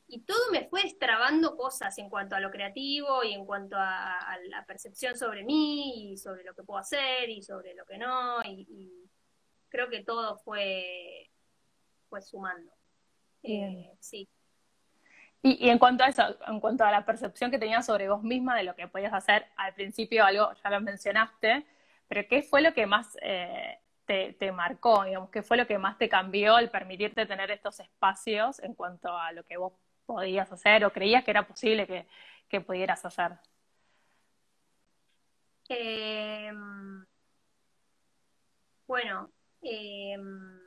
y, 0.06 0.20
todo 0.26 0.50
me 0.52 0.68
fue 0.68 0.82
destrabando 0.82 1.56
cosas 1.56 1.96
en 1.98 2.10
cuanto 2.10 2.36
a 2.36 2.40
lo 2.40 2.50
creativo 2.50 3.24
y 3.24 3.32
en 3.32 3.46
cuanto 3.46 3.76
a, 3.78 4.36
la 4.48 4.64
percepción 4.66 5.16
sobre 5.16 5.42
mí 5.42 6.12
y 6.12 6.16
sobre 6.16 6.44
lo 6.44 6.54
que 6.54 6.62
puedo 6.62 6.78
hacer 6.78 7.30
y 7.30 7.42
sobre 7.42 7.74
lo 7.74 7.84
que 7.86 7.98
no 7.98 8.42
y, 8.44 9.08
creo 9.68 9.88
que 9.88 10.04
todo 10.04 10.36
fue, 10.36 11.30
fue 12.10 12.20
sumando. 12.20 12.70
Eh, 13.42 13.90
sí. 14.00 14.28
Y, 15.42 15.68
en 15.68 15.78
cuanto 15.78 16.04
a 16.04 16.08
eso, 16.08 16.22
en 16.46 16.60
cuanto 16.60 16.84
a 16.84 16.92
la 16.92 17.04
percepción 17.04 17.50
que 17.50 17.58
tenías 17.58 17.84
sobre 17.84 18.08
vos 18.08 18.22
misma 18.22 18.56
de 18.56 18.62
lo 18.62 18.76
que 18.76 18.86
podías 18.86 19.12
hacer, 19.12 19.46
al 19.56 19.74
principio 19.74 20.24
algo 20.24 20.52
ya 20.62 20.70
lo 20.70 20.80
mencionaste, 20.80 21.66
pero 22.06 22.28
¿qué 22.28 22.42
fue 22.42 22.62
lo 22.62 22.72
que 22.74 22.86
más 22.86 23.16
eh, 23.22 23.80
te, 24.06 24.52
marcó? 24.52 25.04
Digamos, 25.04 25.30
¿Qué 25.30 25.42
fue 25.42 25.56
lo 25.56 25.66
que 25.66 25.78
más 25.78 25.98
te 25.98 26.08
cambió 26.08 26.54
al 26.54 26.70
permitirte 26.70 27.26
tener 27.26 27.50
estos 27.50 27.80
espacios 27.80 28.60
en 28.60 28.74
cuanto 28.74 29.16
a 29.16 29.32
lo 29.32 29.42
que 29.44 29.56
vos 29.56 29.72
podías 30.06 30.50
hacer 30.52 30.84
o 30.84 30.92
creías 30.92 31.24
que 31.24 31.30
era 31.32 31.46
posible 31.46 31.86
que, 32.48 32.60
pudieras 32.60 33.04
hacer? 33.04 33.32
Em, 35.68 37.04
bueno, 38.86 39.30
em, 39.62 40.61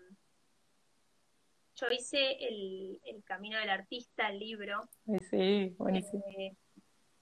yo 1.75 1.87
hice 1.89 2.37
el, 2.39 3.23
Camino 3.25 3.59
del 3.59 3.69
Artista, 3.69 4.29
el 4.29 4.39
libro. 4.39 4.87
Sí, 5.29 5.75
buenísimo. 5.77 6.23
Eh, 6.37 6.55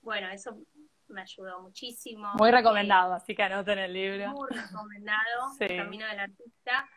bueno, 0.01 0.29
eso 0.29 0.57
me 1.07 1.21
ayudó 1.21 1.61
muchísimo. 1.61 2.33
Muy 2.35 2.51
recomendado, 2.51 3.13
así 3.13 3.35
que 3.35 3.43
anoten 3.43 3.79
el 3.79 3.93
libro. 3.93 4.31
Muy 4.31 4.49
recomendado, 4.49 5.51
el 5.59 5.77
Camino 5.77 6.07
del 6.07 6.19
Artista. 6.19 6.89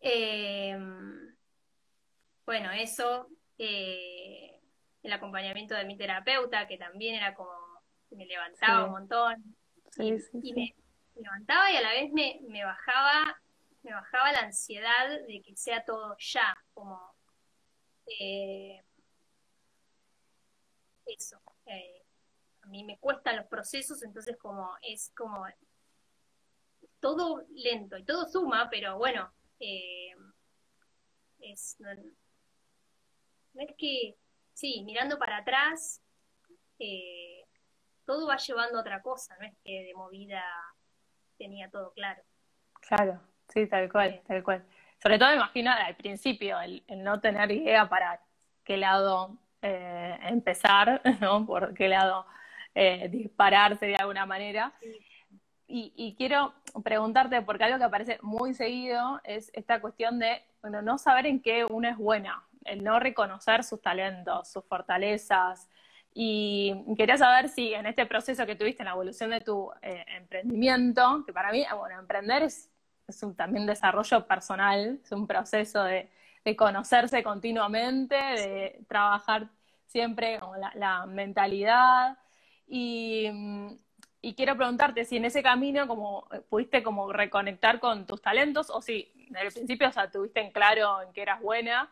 Em, 0.00 1.34
bueno, 2.44 2.70
eso, 2.72 3.28
eh, 3.56 4.60
el 5.02 5.12
acompañamiento 5.12 5.74
de 5.74 5.84
mi 5.84 5.96
terapeuta, 5.96 6.66
que 6.66 6.76
también 6.76 7.14
era 7.14 7.34
como, 7.34 7.52
me 8.10 8.26
levantaba 8.26 8.84
un 8.84 8.90
montón. 8.92 9.56
Sí, 9.90 10.16
y, 10.42 10.52
me, 10.52 10.74
levantaba 11.16 11.70
y 11.72 11.76
a 11.76 11.80
la 11.80 11.90
vez 11.90 12.12
me, 12.12 12.40
me 12.48 12.64
bajaba 12.64 13.40
me 13.82 13.92
bajaba 13.92 14.32
la 14.32 14.40
ansiedad 14.40 15.08
de 15.26 15.42
que 15.42 15.56
sea 15.56 15.84
todo 15.84 16.16
ya, 16.18 16.56
como 16.74 17.14
eh, 18.20 18.82
eso. 21.06 21.40
Eh, 21.66 22.04
a 22.62 22.66
mí 22.66 22.84
me 22.84 22.98
cuestan 22.98 23.36
los 23.36 23.46
procesos, 23.46 24.02
entonces 24.02 24.36
como 24.36 24.70
es 24.82 25.12
como 25.16 25.46
todo 27.00 27.44
lento 27.50 27.96
y 27.96 28.04
todo 28.04 28.28
suma, 28.28 28.68
pero 28.70 28.98
bueno, 28.98 29.32
eh, 29.60 30.14
es, 31.40 31.76
no, 31.78 31.90
es 31.90 33.74
que, 33.76 34.16
sí, 34.52 34.82
mirando 34.84 35.18
para 35.18 35.38
atrás, 35.38 36.02
todo 38.04 38.26
va 38.26 38.36
llevando 38.36 38.78
a 38.78 38.80
otra 38.80 39.02
cosa, 39.02 39.36
no 39.38 39.46
es 39.46 39.54
que 39.64 39.84
de 39.84 39.94
movida 39.94 40.42
tenía 41.36 41.70
todo 41.70 41.92
claro. 41.92 42.22
Claro, 42.80 43.20
Sí, 43.48 43.66
tal 43.66 43.90
cual, 43.90 44.20
tal 44.26 44.42
cual. 44.42 44.64
Sobre 45.02 45.18
todo 45.18 45.30
me 45.30 45.36
imagino 45.36 45.70
al 45.70 45.96
principio, 45.96 46.60
el, 46.60 46.82
no 46.88 47.20
tener 47.20 47.50
idea 47.50 47.88
para 47.88 48.20
qué 48.64 48.76
lado 48.76 49.36
eh, 49.62 50.18
empezar, 50.22 51.00
¿no? 51.20 51.46
Por 51.46 51.74
qué 51.74 51.88
lado 51.88 52.26
eh, 52.74 53.08
dispararse 53.08 53.86
de 53.86 53.96
alguna 53.96 54.26
manera. 54.26 54.72
Y, 55.70 56.14
quiero 56.16 56.54
preguntarte, 56.82 57.42
porque 57.42 57.64
algo 57.64 57.76
que 57.76 57.84
aparece 57.84 58.18
muy 58.22 58.54
seguido 58.54 59.20
es 59.22 59.50
esta 59.52 59.82
cuestión 59.82 60.18
de 60.18 60.42
bueno, 60.62 60.80
no 60.80 60.96
saber 60.96 61.26
en 61.26 61.42
qué 61.42 61.66
uno 61.68 61.88
es 61.90 61.98
buena, 61.98 62.42
el 62.64 62.82
no 62.82 62.98
reconocer 62.98 63.62
sus 63.62 63.82
talentos, 63.82 64.48
sus 64.50 64.64
fortalezas. 64.64 65.68
Y 66.14 66.74
quería 66.96 67.18
saber 67.18 67.50
si 67.50 67.74
en 67.74 67.84
este 67.84 68.06
proceso 68.06 68.46
que 68.46 68.56
tuviste 68.56 68.82
en 68.82 68.86
la 68.86 68.92
evolución 68.92 69.28
de 69.28 69.42
tu 69.42 69.70
eh, 69.82 70.04
emprendimiento, 70.16 71.22
que 71.26 71.34
para 71.34 71.52
mí, 71.52 71.66
bueno, 71.76 72.00
emprender 72.00 72.44
es 72.44 72.70
es 73.08 73.22
un 73.22 73.34
también 73.34 73.66
desarrollo 73.66 74.26
personal, 74.26 75.00
es 75.02 75.12
un 75.12 75.26
proceso 75.26 75.82
de, 75.82 76.10
conocerse 76.56 77.22
continuamente, 77.22 78.16
de 78.16 78.80
trabajar 78.88 79.48
siempre 79.86 80.38
con 80.38 80.58
la, 80.74 81.04
mentalidad. 81.06 82.16
Y, 82.66 83.30
quiero 84.34 84.56
preguntarte 84.56 85.04
si 85.04 85.16
en 85.16 85.24
ese 85.24 85.42
camino 85.42 85.86
como 85.86 86.26
pudiste 86.48 86.82
como 86.82 87.12
reconectar 87.12 87.80
con 87.80 88.06
tus 88.06 88.22
talentos 88.22 88.70
o 88.70 88.80
si 88.80 89.10
desde 89.30 89.46
el 89.46 89.52
principio 89.52 89.88
o 89.88 90.10
tuviste 90.10 90.40
en 90.40 90.50
claro 90.52 91.02
en 91.02 91.12
que 91.12 91.22
eras 91.22 91.40
buena, 91.40 91.90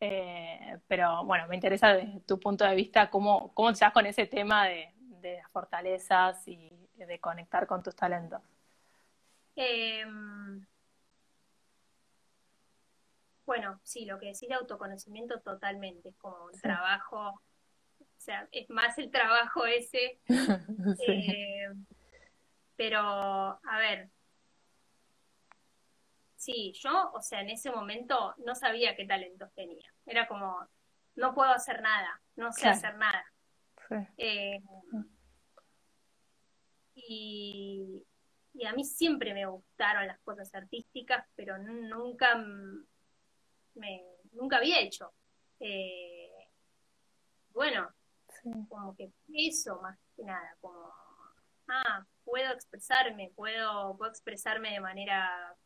eh, 0.00 0.78
pero 0.86 1.24
bueno, 1.24 1.46
me 1.48 1.54
interesa 1.54 1.94
desde 1.94 2.20
tu 2.20 2.38
punto 2.38 2.64
de 2.64 2.74
vista 2.74 3.08
cómo, 3.10 3.52
cómo 3.54 3.72
te 3.72 3.80
das 3.80 3.92
con 3.92 4.06
ese 4.06 4.26
tema 4.26 4.66
de, 4.66 4.92
de 4.98 5.38
las 5.38 5.50
fortalezas 5.50 6.46
y 6.46 6.70
de 6.96 7.18
conectar 7.18 7.66
con 7.66 7.82
tus 7.82 7.96
talentos. 7.96 8.40
Em, 9.56 10.66
bueno, 13.46 13.80
sí, 13.82 14.04
lo 14.04 14.18
que 14.18 14.26
decís 14.26 14.48
de 14.48 14.54
autoconocimiento 14.54 15.40
totalmente, 15.40 16.10
es 16.10 16.16
como 16.16 16.44
un 16.44 16.60
trabajo, 16.60 17.42
o 18.00 18.18
sea, 18.18 18.48
es 18.52 18.68
más 18.70 18.96
el 18.98 19.10
trabajo 19.10 19.66
ese. 19.66 20.20
Eh, 21.08 21.68
pero, 22.76 23.00
a 23.00 23.78
ver, 23.78 24.10
sí, 26.36 26.72
yo, 26.78 27.10
o 27.12 27.22
sea, 27.22 27.40
en 27.40 27.50
ese 27.50 27.70
momento 27.70 28.34
no 28.38 28.54
sabía 28.54 28.94
qué 28.94 29.06
talentos 29.06 29.52
tenía. 29.54 29.92
Era 30.04 30.28
como, 30.28 30.68
no 31.16 31.34
puedo 31.34 31.50
hacer 31.50 31.80
nada, 31.80 32.20
no 32.36 32.52
sé 32.52 32.68
hacer 32.68 32.96
nada. 32.96 33.24
Eh, 34.16 34.60
y, 36.94 38.04
a 38.64 38.72
mí 38.72 38.84
siempre 38.84 39.34
me 39.34 39.46
gustaron 39.46 40.06
las 40.06 40.18
cosas 40.20 40.54
artísticas, 40.54 41.26
pero 41.34 41.58
nunca 41.58 42.36
me, 43.74 44.02
nunca 44.32 44.56
había 44.56 44.80
hecho. 44.80 45.12
Eh, 45.60 46.30
bueno, 47.50 47.88
como 48.68 48.94
que 48.96 49.10
eso 49.34 49.80
más 49.80 49.98
que 50.14 50.24
nada, 50.24 50.56
como, 50.60 50.92
ah, 51.68 52.06
puedo 52.24 52.52
expresarme, 52.52 53.32
puedo, 53.34 53.96
puedo 53.96 54.10
expresarme 54.10 54.72
de 54.72 54.80
manera, 54.80 55.56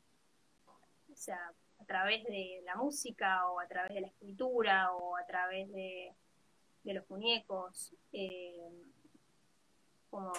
o 0.66 1.16
sea, 1.16 1.52
a 1.78 1.84
través 1.84 2.24
de 2.24 2.62
la 2.64 2.76
música 2.76 3.46
o 3.48 3.60
a 3.60 3.66
través 3.66 3.94
de 3.94 4.00
la 4.02 4.06
escritura 4.08 4.92
o 4.92 5.16
a 5.16 5.26
través 5.26 5.70
de, 5.72 6.14
los 6.84 7.08
muñecos, 7.10 7.94
eh, 8.12 8.68
como, 10.08 10.32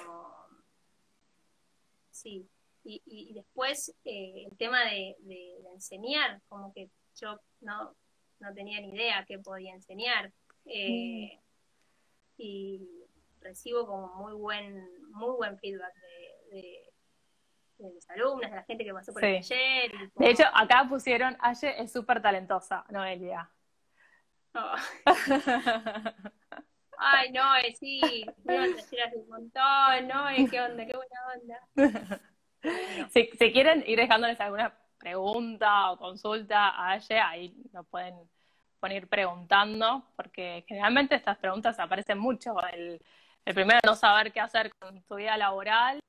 sí, 2.22 2.48
y, 2.84 3.34
después 3.34 3.96
eh, 4.06 4.48
el 4.50 4.58
tema 4.58 4.84
de, 4.86 5.16
enseñar, 5.74 6.42
como 6.48 6.74
que 6.74 6.90
yo 7.16 7.40
no, 7.62 7.96
no 8.40 8.54
tenía 8.54 8.82
ni 8.82 8.90
idea 8.90 9.26
qué 9.28 9.40
podía 9.40 9.74
enseñar. 9.74 10.32
Eh, 10.66 11.38
mm. 11.38 11.42
Y 12.38 12.88
recibo 13.40 13.86
como 13.86 14.16
muy 14.16 14.34
buen, 14.34 15.12
muy 15.12 15.36
buen 15.36 15.60
feedback 15.60 15.94
de, 16.52 16.92
de, 17.78 17.92
mis 17.92 18.10
alumnas, 18.10 18.50
de 18.52 18.58
la 18.58 18.64
gente 18.64 18.84
que 18.84 18.94
pasó 18.94 19.14
por 19.14 19.24
el 19.24 19.42
taller. 19.42 19.92
De 20.16 20.30
hecho, 20.30 20.44
acá 20.54 20.86
pusieron, 20.90 21.38
Aye 21.40 21.82
es 21.82 21.92
súper 21.92 22.22
talentosa, 22.22 22.86
Noelia. 22.90 23.50
Oh. 24.54 24.76
Ay, 27.04 27.32
no, 27.32 27.56
eh, 27.58 27.74
sí, 27.74 28.00
taller 28.46 28.76
hace 29.08 29.18
un 29.18 29.28
montón, 29.28 30.08
¿no? 30.08 30.50
¿Qué 30.50 30.62
onda? 30.62 30.86
Qué 30.86 30.96
buena 30.96 31.20
onda. 31.36 32.22
Si, 33.10 33.28
si, 33.40 33.52
quieren 33.52 33.84
ir 33.88 33.98
dejándoles 33.98 34.40
alguna 34.40 34.72
pregunta 35.00 35.90
o 35.90 35.98
consulta 35.98 36.70
a 36.70 36.92
Aye, 36.92 37.20
ahí 37.20 37.56
nos 37.74 37.88
pueden 37.88 38.14
poner 38.80 39.08
preguntando, 39.08 40.06
porque 40.16 40.64
generalmente 40.68 41.16
estas 41.16 41.40
preguntas 41.40 41.80
aparecen 41.80 42.20
mucho. 42.20 42.54
El, 42.72 43.02
el 43.46 43.54
primero, 43.56 43.80
no 43.84 43.96
saber 43.96 44.32
qué 44.32 44.42
hacer 44.42 44.76
con 44.76 45.02
tu 45.06 45.16
vida 45.16 45.38
laboral, 45.38 46.00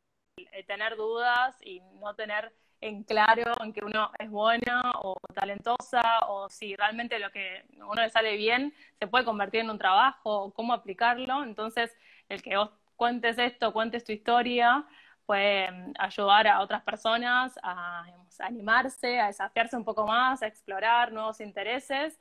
tener 0.67 0.97
dudas 0.97 1.57
y 1.63 1.81
no 2.01 2.15
tener 2.15 2.53
en 2.83 3.05
claro 3.05 3.53
en 3.63 3.73
que 3.73 3.85
uno 3.85 4.11
es 4.19 4.29
buena 4.31 4.83
o 5.03 5.17
talentosa 5.35 6.03
o 6.29 6.49
si 6.49 6.77
realmente 6.77 7.19
lo 7.19 7.31
que 7.31 7.65
a 7.81 7.87
uno 7.87 8.03
le 8.03 8.11
sale 8.11 8.37
bien 8.37 8.75
se 8.99 9.07
puede 9.07 9.25
convertir 9.25 9.61
en 9.61 9.71
un 9.71 9.79
trabajo 9.79 10.45
o 10.45 10.53
cómo 10.53 10.73
aplicarlo. 10.75 11.45
Entonces, 11.45 11.97
el 12.29 12.43
que 12.43 12.57
vos 12.57 12.71
cuentes 12.97 13.39
esto, 13.39 13.73
cuentes 13.73 14.05
tu 14.05 14.13
historia, 14.13 14.85
puede 15.27 15.71
mm, 15.71 15.93
ayudar 15.99 16.49
a 16.49 16.61
otras 16.61 16.83
personas 16.83 17.59
a, 17.63 18.05
animarse, 18.41 19.21
a 19.21 19.29
desafiarse 19.29 19.77
un 19.77 19.85
poco 19.85 20.07
más, 20.07 20.43
a 20.43 20.47
explorar 20.47 21.13
nuevos 21.13 21.41
intereses 21.41 22.19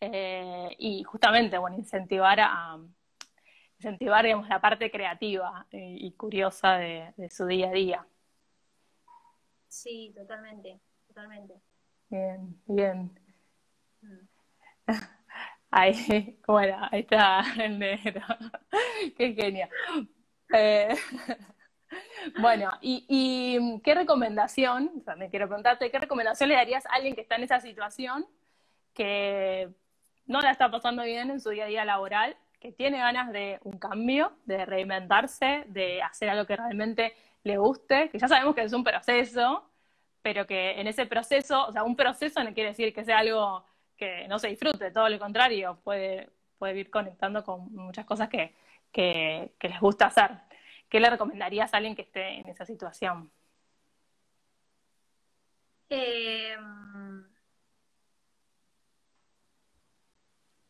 eh, 0.00 0.68
y 0.78 1.02
justamente, 1.02 1.58
bueno, 1.58 1.76
incentivar 1.76 2.40
a 2.40 2.78
incentivar, 3.78 4.24
digamos, 4.24 4.48
la 4.48 4.60
parte 4.60 4.90
creativa 4.90 5.66
y, 5.70 6.12
curiosa 6.12 6.78
de, 6.78 7.12
su 7.30 7.46
día 7.46 7.68
a 7.68 7.72
día. 7.72 8.06
Sí, 9.74 10.12
totalmente, 10.14 10.80
totalmente. 11.08 11.54
Bien, 12.08 12.56
bien. 12.66 13.20
Mm. 14.02 14.28
Ahí, 15.72 16.38
bueno, 16.46 16.76
ahí 16.92 17.00
está 17.00 17.42
el 17.60 17.80
negro. 17.80 18.22
Qué 19.16 19.34
genial. 19.34 19.68
Eh, 20.52 20.94
bueno, 22.40 22.70
y, 22.80 23.80
qué 23.82 23.96
recomendación, 23.96 25.02
también 25.02 25.32
quiero 25.32 25.48
preguntarte, 25.48 25.90
¿qué 25.90 25.98
recomendación 25.98 26.50
le 26.50 26.54
darías 26.54 26.86
a 26.86 26.90
alguien 26.90 27.16
que 27.16 27.22
está 27.22 27.34
en 27.34 27.42
esa 27.42 27.58
situación, 27.58 28.28
que 28.92 29.74
no 30.26 30.40
la 30.40 30.52
está 30.52 30.70
pasando 30.70 31.02
bien 31.02 31.30
en 31.30 31.40
su 31.40 31.50
día 31.50 31.64
a 31.64 31.68
día 31.68 31.84
laboral, 31.84 32.36
que 32.60 32.70
tiene 32.70 32.98
ganas 32.98 33.32
de 33.32 33.58
un 33.64 33.78
cambio, 33.78 34.38
de 34.44 34.64
reinventarse, 34.64 35.64
de 35.66 36.00
hacer 36.00 36.30
algo 36.30 36.46
que 36.46 36.56
realmente 36.56 37.14
le 37.44 37.56
guste, 37.58 38.10
que 38.10 38.18
ya 38.18 38.28
sabemos 38.28 38.54
que 38.54 38.62
es 38.62 38.72
un 38.72 38.84
proceso, 38.84 39.70
pero 40.22 40.46
que 40.46 40.80
en 40.80 40.86
ese 40.86 41.06
proceso, 41.06 41.66
o 41.66 41.72
sea, 41.72 41.84
un 41.84 41.96
proceso 41.96 42.42
no 42.42 42.54
quiere 42.54 42.70
decir 42.70 42.92
que 42.94 43.04
sea 43.04 43.18
algo 43.18 43.64
que 43.96 44.26
no 44.28 44.38
se 44.38 44.48
disfrute, 44.48 44.90
todo 44.90 45.08
lo 45.08 45.18
contrario, 45.18 45.78
puede, 45.84 46.30
puede 46.58 46.78
ir 46.80 46.90
conectando 46.90 47.44
con 47.44 47.72
muchas 47.74 48.06
cosas 48.06 48.28
que, 48.28 48.54
que 48.92 49.68
les 49.68 49.80
gusta 49.80 50.06
hacer. 50.06 50.30
¿Qué 50.88 51.00
le 51.00 51.10
recomendarías 51.10 51.72
a 51.74 51.78
alguien 51.78 51.94
que 51.96 52.02
esté 52.02 52.40
en 52.40 52.48
esa 52.48 52.64
situación? 52.64 53.30
Em, 55.90 57.24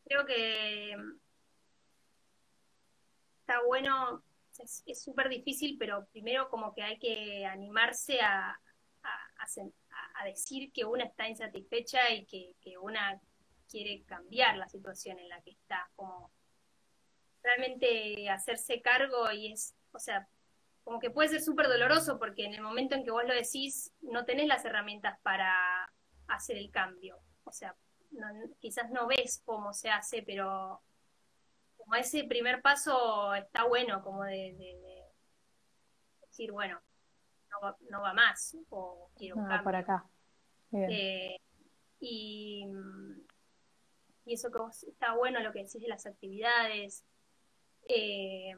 creo 0.04 0.26
que 0.26 0.96
está 3.40 3.62
bueno, 3.66 4.22
es 4.58 5.02
súper 5.02 5.28
difícil, 5.28 5.76
pero 5.78 6.06
primero 6.12 6.48
como 6.48 6.74
que 6.74 6.82
hay 6.82 6.98
que 6.98 7.44
animarse 7.46 8.20
a, 8.20 8.60
a, 9.02 10.24
decir 10.24 10.72
que 10.72 10.84
una 10.84 11.04
está 11.04 11.28
insatisfecha 11.28 12.10
y 12.10 12.24
que, 12.24 12.54
que, 12.62 12.78
una 12.78 13.20
quiere 13.68 14.02
cambiar 14.04 14.56
la 14.56 14.68
situación 14.68 15.18
en 15.18 15.28
la 15.28 15.40
que 15.42 15.50
está, 15.50 15.90
como 15.96 16.30
realmente 17.42 18.28
hacerse 18.30 18.80
cargo 18.80 19.30
y 19.30 19.52
es 19.52 19.74
o 19.94 19.98
sea, 19.98 20.28
como 20.82 20.98
que 20.98 21.10
puede 21.10 21.28
ser 21.28 21.40
súper 21.40 21.68
doloroso 21.68 22.18
porque 22.18 22.44
en 22.44 22.54
el 22.54 22.60
momento 22.60 22.94
en 22.94 23.04
que 23.04 23.10
vos 23.10 23.24
lo 23.24 23.32
decís, 23.32 23.92
no 24.02 24.24
tenés 24.24 24.48
las 24.48 24.64
herramientas 24.64 25.18
para 25.22 25.54
hacer 26.26 26.58
el 26.58 26.70
cambio. 26.70 27.18
O 27.44 27.52
sea, 27.52 27.74
quizás 28.58 28.90
no 28.90 29.06
ves 29.06 29.40
cómo 29.44 29.72
se 29.72 29.88
hace, 29.88 30.22
pero 30.22 30.82
como 31.84 31.96
ese 31.96 32.24
primer 32.24 32.62
paso 32.62 33.34
está 33.34 33.64
bueno, 33.64 34.02
como 34.02 34.24
de, 34.24 34.56
decir, 36.22 36.50
bueno, 36.50 36.80
no 37.90 38.00
va, 38.00 38.14
más, 38.14 38.56
o 38.70 39.10
quiero 39.16 39.36
un 39.36 39.46
cambio. 39.46 39.64
por 39.64 39.76
acá. 39.76 40.04
Eh, 40.72 41.36
y, 42.00 42.66
y 44.24 44.34
eso 44.34 44.50
que 44.50 44.58
está 44.88 45.14
bueno 45.14 45.40
lo 45.40 45.52
que 45.52 45.60
decís 45.60 45.80
de 45.80 45.88
las 45.88 46.06
actividades. 46.06 47.04
Eh, 47.88 48.54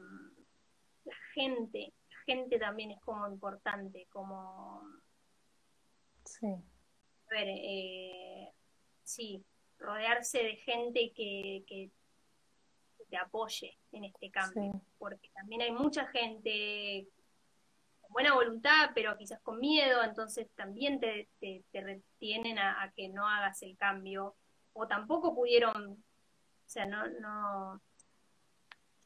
la 1.03 1.15
gente, 1.33 1.93
la 2.09 2.17
gente 2.25 2.57
también 2.59 2.91
es 2.91 3.01
como 3.01 3.27
importante, 3.27 4.07
como... 4.09 4.81
Sí. 6.23 6.47
A 6.47 7.33
ver, 7.33 7.47
eh, 7.49 8.53
sí, 9.03 9.45
rodearse 9.77 10.43
de 10.43 10.55
gente 10.57 11.11
que, 11.13 11.63
que, 11.67 11.91
te 13.09 13.17
apoye 13.17 13.77
en 13.91 14.05
este 14.05 14.29
cambio, 14.29 14.81
porque 14.97 15.29
también 15.33 15.61
hay 15.61 15.71
mucha 15.71 16.05
gente 16.07 17.07
con 18.01 18.11
buena 18.11 18.33
voluntad, 18.33 18.91
pero 18.93 19.17
quizás 19.17 19.39
con 19.41 19.59
miedo, 19.59 20.03
entonces 20.03 20.47
también 20.55 20.99
te, 20.99 21.29
te, 21.39 21.63
retienen 21.81 22.59
a, 22.59 22.83
a, 22.83 22.91
que 22.91 23.09
no 23.09 23.27
hagas 23.27 23.61
el 23.63 23.77
cambio, 23.77 24.35
o 24.73 24.87
tampoco 24.87 25.35
pudieron, 25.35 25.93
o 25.93 26.69
sea, 26.69 26.85
no, 26.85 27.07
no, 27.19 27.81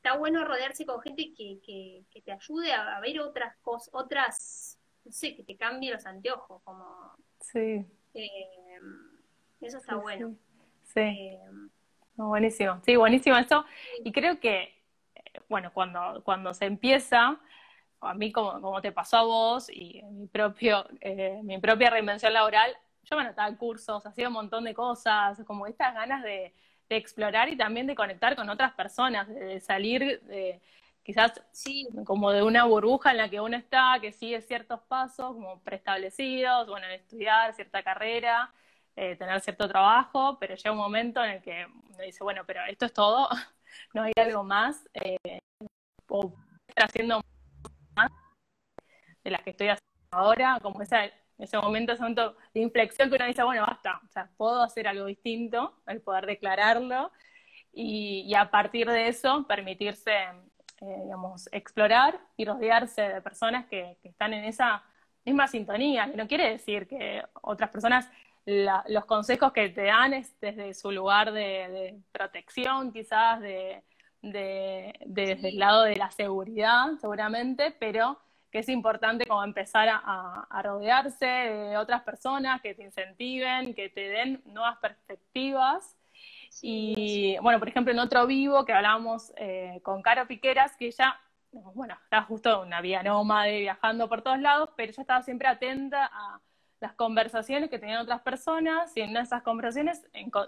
está 0.02 0.18
bueno 0.18 0.44
rodearse 0.44 0.84
con 0.84 1.00
gente 1.02 1.32
que, 1.38 1.60
que, 1.64 2.22
te 2.22 2.32
ayude 2.32 2.74
a, 2.74 3.00
ver 3.02 3.20
otras 3.20 3.56
cosas, 3.58 3.90
otras, 3.94 4.80
no 5.06 5.12
sé, 5.12 5.36
que 5.36 5.44
te 5.44 5.56
cambie 5.56 5.92
los 5.92 6.06
anteojos, 6.08 6.60
como... 6.64 7.12
Sí. 7.40 7.86
Eh, 8.16 8.80
eso 9.62 9.78
está 9.78 9.96
bueno. 9.98 10.36
Sí. 10.86 11.02
Eh, 11.02 11.40
buenísimo, 12.16 12.82
sí, 12.86 12.96
buenísimo 12.96 13.38
eso. 13.38 13.66
Y 14.04 14.12
creo 14.12 14.40
que, 14.40 14.76
bueno, 15.50 15.72
cuando, 15.74 16.22
cuando 16.24 16.54
se 16.54 16.66
empieza, 16.66 17.40
a 18.02 18.14
mí 18.14 18.32
como, 18.32 18.60
como 18.62 18.82
te 18.82 18.92
pasó 18.92 19.18
a 19.18 19.24
vos 19.24 19.70
y 19.70 20.02
mi, 20.12 20.28
propio, 20.28 20.86
eh, 21.02 21.40
mi 21.44 21.60
propia 21.60 21.90
reinvención 21.90 22.34
laboral, 22.34 22.76
yo 23.04 23.16
me 23.16 23.24
anotaba 23.24 23.56
cursos, 23.58 24.06
hacía 24.06 24.28
un 24.28 24.34
montón 24.34 24.64
de 24.64 24.74
cosas, 24.74 25.42
como 25.46 25.68
estas 25.68 25.94
ganas 25.94 26.24
de, 26.24 26.54
de 26.92 26.98
explorar 26.98 27.50
y 27.50 27.56
también 27.56 27.88
de 27.88 27.96
conectar 27.96 28.36
con 28.36 28.50
otras 28.50 28.74
personas, 28.74 29.28
de, 29.28 29.60
salir 29.62 30.22
de, 30.24 30.62
quizás 31.04 31.42
sí. 31.52 31.88
como 32.06 32.32
de 32.32 32.44
una 32.44 32.66
burbuja 32.66 33.12
en 33.12 33.18
la 33.18 33.30
que 33.30 33.40
uno 33.40 33.56
está, 33.58 33.98
que 34.02 34.12
sigue 34.12 34.42
ciertos 34.42 34.82
pasos 34.82 35.34
como 35.34 35.62
preestablecidos, 35.62 36.68
bueno, 36.68 36.88
estudiar 36.88 37.54
cierta 37.54 37.82
carrera, 37.82 38.54
eh, 38.96 39.16
tener 39.16 39.40
cierto 39.42 39.68
trabajo, 39.68 40.38
pero 40.40 40.56
llega 40.56 40.72
un 40.72 40.78
momento 40.78 41.24
en 41.24 41.32
el 41.32 41.42
que 41.42 41.68
me 41.98 42.06
dice, 42.06 42.24
bueno, 42.24 42.44
pero 42.46 42.62
esto 42.68 42.86
es 42.86 42.94
todo, 42.94 43.30
no 43.94 44.04
hay 44.04 44.14
algo 44.18 44.44
más, 44.44 44.88
eh, 44.94 45.40
o 46.08 46.34
estar 46.68 46.86
haciendo 46.86 47.22
más 47.96 48.12
de 49.24 49.32
las 49.32 49.42
que 49.42 49.52
estoy 49.52 49.68
haciendo 49.70 49.92
ahora, 50.12 50.60
como 50.62 50.82
ese, 50.82 51.14
ese 51.38 51.58
momento, 51.58 51.94
ese 51.94 52.02
momento 52.02 52.36
de 52.54 52.62
inflexión 52.62 53.10
que 53.10 53.16
uno 53.16 53.26
dice, 53.26 53.44
bueno, 53.44 53.66
basta, 53.66 54.02
o 54.04 54.08
sea, 54.10 54.30
puedo 54.38 54.62
hacer 54.62 54.88
algo 54.88 55.06
distinto, 55.06 55.82
el 55.88 56.02
poder 56.02 56.26
declararlo, 56.26 57.12
y, 57.74 58.34
a 58.36 58.52
partir 58.52 58.88
de 58.90 59.08
eso 59.08 59.46
permitirse, 59.48 60.12
eh, 60.82 61.02
digamos, 61.04 61.48
explorar 61.52 62.20
y 62.38 62.46
rodearse 62.46 63.02
de 63.02 63.22
personas 63.22 63.66
que, 63.68 63.98
están 64.04 64.34
en 64.34 64.46
esa 64.46 64.84
misma 65.26 65.48
sintonía, 65.48 66.10
que 66.10 66.18
no 66.18 66.28
quiere 66.28 66.50
decir 66.50 66.88
que 66.88 67.24
otras 67.42 67.70
personas 67.70 68.10
los 68.46 69.06
consejos 69.06 69.52
que 69.54 69.70
te 69.70 69.84
dan 69.84 70.14
es 70.14 70.40
desde 70.40 70.74
su 70.74 70.92
lugar 70.92 71.32
de, 71.32 72.00
protección, 72.12 72.92
quizás, 72.92 73.40
de, 73.40 73.84
desde 74.22 75.50
el 75.50 75.60
lado 75.60 75.84
de 75.84 75.96
la 75.96 76.12
seguridad, 76.12 76.88
seguramente, 77.00 77.76
pero 77.80 78.20
que 78.52 78.60
es 78.60 78.70
importante 78.70 79.26
como 79.26 79.44
empezar 79.44 79.88
a, 79.90 80.62
rodearse 80.64 81.26
de 81.26 81.78
otras 81.78 82.02
personas 82.04 82.62
que 82.62 82.74
te 82.74 82.84
incentiven, 82.84 83.74
que 83.74 83.90
te 83.90 84.10
den 84.10 84.42
nuevas 84.46 84.78
perspectivas. 84.80 85.98
y 86.62 87.38
bueno, 87.42 87.60
por 87.60 87.70
ejemplo, 87.70 87.94
en 87.94 88.00
otro 88.00 88.28
vivo 88.28 88.66
que 88.66 88.74
hablábamos 88.74 89.32
eh, 89.38 89.80
con 89.84 90.02
Caro 90.02 90.28
Piqueras, 90.28 90.76
que 90.76 90.88
ella, 90.88 91.18
bueno, 91.52 91.98
estaba 92.04 92.24
justo 92.26 92.62
una 92.62 92.82
vía 92.82 93.04
nómade 93.04 93.60
viajando 93.60 94.10
por 94.10 94.22
todos 94.22 94.40
lados, 94.40 94.70
pero 94.76 94.92
ella 94.92 95.02
estaba 95.02 95.24
siempre 95.24 95.48
atenta 95.48 96.10
a 96.12 96.42
las 96.82 96.94
conversaciones 96.94 97.70
que 97.70 97.80
tenían 97.80 98.02
otras 98.02 98.22
personas 98.22 98.92
y 98.98 99.02
en 99.02 99.16
esas 99.16 99.44
conversaciones 99.44 100.06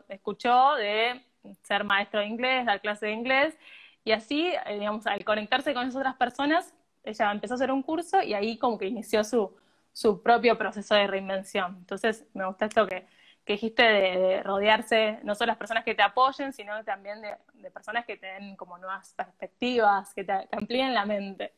escuchó 0.10 0.76
de 0.76 1.24
ser 1.62 1.84
maestro 1.84 2.20
de 2.20 2.26
inglés, 2.26 2.66
dar 2.66 2.82
clase 2.82 3.06
de 3.06 3.12
inglés 3.14 3.56
y 4.04 4.12
así, 4.12 4.52
eh, 4.66 4.80
digamos, 4.80 5.06
al 5.08 5.24
conectarse 5.24 5.74
con 5.74 5.84
esas 5.84 5.96
otras 5.98 6.16
personas, 6.16 6.74
ella 7.04 7.32
empezó 7.32 7.54
a 7.54 7.56
hacer 7.56 7.72
un 7.72 7.84
curso 7.84 8.22
y 8.22 8.34
ahí 8.34 8.58
como 8.58 8.78
que 8.78 8.88
inició 8.88 9.24
su, 9.24 9.56
su 9.94 10.22
propio 10.22 10.58
proceso 10.58 10.96
de 10.96 11.08
reinvención. 11.08 11.78
Entonces, 11.78 12.26
me 12.34 12.46
gusta 12.46 12.66
esto 12.66 12.88
que, 12.88 13.06
que 13.46 13.54
dijiste 13.54 13.84
de, 13.84 14.44
rodearse 14.44 15.20
no 15.24 15.36
solo 15.36 15.48
las 15.48 15.58
personas 15.58 15.84
que 15.84 15.96
te 15.96 16.02
apoyen, 16.02 16.52
sino 16.52 16.84
también 16.84 17.22
de, 17.22 17.72
personas 17.72 18.06
que 18.06 18.18
te 18.18 18.28
den 18.28 18.56
como 18.56 18.78
nuevas 18.78 19.14
perspectivas, 19.14 20.14
que 20.14 20.24
te, 20.24 20.34
amplíen 20.52 20.94
la 20.94 21.06
mente. 21.06 21.54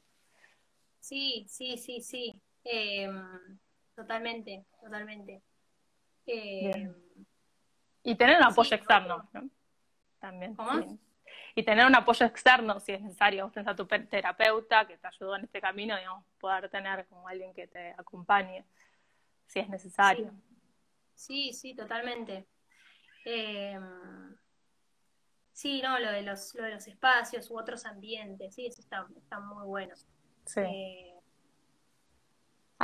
Sí, 0.99 1.45
sí, 1.47 1.77
sí, 1.77 2.01
sí. 2.01 2.41
Em, 2.63 3.57
Totalmente, 3.95 4.65
totalmente. 4.81 5.41
Eh, 6.27 6.93
y 8.03 8.15
tener 8.15 8.37
un 8.37 8.43
apoyo 8.43 8.75
externo, 8.75 9.29
¿no? 9.33 9.49
También. 10.19 10.55
¿Cómo? 10.55 10.99
Y 11.55 11.63
tener 11.63 11.85
un 11.85 11.95
apoyo 11.95 12.25
externo 12.25 12.79
si 12.79 12.91
es 12.91 13.01
necesario. 13.01 13.47
Vos 13.47 13.67
a 13.67 13.75
tu 13.75 13.85
terapeuta 13.85 14.85
que 14.85 14.97
te 14.97 15.07
ayudó 15.07 15.37
en 15.37 15.45
este 15.45 15.61
camino, 15.61 15.95
digamos, 15.95 16.25
poder 16.39 16.69
tener 16.69 17.07
como 17.07 17.27
alguien 17.27 17.53
que 17.53 17.67
te 17.67 17.91
acompañe 17.97 18.65
si 19.47 19.59
es 19.59 19.69
necesario. 19.69 20.33
Sí, 21.13 21.53
sí, 21.53 21.73
totalmente. 21.73 22.45
Eh, 23.23 23.79
sí, 25.53 25.81
no, 25.81 25.97
lo 25.99 26.11
de, 26.11 26.23
los, 26.23 26.53
lo 26.55 26.63
de 26.63 26.71
los 26.71 26.87
espacios 26.87 27.49
u 27.49 27.57
otros 27.57 27.85
ambientes, 27.85 28.53
sí, 28.53 28.65
eso 28.67 28.81
está, 28.81 29.07
está 29.17 29.39
muy 29.39 29.65
bueno. 29.65 29.95
Sí. 30.45 30.59
Eh, 30.59 31.14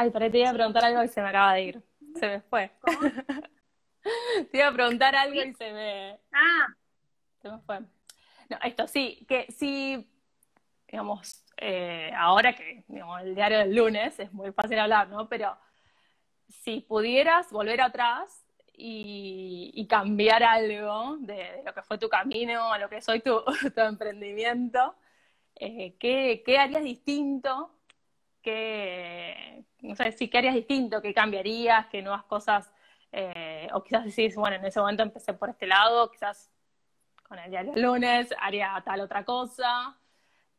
Ay, 0.02 0.10
pero 0.10 0.32
te 0.32 0.39
iba 0.39 0.49
a 0.49 0.54
preguntar 0.54 0.84
algo 0.84 1.04
y 1.04 1.08
se 1.10 1.22
me 1.22 1.30
acaba 1.30 1.54
de 1.54 1.62
ir. 1.62 1.84
Se 2.20 2.28
me 2.28 2.41
fue. 2.41 2.72
te 4.52 4.58
iba 4.58 4.68
a 4.68 4.74
preguntar 4.74 5.16
algo 5.16 5.43
y 5.43 5.54
se 5.54 5.72
me. 5.72 6.20
Ah. 6.34 6.68
Se 7.39 7.52
me 7.52 7.60
fue. 7.60 7.82
No, 8.49 8.58
esto 8.64 8.88
sí, 8.88 9.24
que 9.30 9.45
sí, 9.52 10.12
digamos, 10.88 11.45
eh, 11.56 12.12
ahora 12.18 12.56
que 12.56 12.84
digamos, 12.88 13.22
el 13.22 13.36
diario 13.36 13.60
del 13.60 13.76
lunes 13.76 14.20
es 14.20 14.34
muy 14.34 14.52
fácil 14.52 14.80
hablar, 14.80 15.08
¿no? 15.08 15.30
Pero 15.30 15.56
si 16.47 16.82
pudieras 16.82 17.52
volver 17.52 17.82
atrás 17.82 18.43
y, 18.74 19.86
cambiar 19.88 20.41
algo 20.41 21.18
de, 21.20 21.62
lo 21.64 21.76
que 21.76 21.84
fue 21.84 21.99
tu 21.99 22.10
camino, 22.10 22.74
a 22.74 22.80
lo 22.80 22.89
que 22.89 22.97
es 22.97 23.08
hoy 23.08 23.20
tu, 23.22 23.43
emprendimiento, 23.76 24.95
eh, 25.58 25.95
¿qué, 25.99 26.41
¿qué 26.43 26.58
harías 26.58 26.84
distinto 26.84 27.78
qué, 28.42 29.66
no 29.82 29.96
sé, 29.96 30.12
si 30.14 30.30
qué 30.30 30.39
harías 30.39 30.56
distinto, 30.56 31.02
qué 31.02 31.14
cambiarías, 31.14 31.88
qué 31.88 32.02
nuevas 32.02 32.24
cosas, 32.26 32.72
eh, 33.12 33.68
o 33.74 33.84
quizás 33.84 34.06
decís, 34.06 34.36
bueno, 34.36 34.58
en 34.58 34.66
ese 34.66 34.80
momento 34.80 35.04
empecé 35.04 35.34
por 35.34 35.50
este 35.50 35.68
lado, 35.68 36.12
quizás 36.12 36.52
con 37.24 37.39
el 37.39 37.52
día 37.52 37.64
del 37.64 37.82
lunes 37.82 38.34
haría 38.39 38.82
tal 38.86 39.02
otra 39.02 39.26
cosa, 39.26 39.98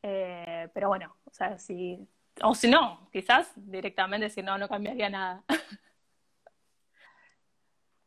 eh, 0.03 0.69
pero 0.75 0.89
bueno, 0.89 1.17
o 1.25 1.33
sea, 1.35 1.59
si, 1.59 2.09
o 2.43 2.55
si 2.55 2.71
no, 2.71 3.09
quizás 3.13 3.53
directamente 3.57 4.27
decir, 4.27 4.45
no, 4.45 4.59
no 4.59 4.69
cambiaría 4.69 5.11
nada. 5.11 5.45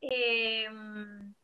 Em, 0.01 1.35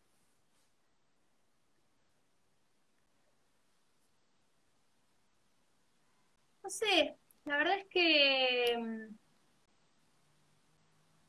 no 6.63 6.69
sé, 6.69 7.17
la 7.45 7.57
verdad 7.57 7.77
es 7.77 7.85
que 7.87 8.77
mm, 8.77 9.15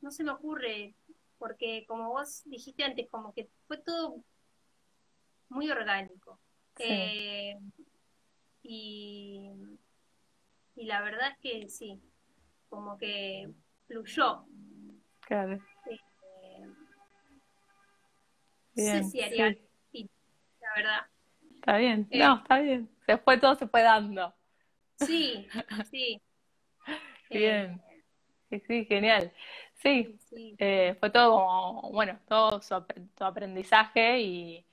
no 0.03 0.11
se 0.11 0.25
me 0.25 0.33
ocurre, 0.33 0.95
porque 1.39 1.85
como 1.87 2.11
vos 2.11 2.43
dijiste 2.47 2.85
antes, 2.85 3.09
como 3.11 3.33
que 3.33 3.49
fue 3.67 3.79
todo 3.79 4.23
muy 5.49 5.71
orgánico. 5.71 6.39
Eh, 6.79 7.59
y, 8.63 9.51
y 10.77 10.85
la 10.87 11.03
verdad 11.03 11.33
es 11.33 11.39
que 11.39 11.69
sí, 11.69 12.01
como 12.69 12.97
que 12.99 13.51
fluyó. 13.87 14.45
Claro. 15.21 15.61
Eh, 15.87 16.67
bien, 18.75 19.11
sí, 19.11 19.21
haría 19.21 19.55
sí. 19.91 20.09
la 20.61 20.69
verdad. 20.77 21.07
Está 21.57 21.77
bien, 21.77 22.09
eh, 22.11 22.19
no, 22.19 22.37
está 22.39 22.59
bien. 22.61 22.91
Después 23.07 23.41
todo 23.41 23.55
se 23.55 23.69
fue 23.69 23.83
dando. 23.83 24.35
Sí, 25.07 25.49
sí. 25.91 26.23
Bien. 27.31 27.81
Sí, 28.67 28.85
genial. 28.85 29.33
Sí, 29.83 30.19
eh, 30.59 30.97
fue 31.01 31.11
todo 31.11 31.37
como, 31.37 31.91
bueno, 31.93 32.19
todo 32.29 32.61
su, 32.61 32.75
aprendizaje 33.21 34.21
y, 34.21 34.67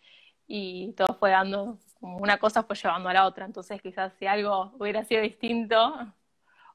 y, 0.47 0.91
todo 0.93 1.15
fue 1.17 1.31
dando, 1.31 1.79
como 1.99 2.17
una 2.17 2.37
cosa 2.37 2.63
fue 2.63 2.75
llevando 2.75 3.09
a 3.09 3.13
la 3.13 3.25
otra. 3.25 3.45
Entonces, 3.45 3.81
quizás 3.81 4.13
si 4.19 4.27
algo 4.27 4.73
hubiera 4.77 5.03
sido 5.05 5.21
distinto, 5.21 5.93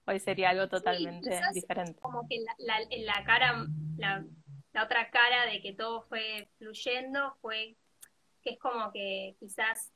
hoy 0.07 0.19
sería 0.19 0.51
algo 0.51 0.69
totalmente 0.69 1.41
diferente. 1.53 2.01
Como 2.01 2.27
que 2.27 2.39
la, 2.59 2.81
la, 3.05 3.25
cara, 3.25 3.67
la, 3.99 4.25
la 4.73 4.85
otra 4.85 5.11
cara 5.11 5.47
de 5.47 5.61
que 5.61 5.75
todo 5.75 6.03
fue 6.03 6.49
fluyendo 6.59 7.37
fue 7.41 7.77
que 8.43 8.51
es 8.51 8.59
como 8.59 8.93
que 8.93 9.37
quizás 9.39 9.94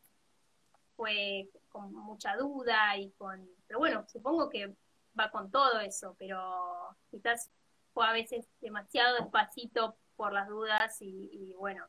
fue 0.98 1.48
con 1.68 1.94
mucha 1.94 2.36
duda 2.36 2.96
y 2.96 3.12
con, 3.12 3.48
pero 3.68 3.78
bueno, 3.78 4.04
supongo 4.08 4.50
que 4.50 4.74
va 5.18 5.30
con 5.30 5.48
todo 5.48 5.78
eso, 5.78 6.16
pero 6.18 6.96
quizás 7.08 7.52
fue 7.94 8.04
a 8.04 8.12
veces 8.12 8.48
demasiado 8.60 9.14
despacito 9.14 9.96
por 10.16 10.32
las 10.32 10.48
dudas 10.48 10.96
y, 11.00 11.54
bueno, 11.56 11.86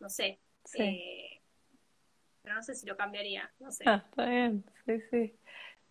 no 0.00 0.08
sé. 0.08 0.40
Eh, 0.78 1.42
pero 2.40 2.54
no 2.54 2.62
sé 2.62 2.74
si 2.74 2.86
lo 2.86 2.96
cambiaría, 2.96 3.52
no 3.58 3.70
sé. 3.70 3.84
Ah, 3.86 4.02
está 4.08 4.24
bien, 4.24 4.64
sí, 4.86 5.00
sí. 5.10 5.38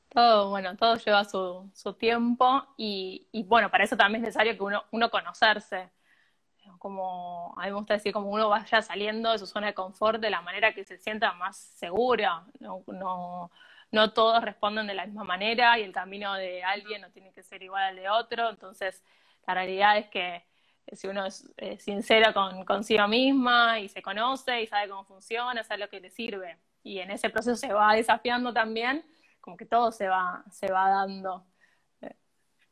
Todo, 0.09 0.49
bueno, 0.49 0.75
todo 0.75 0.95
lleva 0.95 1.25
su, 1.25 1.69
su 1.75 1.93
tiempo 1.93 2.67
y, 2.77 3.27
y, 3.31 3.43
bueno, 3.43 3.69
para 3.69 3.83
eso 3.83 3.95
también 3.95 4.23
es 4.23 4.29
necesario 4.29 4.57
que 4.57 4.63
uno, 4.63 4.83
uno 4.91 5.11
conocerse 5.11 5.91
como, 6.83 7.53
a 7.57 7.61
mí 7.61 7.67
me 7.67 7.77
gusta 7.77 7.93
decir, 7.93 8.11
como 8.11 8.29
uno 8.29 8.49
vaya 8.49 8.81
saliendo 8.81 9.31
de 9.31 9.39
su 9.39 9.47
zona 9.47 9.67
de 9.67 9.73
confort 9.73 10.19
de 10.19 10.29
la 10.29 10.41
manera 10.41 10.73
que 10.73 10.83
se 10.83 10.97
sienta 10.97 11.31
más 11.31 11.55
segura. 11.55 12.43
No, 12.59 12.83
no, 12.87 13.49
no 13.89 14.11
todos 14.11 14.43
responden 14.43 14.85
de 14.87 14.93
la 14.93 15.05
misma 15.05 15.23
manera 15.23 15.79
y 15.79 15.83
el 15.83 15.93
camino 15.93 16.33
de 16.33 16.61
alguien 16.61 17.01
no 17.01 17.09
tiene 17.09 17.31
que 17.31 17.41
ser 17.41 17.63
igual 17.63 17.83
al 17.83 17.95
de 17.95 18.09
otro. 18.09 18.49
Entonces, 18.49 19.01
la 19.47 19.53
realidad 19.53 19.97
es 19.97 20.09
que 20.09 20.45
si 20.91 21.07
uno 21.07 21.25
es 21.25 21.49
sincero 21.79 22.33
con 22.33 22.65
consigo 22.65 23.07
misma 23.07 23.79
y 23.79 23.87
se 23.87 24.01
conoce 24.01 24.63
y 24.63 24.67
sabe 24.67 24.89
cómo 24.89 25.05
funciona, 25.05 25.63
sabe 25.63 25.79
lo 25.79 25.89
que 25.89 26.01
le 26.01 26.09
sirve. 26.09 26.57
Y 26.83 26.99
en 26.99 27.11
ese 27.11 27.29
proceso 27.29 27.55
se 27.55 27.71
va 27.71 27.93
desafiando 27.95 28.51
también, 28.51 29.05
como 29.39 29.55
que 29.55 29.65
todo 29.65 29.93
se 29.93 30.09
va, 30.09 30.43
se 30.51 30.69
va 30.69 30.89
dando. 30.89 31.45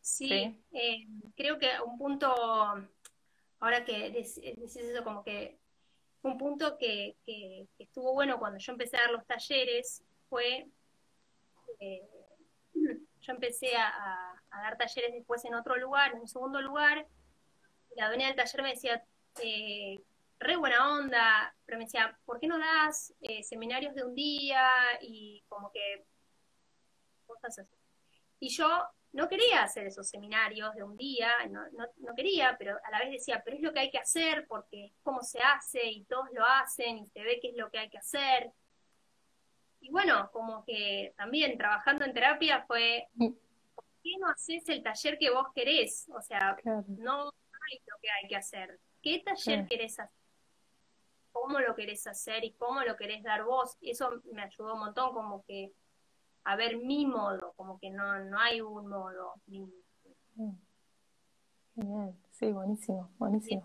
Sí, 0.01 0.61
eh, 0.73 1.07
creo 1.37 1.57
que 1.59 1.69
un 1.85 1.97
punto 1.97 2.89
ahora 3.61 3.85
que 3.85 4.11
decís 4.11 4.37
eso, 4.75 5.03
como 5.03 5.23
que 5.23 5.57
un 6.23 6.37
punto 6.37 6.77
que, 6.77 7.15
estuvo 7.79 8.13
bueno 8.13 8.37
cuando 8.37 8.59
yo 8.59 8.73
empecé 8.73 8.97
a 8.97 9.01
dar 9.01 9.11
los 9.11 9.25
talleres 9.25 10.03
fue, 10.29 10.67
eh, 11.79 12.09
yo 13.21 13.31
empecé 13.31 13.75
a, 13.77 14.35
dar 14.51 14.77
talleres 14.77 15.13
después 15.13 15.45
en 15.45 15.55
otro 15.55 15.77
lugar, 15.77 16.11
en 16.11 16.19
un 16.19 16.27
segundo 16.27 16.61
lugar, 16.61 17.07
la 17.95 18.07
dueña 18.07 18.27
del 18.27 18.35
taller 18.35 18.61
me 18.63 18.71
decía, 18.71 19.03
eh, 19.41 20.01
re 20.39 20.55
buena 20.57 20.93
onda, 20.93 21.55
pero 21.65 21.77
me 21.77 21.85
decía, 21.85 22.17
¿por 22.25 22.39
qué 22.39 22.47
no 22.47 22.57
das 22.57 23.13
eh, 23.21 23.43
seminarios 23.43 23.95
de 23.95 24.03
un 24.03 24.15
día? 24.15 24.67
Y 25.01 25.43
como 25.47 25.71
que 25.71 26.05
cosas 27.27 27.59
así. 27.59 27.75
Y 28.39 28.49
yo 28.49 28.67
no 29.13 29.27
quería 29.27 29.63
hacer 29.63 29.87
esos 29.87 30.07
seminarios 30.07 30.73
de 30.73 30.83
un 30.83 30.95
día, 30.95 31.31
no, 31.49 31.61
no, 31.71 32.15
quería, 32.15 32.55
pero 32.57 32.77
a 32.83 32.91
la 32.91 32.99
vez 32.99 33.11
decía, 33.11 33.41
pero 33.43 33.57
es 33.57 33.63
lo 33.63 33.73
que 33.73 33.81
hay 33.81 33.91
que 33.91 33.97
hacer 33.97 34.45
porque 34.47 34.85
es 34.85 34.93
como 35.03 35.21
se 35.21 35.39
hace 35.39 35.85
y 35.85 36.05
todos 36.05 36.29
lo 36.33 36.45
hacen 36.45 36.99
y 36.99 37.07
se 37.07 37.21
ve 37.21 37.39
que 37.41 37.49
es 37.49 37.57
lo 37.57 37.69
que 37.69 37.79
hay 37.79 37.89
que 37.89 37.97
hacer. 37.97 38.51
Y 39.81 39.89
bueno, 39.89 40.29
como 40.31 40.63
que 40.63 41.13
también 41.17 41.57
trabajando 41.57 42.05
en 42.05 42.13
terapia 42.13 42.63
fue, 42.65 43.07
¿por 43.17 43.85
qué 44.03 44.11
no 44.19 44.29
haces 44.29 44.67
el 44.69 44.83
taller 44.83 45.17
que 45.17 45.29
vos 45.29 45.47
querés? 45.53 46.07
O 46.15 46.21
sea, 46.21 46.55
no 46.63 47.23
hay 47.23 47.79
lo 47.87 47.97
que 48.01 48.09
hay 48.11 48.29
que 48.29 48.35
hacer. 48.35 48.79
¿Qué 49.01 49.21
taller 49.25 49.67
querés 49.67 49.99
hacer? 49.99 50.15
¿Cómo 51.31 51.59
lo 51.59 51.75
querés 51.75 52.05
hacer 52.07 52.43
y 52.43 52.53
cómo 52.53 52.81
lo 52.81 52.95
querés 52.95 53.23
dar 53.23 53.43
vos? 53.43 53.77
Eso 53.81 54.21
me 54.31 54.43
ayudó 54.43 54.75
un 54.75 54.81
montón, 54.81 55.13
como 55.13 55.43
que 55.45 55.73
a 56.43 56.55
ver 56.55 56.77
mi 56.77 57.05
modo, 57.05 57.53
como 57.55 57.79
que 57.79 57.89
no, 57.89 58.19
no 58.19 58.39
hay 58.39 58.61
un 58.61 58.87
modo. 58.87 59.35
Mm. 60.35 60.51
Genial, 61.75 62.15
sí, 62.31 62.51
buenísimo, 62.51 63.11
buenísimo. 63.17 63.63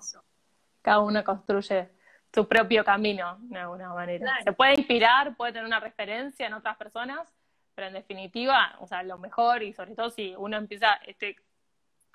Cada 0.82 1.00
uno 1.00 1.24
construye 1.24 1.90
su 2.32 2.46
propio 2.46 2.84
camino 2.84 3.38
de 3.40 3.58
alguna 3.58 3.92
manera. 3.92 4.42
Se 4.44 4.52
puede 4.52 4.74
inspirar, 4.74 5.36
puede 5.36 5.52
tener 5.52 5.66
una 5.66 5.80
referencia 5.80 6.46
en 6.46 6.54
otras 6.54 6.76
personas, 6.76 7.32
pero 7.74 7.88
en 7.88 7.94
definitiva, 7.94 8.76
o 8.80 8.86
sea, 8.86 9.02
lo 9.02 9.18
mejor 9.18 9.62
y 9.62 9.72
sobre 9.72 9.94
todo 9.94 10.10
si 10.10 10.34
uno 10.36 10.56
empieza 10.56 10.94
este 11.06 11.36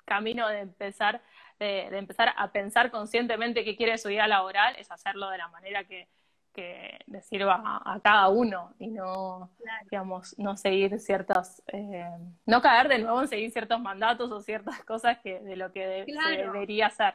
camino 0.04 0.48
de 0.48 0.60
empezar, 0.60 1.22
de, 1.58 1.88
de 1.90 1.98
empezar 1.98 2.32
a 2.36 2.50
pensar 2.50 2.90
conscientemente 2.90 3.64
qué 3.64 3.76
quiere 3.76 3.98
su 3.98 4.08
vida 4.08 4.26
laboral, 4.26 4.74
es 4.76 4.90
hacerlo 4.90 5.28
de 5.30 5.38
la 5.38 5.48
manera 5.48 5.84
que, 5.84 6.08
que 6.52 6.98
le 7.06 7.22
sirva 7.22 7.60
a, 7.64 8.00
cada 8.00 8.28
uno 8.28 8.74
y 8.78 8.88
no, 8.88 9.50
digamos, 9.90 10.38
no 10.38 10.56
seguir 10.56 10.98
ciertos, 11.00 11.62
eh, 11.68 12.08
no 12.46 12.62
caer 12.62 12.88
de 12.88 12.98
nuevo 12.98 13.22
en 13.22 13.28
seguir 13.28 13.50
ciertos 13.50 13.80
mandatos 13.80 14.30
o 14.30 14.40
ciertas 14.40 14.84
cosas 14.84 15.18
que 15.22 15.40
de 15.40 15.56
lo 15.56 15.72
que 15.72 16.04
se 16.06 16.36
debería 16.36 16.86
hacer. 16.86 17.14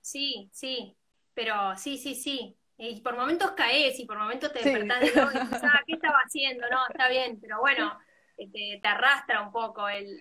Sí, 0.00 0.50
sí, 0.52 0.96
pero 1.34 1.76
sí, 1.76 1.98
sí, 1.98 2.14
sí. 2.14 2.56
Y 2.76 3.00
por 3.02 3.16
momentos 3.16 3.50
caes 3.52 3.98
y 3.98 4.06
por 4.06 4.18
momentos 4.18 4.52
te 4.52 4.62
despertás 4.62 5.00
de 5.00 5.14
nuevo 5.14 5.30
y 5.32 5.38
dices, 5.38 5.62
ah, 5.64 5.82
¿qué 5.86 5.94
estaba 5.94 6.18
haciendo? 6.24 6.66
No, 6.70 6.78
está 6.88 7.08
bien, 7.08 7.38
pero 7.40 7.60
bueno, 7.60 7.98
te, 8.36 8.78
te 8.80 8.88
arrastra 8.88 9.42
un 9.42 9.52
poco 9.52 9.88
el, 9.88 10.18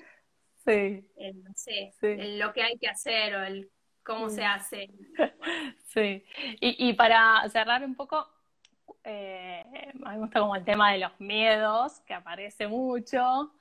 sí. 0.65 1.05
el 1.17 1.43
no 1.43 1.51
sé, 1.55 1.93
lo 2.01 2.51
que 2.51 2.63
hay 2.63 2.77
que 2.77 2.87
hacer 2.87 3.35
o 3.35 3.43
el 3.43 3.69
cómo 4.09 4.29
se 4.29 4.43
hace. 4.43 4.89
Sí, 5.85 6.23
y, 6.61 6.93
para 6.93 7.49
cerrar 7.49 7.83
un 7.83 7.95
poco, 7.95 8.27
eh, 9.03 9.65
a 10.05 10.11
mí 10.11 10.17
me 10.17 10.19
gusta 10.19 10.39
como 10.39 10.55
el 10.55 10.63
tema 10.63 10.91
de 10.91 10.99
los 10.99 11.19
miedos, 11.19 11.99
que 12.01 12.13
aparece 12.13 12.67
mucho. 12.67 13.51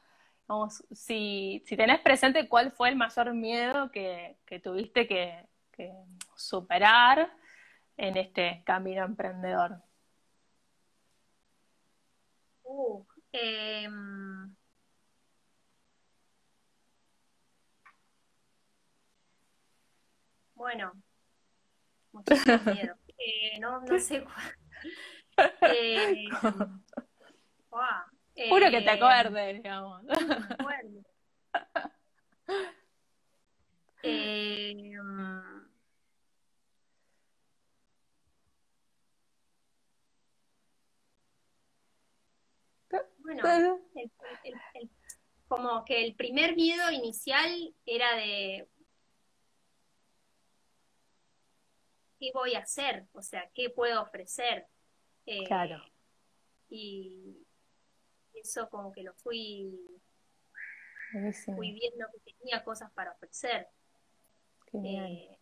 Vamos, 0.47 0.85
si, 0.93 1.63
si 1.67 1.75
tenés 1.75 2.01
presente 2.01 2.47
cuál 2.47 2.71
fue 2.71 2.91
el 2.91 2.97
mayor 2.97 3.33
miedo 3.33 3.91
que, 3.91 4.37
tuviste 4.63 5.07
que, 5.07 5.47
superar 6.37 7.33
en 7.97 8.17
este 8.19 8.63
camino 8.67 9.05
emprendedor. 9.07 9.83
Uh, 12.63 13.05
eh, 13.33 13.89
Bueno, 20.59 20.93
muchísimo 22.13 22.59
miedo. 22.75 22.95
Eh, 23.21 23.59
no, 23.59 23.81
no 23.81 23.99
sé 23.99 24.23
cuál. 24.23 24.55
Eh, 28.41 28.49
Puro 28.49 28.71
que 28.71 28.81
te 28.81 28.91
acuerdes, 28.91 29.57
digamos. 29.57 30.05
No 30.05 30.15
me 30.15 30.35
acuerdo. 30.35 31.03
Eh, 34.05 34.75
bueno, 43.19 43.81
como 45.49 45.85
que 45.85 46.05
el 46.05 46.15
primer 46.15 46.55
miedo 46.55 46.91
inicial 46.93 47.75
era 47.85 48.15
de 48.15 48.69
qué 52.19 52.31
voy 52.33 52.55
a 52.55 52.61
hacer, 52.61 53.07
o 53.13 53.23
sea, 53.23 53.49
qué 53.55 53.71
puedo 53.71 54.03
ofrecer. 54.03 54.67
Eh, 55.27 55.45
claro. 55.47 55.83
Y 56.69 57.47
eso 58.35 58.69
como 58.69 58.93
que 58.93 59.03
lo 59.03 59.15
fui, 59.15 59.79
fui 61.57 61.73
viendo 61.73 62.07
que 62.13 62.33
tenía 62.33 62.63
cosas 62.65 62.91
para 62.93 63.13
ofrecer. 63.13 63.69
Genial. 64.71 65.13
Eh, 65.13 65.39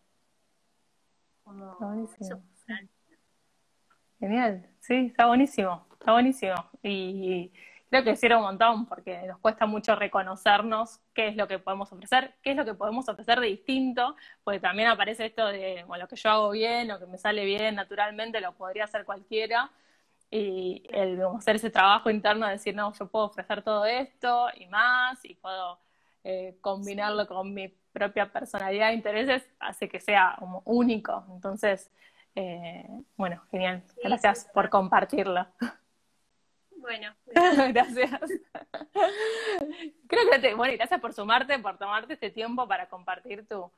Genial, 4.18 4.68
sí, 4.80 5.06
está 5.06 5.26
buenísimo, 5.26 5.86
está 5.92 6.12
buenísimo. 6.12 6.54
Y 6.82 7.52
creo 7.90 8.04
que 8.04 8.16
sirve 8.16 8.36
un 8.36 8.42
montón 8.42 8.86
porque 8.86 9.22
nos 9.26 9.38
cuesta 9.38 9.66
mucho 9.66 9.94
reconocernos 9.96 11.00
qué 11.14 11.28
es 11.28 11.36
lo 11.36 11.46
que 11.48 11.58
podemos 11.58 11.92
ofrecer, 11.92 12.34
qué 12.42 12.50
es 12.50 12.56
lo 12.56 12.64
que 12.64 12.74
podemos 12.74 13.08
ofrecer 13.08 13.40
de 13.40 13.46
distinto, 13.48 14.16
porque 14.44 14.60
también 14.60 14.88
aparece 14.88 15.26
esto 15.26 15.46
de, 15.46 15.84
bueno, 15.86 16.04
lo 16.04 16.08
que 16.08 16.16
yo 16.16 16.30
hago 16.30 16.50
bien, 16.50 16.88
lo 16.88 16.98
que 16.98 17.06
me 17.06 17.18
sale 17.18 17.44
bien 17.44 17.74
naturalmente, 17.74 18.40
lo 18.40 18.52
podría 18.52 18.84
hacer 18.84 19.04
cualquiera. 19.04 19.70
Y 20.30 20.82
el 20.90 21.20
hacer 21.38 21.56
ese 21.56 21.70
trabajo 21.70 22.10
interno 22.10 22.46
de 22.46 22.52
decir, 22.52 22.74
no, 22.74 22.92
yo 22.92 23.06
puedo 23.08 23.26
ofrecer 23.26 23.62
todo 23.62 23.86
esto 23.86 24.48
y 24.56 24.66
más, 24.66 25.24
y 25.24 25.34
puedo 25.34 25.78
eh, 26.24 26.58
combinarlo 26.60 27.26
con 27.28 27.54
mi 27.54 27.68
propia 27.92 28.30
personalidad 28.30 28.90
e 28.90 28.94
intereses, 28.94 29.48
hace 29.60 29.88
que 29.88 30.00
sea 30.00 30.34
como 30.38 30.62
único. 30.64 31.24
Entonces, 31.32 31.90
eh, 32.34 32.86
bueno, 33.16 33.42
genial. 33.50 33.84
Gracias 34.02 34.50
por 34.52 34.68
compartirlo. 34.68 35.46
Bueno, 36.86 37.12
gracias. 37.72 38.20
Creo 40.06 40.30
que 40.30 40.38
te, 40.38 40.54
bueno, 40.54 40.72
y 40.72 40.76
gracias 40.76 41.00
por 41.00 41.12
sumarte, 41.12 41.58
por 41.58 41.76
tomarte 41.78 42.12
este 42.12 42.30
tiempo 42.30 42.68
para 42.68 42.88
compartir 42.88 43.44
tu, 43.48 43.72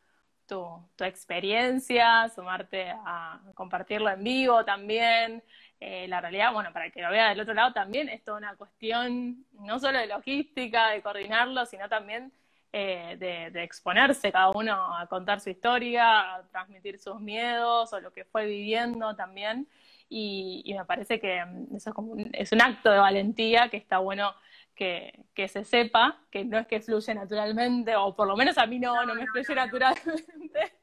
tu, 0.46 0.78
experiencia, 1.02 2.28
sumarte 2.28 2.90
a 2.90 3.40
compartirlo 3.54 4.10
en 4.10 4.22
vivo 4.22 4.62
también. 4.62 5.42
Eh, 5.80 6.06
la 6.06 6.20
realidad, 6.20 6.52
bueno, 6.52 6.70
para 6.74 6.90
que 6.90 7.00
lo 7.00 7.10
vea 7.10 7.30
del 7.30 7.40
otro 7.40 7.54
lado 7.54 7.72
también 7.72 8.10
es 8.10 8.22
toda 8.22 8.36
una 8.36 8.56
cuestión 8.56 9.46
no 9.52 9.78
solo 9.78 9.98
de 10.00 10.06
logística, 10.06 10.90
de 10.90 11.00
coordinarlo, 11.00 11.64
sino 11.64 11.88
también 11.88 12.30
eh, 12.74 13.16
de, 13.18 13.50
de, 13.50 13.62
exponerse 13.62 14.30
cada 14.30 14.50
uno 14.50 14.98
a 14.98 15.06
contar 15.06 15.40
su 15.40 15.48
historia, 15.48 16.34
a 16.34 16.42
transmitir 16.48 16.98
sus 16.98 17.18
miedos 17.22 17.90
o 17.94 18.00
lo 18.00 18.12
que 18.12 18.26
fue 18.26 18.44
viviendo 18.44 19.16
también 19.16 19.66
y, 20.08 20.74
me 20.76 20.84
parece 20.84 21.20
que 21.20 21.44
mm, 21.44 21.76
eso 21.76 21.90
es, 21.90 21.94
como 21.94 22.12
un, 22.12 22.30
es 22.32 22.52
un 22.52 22.62
acto 22.62 22.90
de 22.90 22.98
valentía 22.98 23.68
que 23.68 23.76
está 23.76 23.98
bueno 23.98 24.34
que, 24.74 25.24
que, 25.34 25.48
se 25.48 25.64
sepa, 25.64 26.20
que 26.30 26.44
no 26.44 26.58
es 26.58 26.66
que 26.66 26.80
fluye 26.80 27.14
naturalmente, 27.14 27.96
o 27.96 28.14
por 28.14 28.28
lo 28.28 28.36
menos 28.36 28.56
a 28.58 28.66
mí 28.66 28.78
no, 28.78 29.04
no, 29.04 29.14
me 29.14 29.26
fluye 29.26 29.54
naturalmente. 29.54 30.78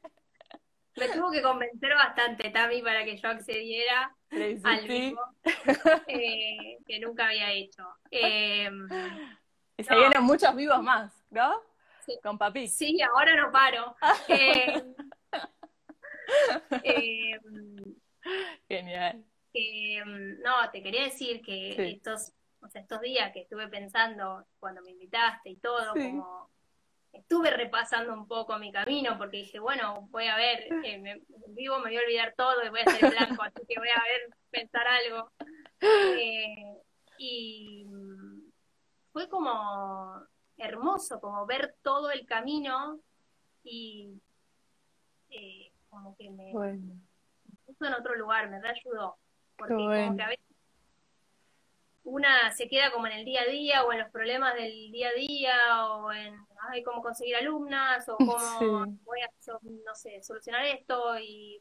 Me 0.96 1.08
tuvo 1.08 1.30
que 1.30 1.42
convencer 1.42 1.94
bastante 1.94 2.50
Tami 2.50 2.80
para 2.80 3.04
que 3.04 3.18
yo 3.18 3.28
accediera 3.28 4.16
al 4.64 4.88
vivo 4.88 5.20
eh, 6.06 6.78
que 6.86 7.00
nunca 7.00 7.26
había 7.26 7.52
hecho. 7.52 7.86
Eh, 8.10 8.70
y 9.76 9.84
se 9.84 9.94
vienen 9.94 10.22
muchos 10.22 10.56
vivos 10.56 10.82
más, 10.82 11.12
¿no? 11.30 11.60
Con 12.22 12.38
papi. 12.38 12.68
Sí, 12.68 12.98
ahora 13.02 13.36
no 13.36 13.52
paro. 13.52 13.94
eh 16.82 17.38
Genial. 18.68 19.24
Mm, 19.54 20.42
no, 20.42 20.70
te 20.70 20.82
quería 20.82 21.04
decir 21.04 21.40
que 21.42 21.92
estos, 21.92 22.32
o 22.60 22.68
sea, 22.68 22.82
estos 22.82 23.00
días 23.00 23.32
que 23.32 23.40
estuve 23.40 23.68
pensando 23.68 24.46
cuando 24.58 24.82
me 24.82 24.90
invitaste 24.90 25.50
y 25.50 25.56
todo, 25.56 25.92
como 25.92 26.50
estuve 27.12 27.50
repasando 27.50 28.12
un 28.12 28.26
poco 28.28 28.58
mi 28.58 28.70
camino 28.70 29.16
porque 29.16 29.38
dije, 29.38 29.58
bueno, 29.58 30.08
voy 30.10 30.26
a 30.26 30.36
ver, 30.36 30.68
eh, 30.84 30.98
me, 30.98 31.22
vivo 31.48 31.78
me 31.78 31.84
voy 31.84 31.96
a 31.96 32.00
olvidar 32.00 32.34
todo 32.36 32.64
y 32.64 32.68
voy 32.68 32.80
a 32.80 32.84
hacer 32.84 33.10
blanco, 33.10 33.42
así 33.42 33.62
que 33.66 33.78
voy 33.78 33.88
a 33.88 34.02
ver, 34.02 34.36
pensar 34.50 34.86
algo. 34.86 35.30
Eh, 35.80 36.76
y 37.18 37.84
mm, 37.86 38.50
fue 39.12 39.28
como 39.28 40.22
hermoso, 40.58 41.20
como 41.20 41.46
ver 41.46 41.76
todo 41.82 42.10
el 42.10 42.26
camino 42.26 43.00
y 43.62 44.20
eh, 45.30 45.72
como 45.88 46.14
que 46.16 46.30
me, 46.30 46.52
en 47.80 47.94
otro 47.94 48.14
lugar, 48.16 48.48
me 48.48 48.60
reayudó. 48.60 49.16
Porque 49.56 49.74
como 49.74 49.90
que 50.16 50.22
a 50.22 50.28
veces 50.28 50.44
una 52.04 52.52
se 52.52 52.68
queda 52.68 52.92
como 52.92 53.06
en 53.08 53.14
el 53.14 53.24
día 53.24 53.42
a 53.42 53.46
día 53.46 53.84
o 53.84 53.92
en 53.92 53.98
los 53.98 54.10
problemas 54.10 54.54
del 54.54 54.92
día 54.92 55.08
a 55.08 55.12
día 55.12 55.86
o 55.88 56.12
en 56.12 56.36
ay, 56.70 56.82
cómo 56.84 57.02
conseguir 57.02 57.34
alumnas 57.36 58.08
o 58.08 58.16
cómo 58.16 58.36
voy 59.04 59.20
a 59.22 59.30
no 59.84 59.94
sé, 59.94 60.22
solucionar 60.22 60.64
esto 60.66 61.18
y 61.18 61.60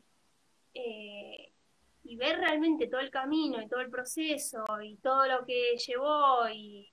y 2.06 2.18
ver 2.18 2.38
realmente 2.38 2.88
todo 2.88 3.02
el 3.02 3.10
camino 3.10 3.62
y 3.62 3.68
todo 3.68 3.82
el 3.82 3.90
proceso 3.90 4.64
y 4.82 4.96
todo 4.98 5.26
lo 5.26 5.44
que 5.44 5.76
llevó 5.78 6.48
y, 6.50 6.88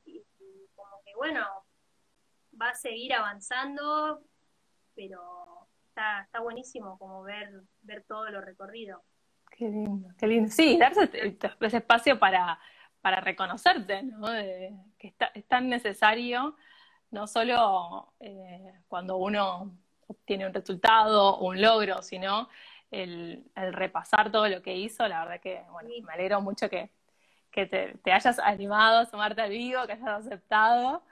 como 0.74 1.02
que 1.04 1.14
bueno, 1.14 1.46
va 2.60 2.70
a 2.70 2.74
seguir 2.74 3.12
avanzando, 3.12 4.22
pero 4.94 5.61
está, 5.93 6.22
está 6.22 6.40
buenísimo 6.40 6.99
como 6.99 7.22
ver, 7.22 7.51
ver 7.82 8.05
todo 8.05 8.30
lo 8.30 8.40
recorrido. 8.40 9.03
Qué 9.51 9.66
lindo, 9.68 10.09
qué 10.18 10.26
lindo. 10.26 10.51
Sí, 10.51 10.78
darse 10.78 11.11
ese 11.61 11.76
espacio 11.76 12.18
para, 12.18 12.59
para 13.03 13.20
reconocerte, 13.20 14.03
¿no? 14.03 14.26
que 14.99 15.09
está, 15.09 15.30
es 15.34 15.47
tan 15.47 15.68
necesario, 15.68 16.57
no 17.11 17.26
solo 17.26 18.14
eh, 18.20 18.80
cuando 18.88 19.18
uno 19.18 19.76
obtiene 20.07 20.47
un 20.47 20.55
resultado, 20.55 21.38
un 21.38 21.61
logro, 21.61 22.01
sino 22.03 22.49
el, 22.90 23.45
repasar 23.55 24.32
todo 24.32 24.49
lo 24.49 24.62
que 24.62 24.74
hizo, 24.74 25.07
la 25.07 25.24
verdad 25.24 25.40
que, 25.40 25.62
bueno, 25.70 25.90
me 26.03 26.12
alegro 26.12 26.40
mucho 26.40 26.70
que, 26.70 26.90
te, 27.53 27.99
hayas 28.11 28.38
animado 28.38 29.01
a 29.01 29.07
sumarte 29.07 29.43
al 29.43 29.51
vivo, 29.51 29.86
que 29.86 29.93
hayas 29.93 30.26
aceptado 30.26 31.03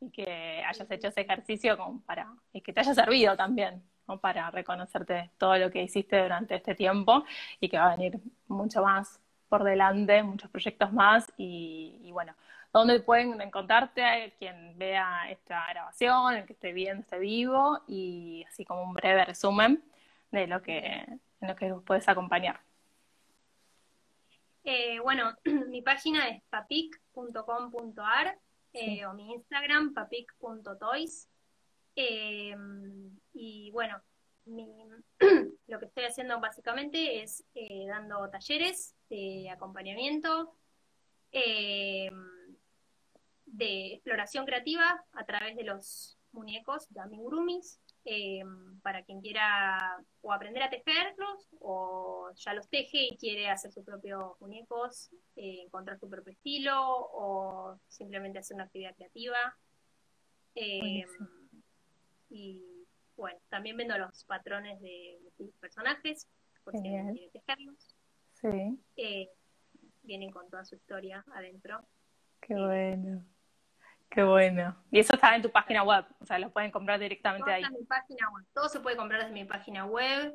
y 0.00 0.10
que 0.10 0.62
hayas 0.66 0.90
hecho 0.90 1.08
ese 1.08 1.22
ejercicio 1.22 1.76
como 1.76 2.00
para, 2.02 2.32
y 2.52 2.60
que 2.60 2.72
te 2.72 2.80
haya 2.80 2.94
servido 2.94 3.36
también, 3.36 3.82
para 4.18 4.50
reconocerte 4.50 5.30
todo 5.38 5.56
lo 5.56 5.70
que 5.70 5.82
hiciste 5.82 6.20
durante 6.20 6.56
este 6.56 6.74
tiempo 6.74 7.24
y 7.60 7.68
que 7.68 7.78
va 7.78 7.92
a 7.92 7.96
venir 7.96 8.18
mucho 8.48 8.82
más 8.82 9.20
por 9.48 9.64
delante, 9.64 10.22
muchos 10.22 10.50
proyectos 10.50 10.92
más 10.92 11.32
y, 11.36 12.10
bueno, 12.12 12.34
¿dónde 12.72 13.00
pueden 13.00 13.40
encontrarte 13.40 14.34
quien 14.38 14.78
vea 14.78 15.30
esta 15.30 15.66
grabación, 15.70 16.34
el 16.34 16.46
que 16.46 16.52
esté 16.52 16.72
viendo 16.72 17.02
este 17.02 17.18
vivo 17.18 17.80
y 17.86 18.44
así 18.48 18.64
como 18.64 18.82
un 18.82 18.94
breve 18.94 19.24
resumen 19.24 19.82
de 20.30 20.46
lo 20.46 20.62
que, 20.62 20.78
en 21.40 21.48
lo 21.48 21.56
que 21.56 21.72
puedes 21.84 22.08
acompañar. 22.08 22.60
Eh, 24.64 25.00
bueno, 25.00 25.36
mi 25.68 25.82
página 25.82 26.28
es 26.28 26.42
papic.com.ar 26.44 28.38
eh, 28.72 29.06
o 29.06 29.14
mi 29.14 29.32
Instagram 29.32 29.94
papic.toys. 29.94 31.28
Eh, 31.96 32.56
y 33.32 33.70
bueno, 33.72 34.02
lo 34.46 35.78
que 35.78 35.86
estoy 35.86 36.04
haciendo 36.04 36.40
básicamente 36.40 37.22
es 37.22 37.44
dando 37.88 38.28
talleres 38.30 38.94
de 39.08 39.50
acompañamiento, 39.50 40.56
de 43.46 43.92
exploración 43.94 44.46
creativa 44.46 45.04
a 45.12 45.24
través 45.24 45.56
de 45.56 45.64
los 45.64 46.18
muñecos 46.32 46.88
de 46.90 47.00
amigurumis 47.00 47.80
eh, 48.04 48.42
para 48.82 49.02
quien 49.02 49.20
quiera 49.20 49.98
o 50.22 50.32
aprender 50.32 50.62
a 50.62 50.70
tejerlos 50.70 51.48
o 51.60 52.30
ya 52.34 52.54
los 52.54 52.68
teje 52.68 53.08
y 53.10 53.16
quiere 53.18 53.48
hacer 53.48 53.72
sus 53.72 53.84
propios 53.84 54.40
muñecos, 54.40 55.10
eh, 55.36 55.62
encontrar 55.64 55.98
su 55.98 56.08
propio 56.08 56.32
estilo 56.32 56.80
o 56.82 57.78
simplemente 57.88 58.38
hacer 58.38 58.54
una 58.54 58.64
actividad 58.64 58.94
creativa. 58.94 59.56
Eh, 60.54 61.04
y 62.30 62.86
bueno, 63.16 63.38
también 63.50 63.76
vendo 63.76 63.98
los 63.98 64.24
patrones 64.24 64.80
de, 64.80 65.18
personajes, 65.60 66.26
por 66.64 66.72
si 66.78 66.88
alguien 66.88 67.12
quiere 67.14 67.30
tejerlos. 67.30 67.96
Sí. 68.34 68.80
vienen 70.02 70.30
con 70.30 70.48
toda 70.48 70.64
su 70.64 70.74
historia 70.74 71.22
adentro. 71.34 71.84
Qué 72.40 72.54
bueno. 72.54 73.22
Qué 74.10 74.24
bueno. 74.24 74.76
Y 74.90 74.98
eso 74.98 75.14
está 75.14 75.36
en 75.36 75.42
tu 75.42 75.50
página 75.50 75.84
web, 75.84 76.04
o 76.20 76.26
sea, 76.26 76.38
lo 76.38 76.50
pueden 76.52 76.72
comprar 76.72 76.98
directamente 76.98 77.44
Todo 77.44 77.54
ahí. 77.54 77.62
Está 77.62 77.74
en 77.74 77.80
mi 77.80 77.86
página 77.86 78.30
web. 78.30 78.44
Todo 78.52 78.68
se 78.68 78.80
puede 78.80 78.96
comprar 78.96 79.20
desde 79.20 79.32
mi 79.32 79.44
página 79.44 79.86
web. 79.86 80.34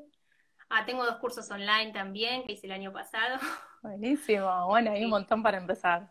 Ah, 0.69 0.85
tengo 0.85 1.05
dos 1.05 1.17
cursos 1.17 1.49
online 1.51 1.91
también 1.91 2.43
que 2.45 2.53
hice 2.53 2.67
el 2.67 2.73
año 2.73 2.93
pasado. 2.93 3.37
Buenísimo. 3.83 4.67
Bueno, 4.67 4.91
hay 4.91 5.03
un 5.03 5.09
montón 5.09 5.43
para 5.43 5.57
empezar. 5.57 6.09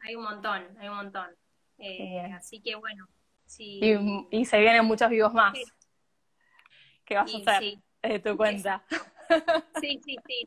Hay 0.00 0.14
un 0.14 0.22
montón, 0.22 0.62
hay 0.78 0.88
un 0.88 0.96
montón. 0.96 1.26
Eh, 1.78 2.30
así 2.32 2.62
que 2.62 2.76
bueno. 2.76 3.08
Sí. 3.44 3.80
Y, 4.30 4.44
se 4.44 4.58
vienen 4.58 4.84
muchos 4.84 5.10
vivos 5.10 5.34
más. 5.34 5.58
¿Qué 7.04 7.16
vas 7.16 7.34
a 7.34 7.38
hacer 7.38 7.60
sí. 7.60 7.82
de 8.02 8.18
tu 8.20 8.36
cuenta? 8.36 8.84
Sí, 9.80 10.00
sí, 10.04 10.16
sí 10.26 10.46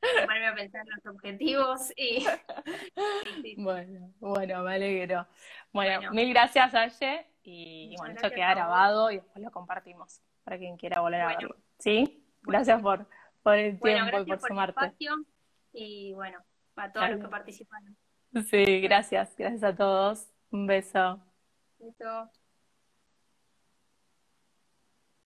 ponerme 0.00 0.48
a 0.48 0.54
pensar 0.54 0.86
los 0.86 1.14
objetivos 1.14 1.92
y... 1.96 2.26
Bueno, 3.56 4.12
bueno, 4.20 4.62
me 4.62 4.74
alegro. 4.74 5.26
Bueno, 5.72 6.10
mil 6.12 6.30
gracias, 6.30 6.74
Aye, 6.74 7.26
y 7.42 7.94
bueno, 7.98 8.14
esto 8.14 8.30
queda 8.30 8.50
grabado 8.50 9.10
y 9.10 9.16
después 9.16 9.44
lo 9.44 9.50
compartimos 9.50 10.20
para 10.44 10.58
quien 10.58 10.76
quiera 10.76 11.00
volver 11.00 11.20
a 11.20 11.26
verlo. 11.28 11.56
¿Sí? 11.78 12.24
Gracias 12.42 12.80
por, 12.82 13.06
por 13.42 13.54
el 13.54 13.80
tiempo 13.80 14.20
y 14.20 14.24
por, 14.24 14.40
sumarte. 14.40 14.94
y 15.72 16.12
bueno, 16.14 16.38
para 16.74 16.92
todos 16.92 17.10
los 17.10 17.20
que 17.20 17.28
participaron. 17.28 17.96
Sí, 18.48 18.80
gracias, 18.80 19.34
gracias 19.36 19.62
a 19.64 19.74
todos. 19.74 20.28
Un 20.50 20.66
beso. 20.66 21.20
Beso. 21.78 22.30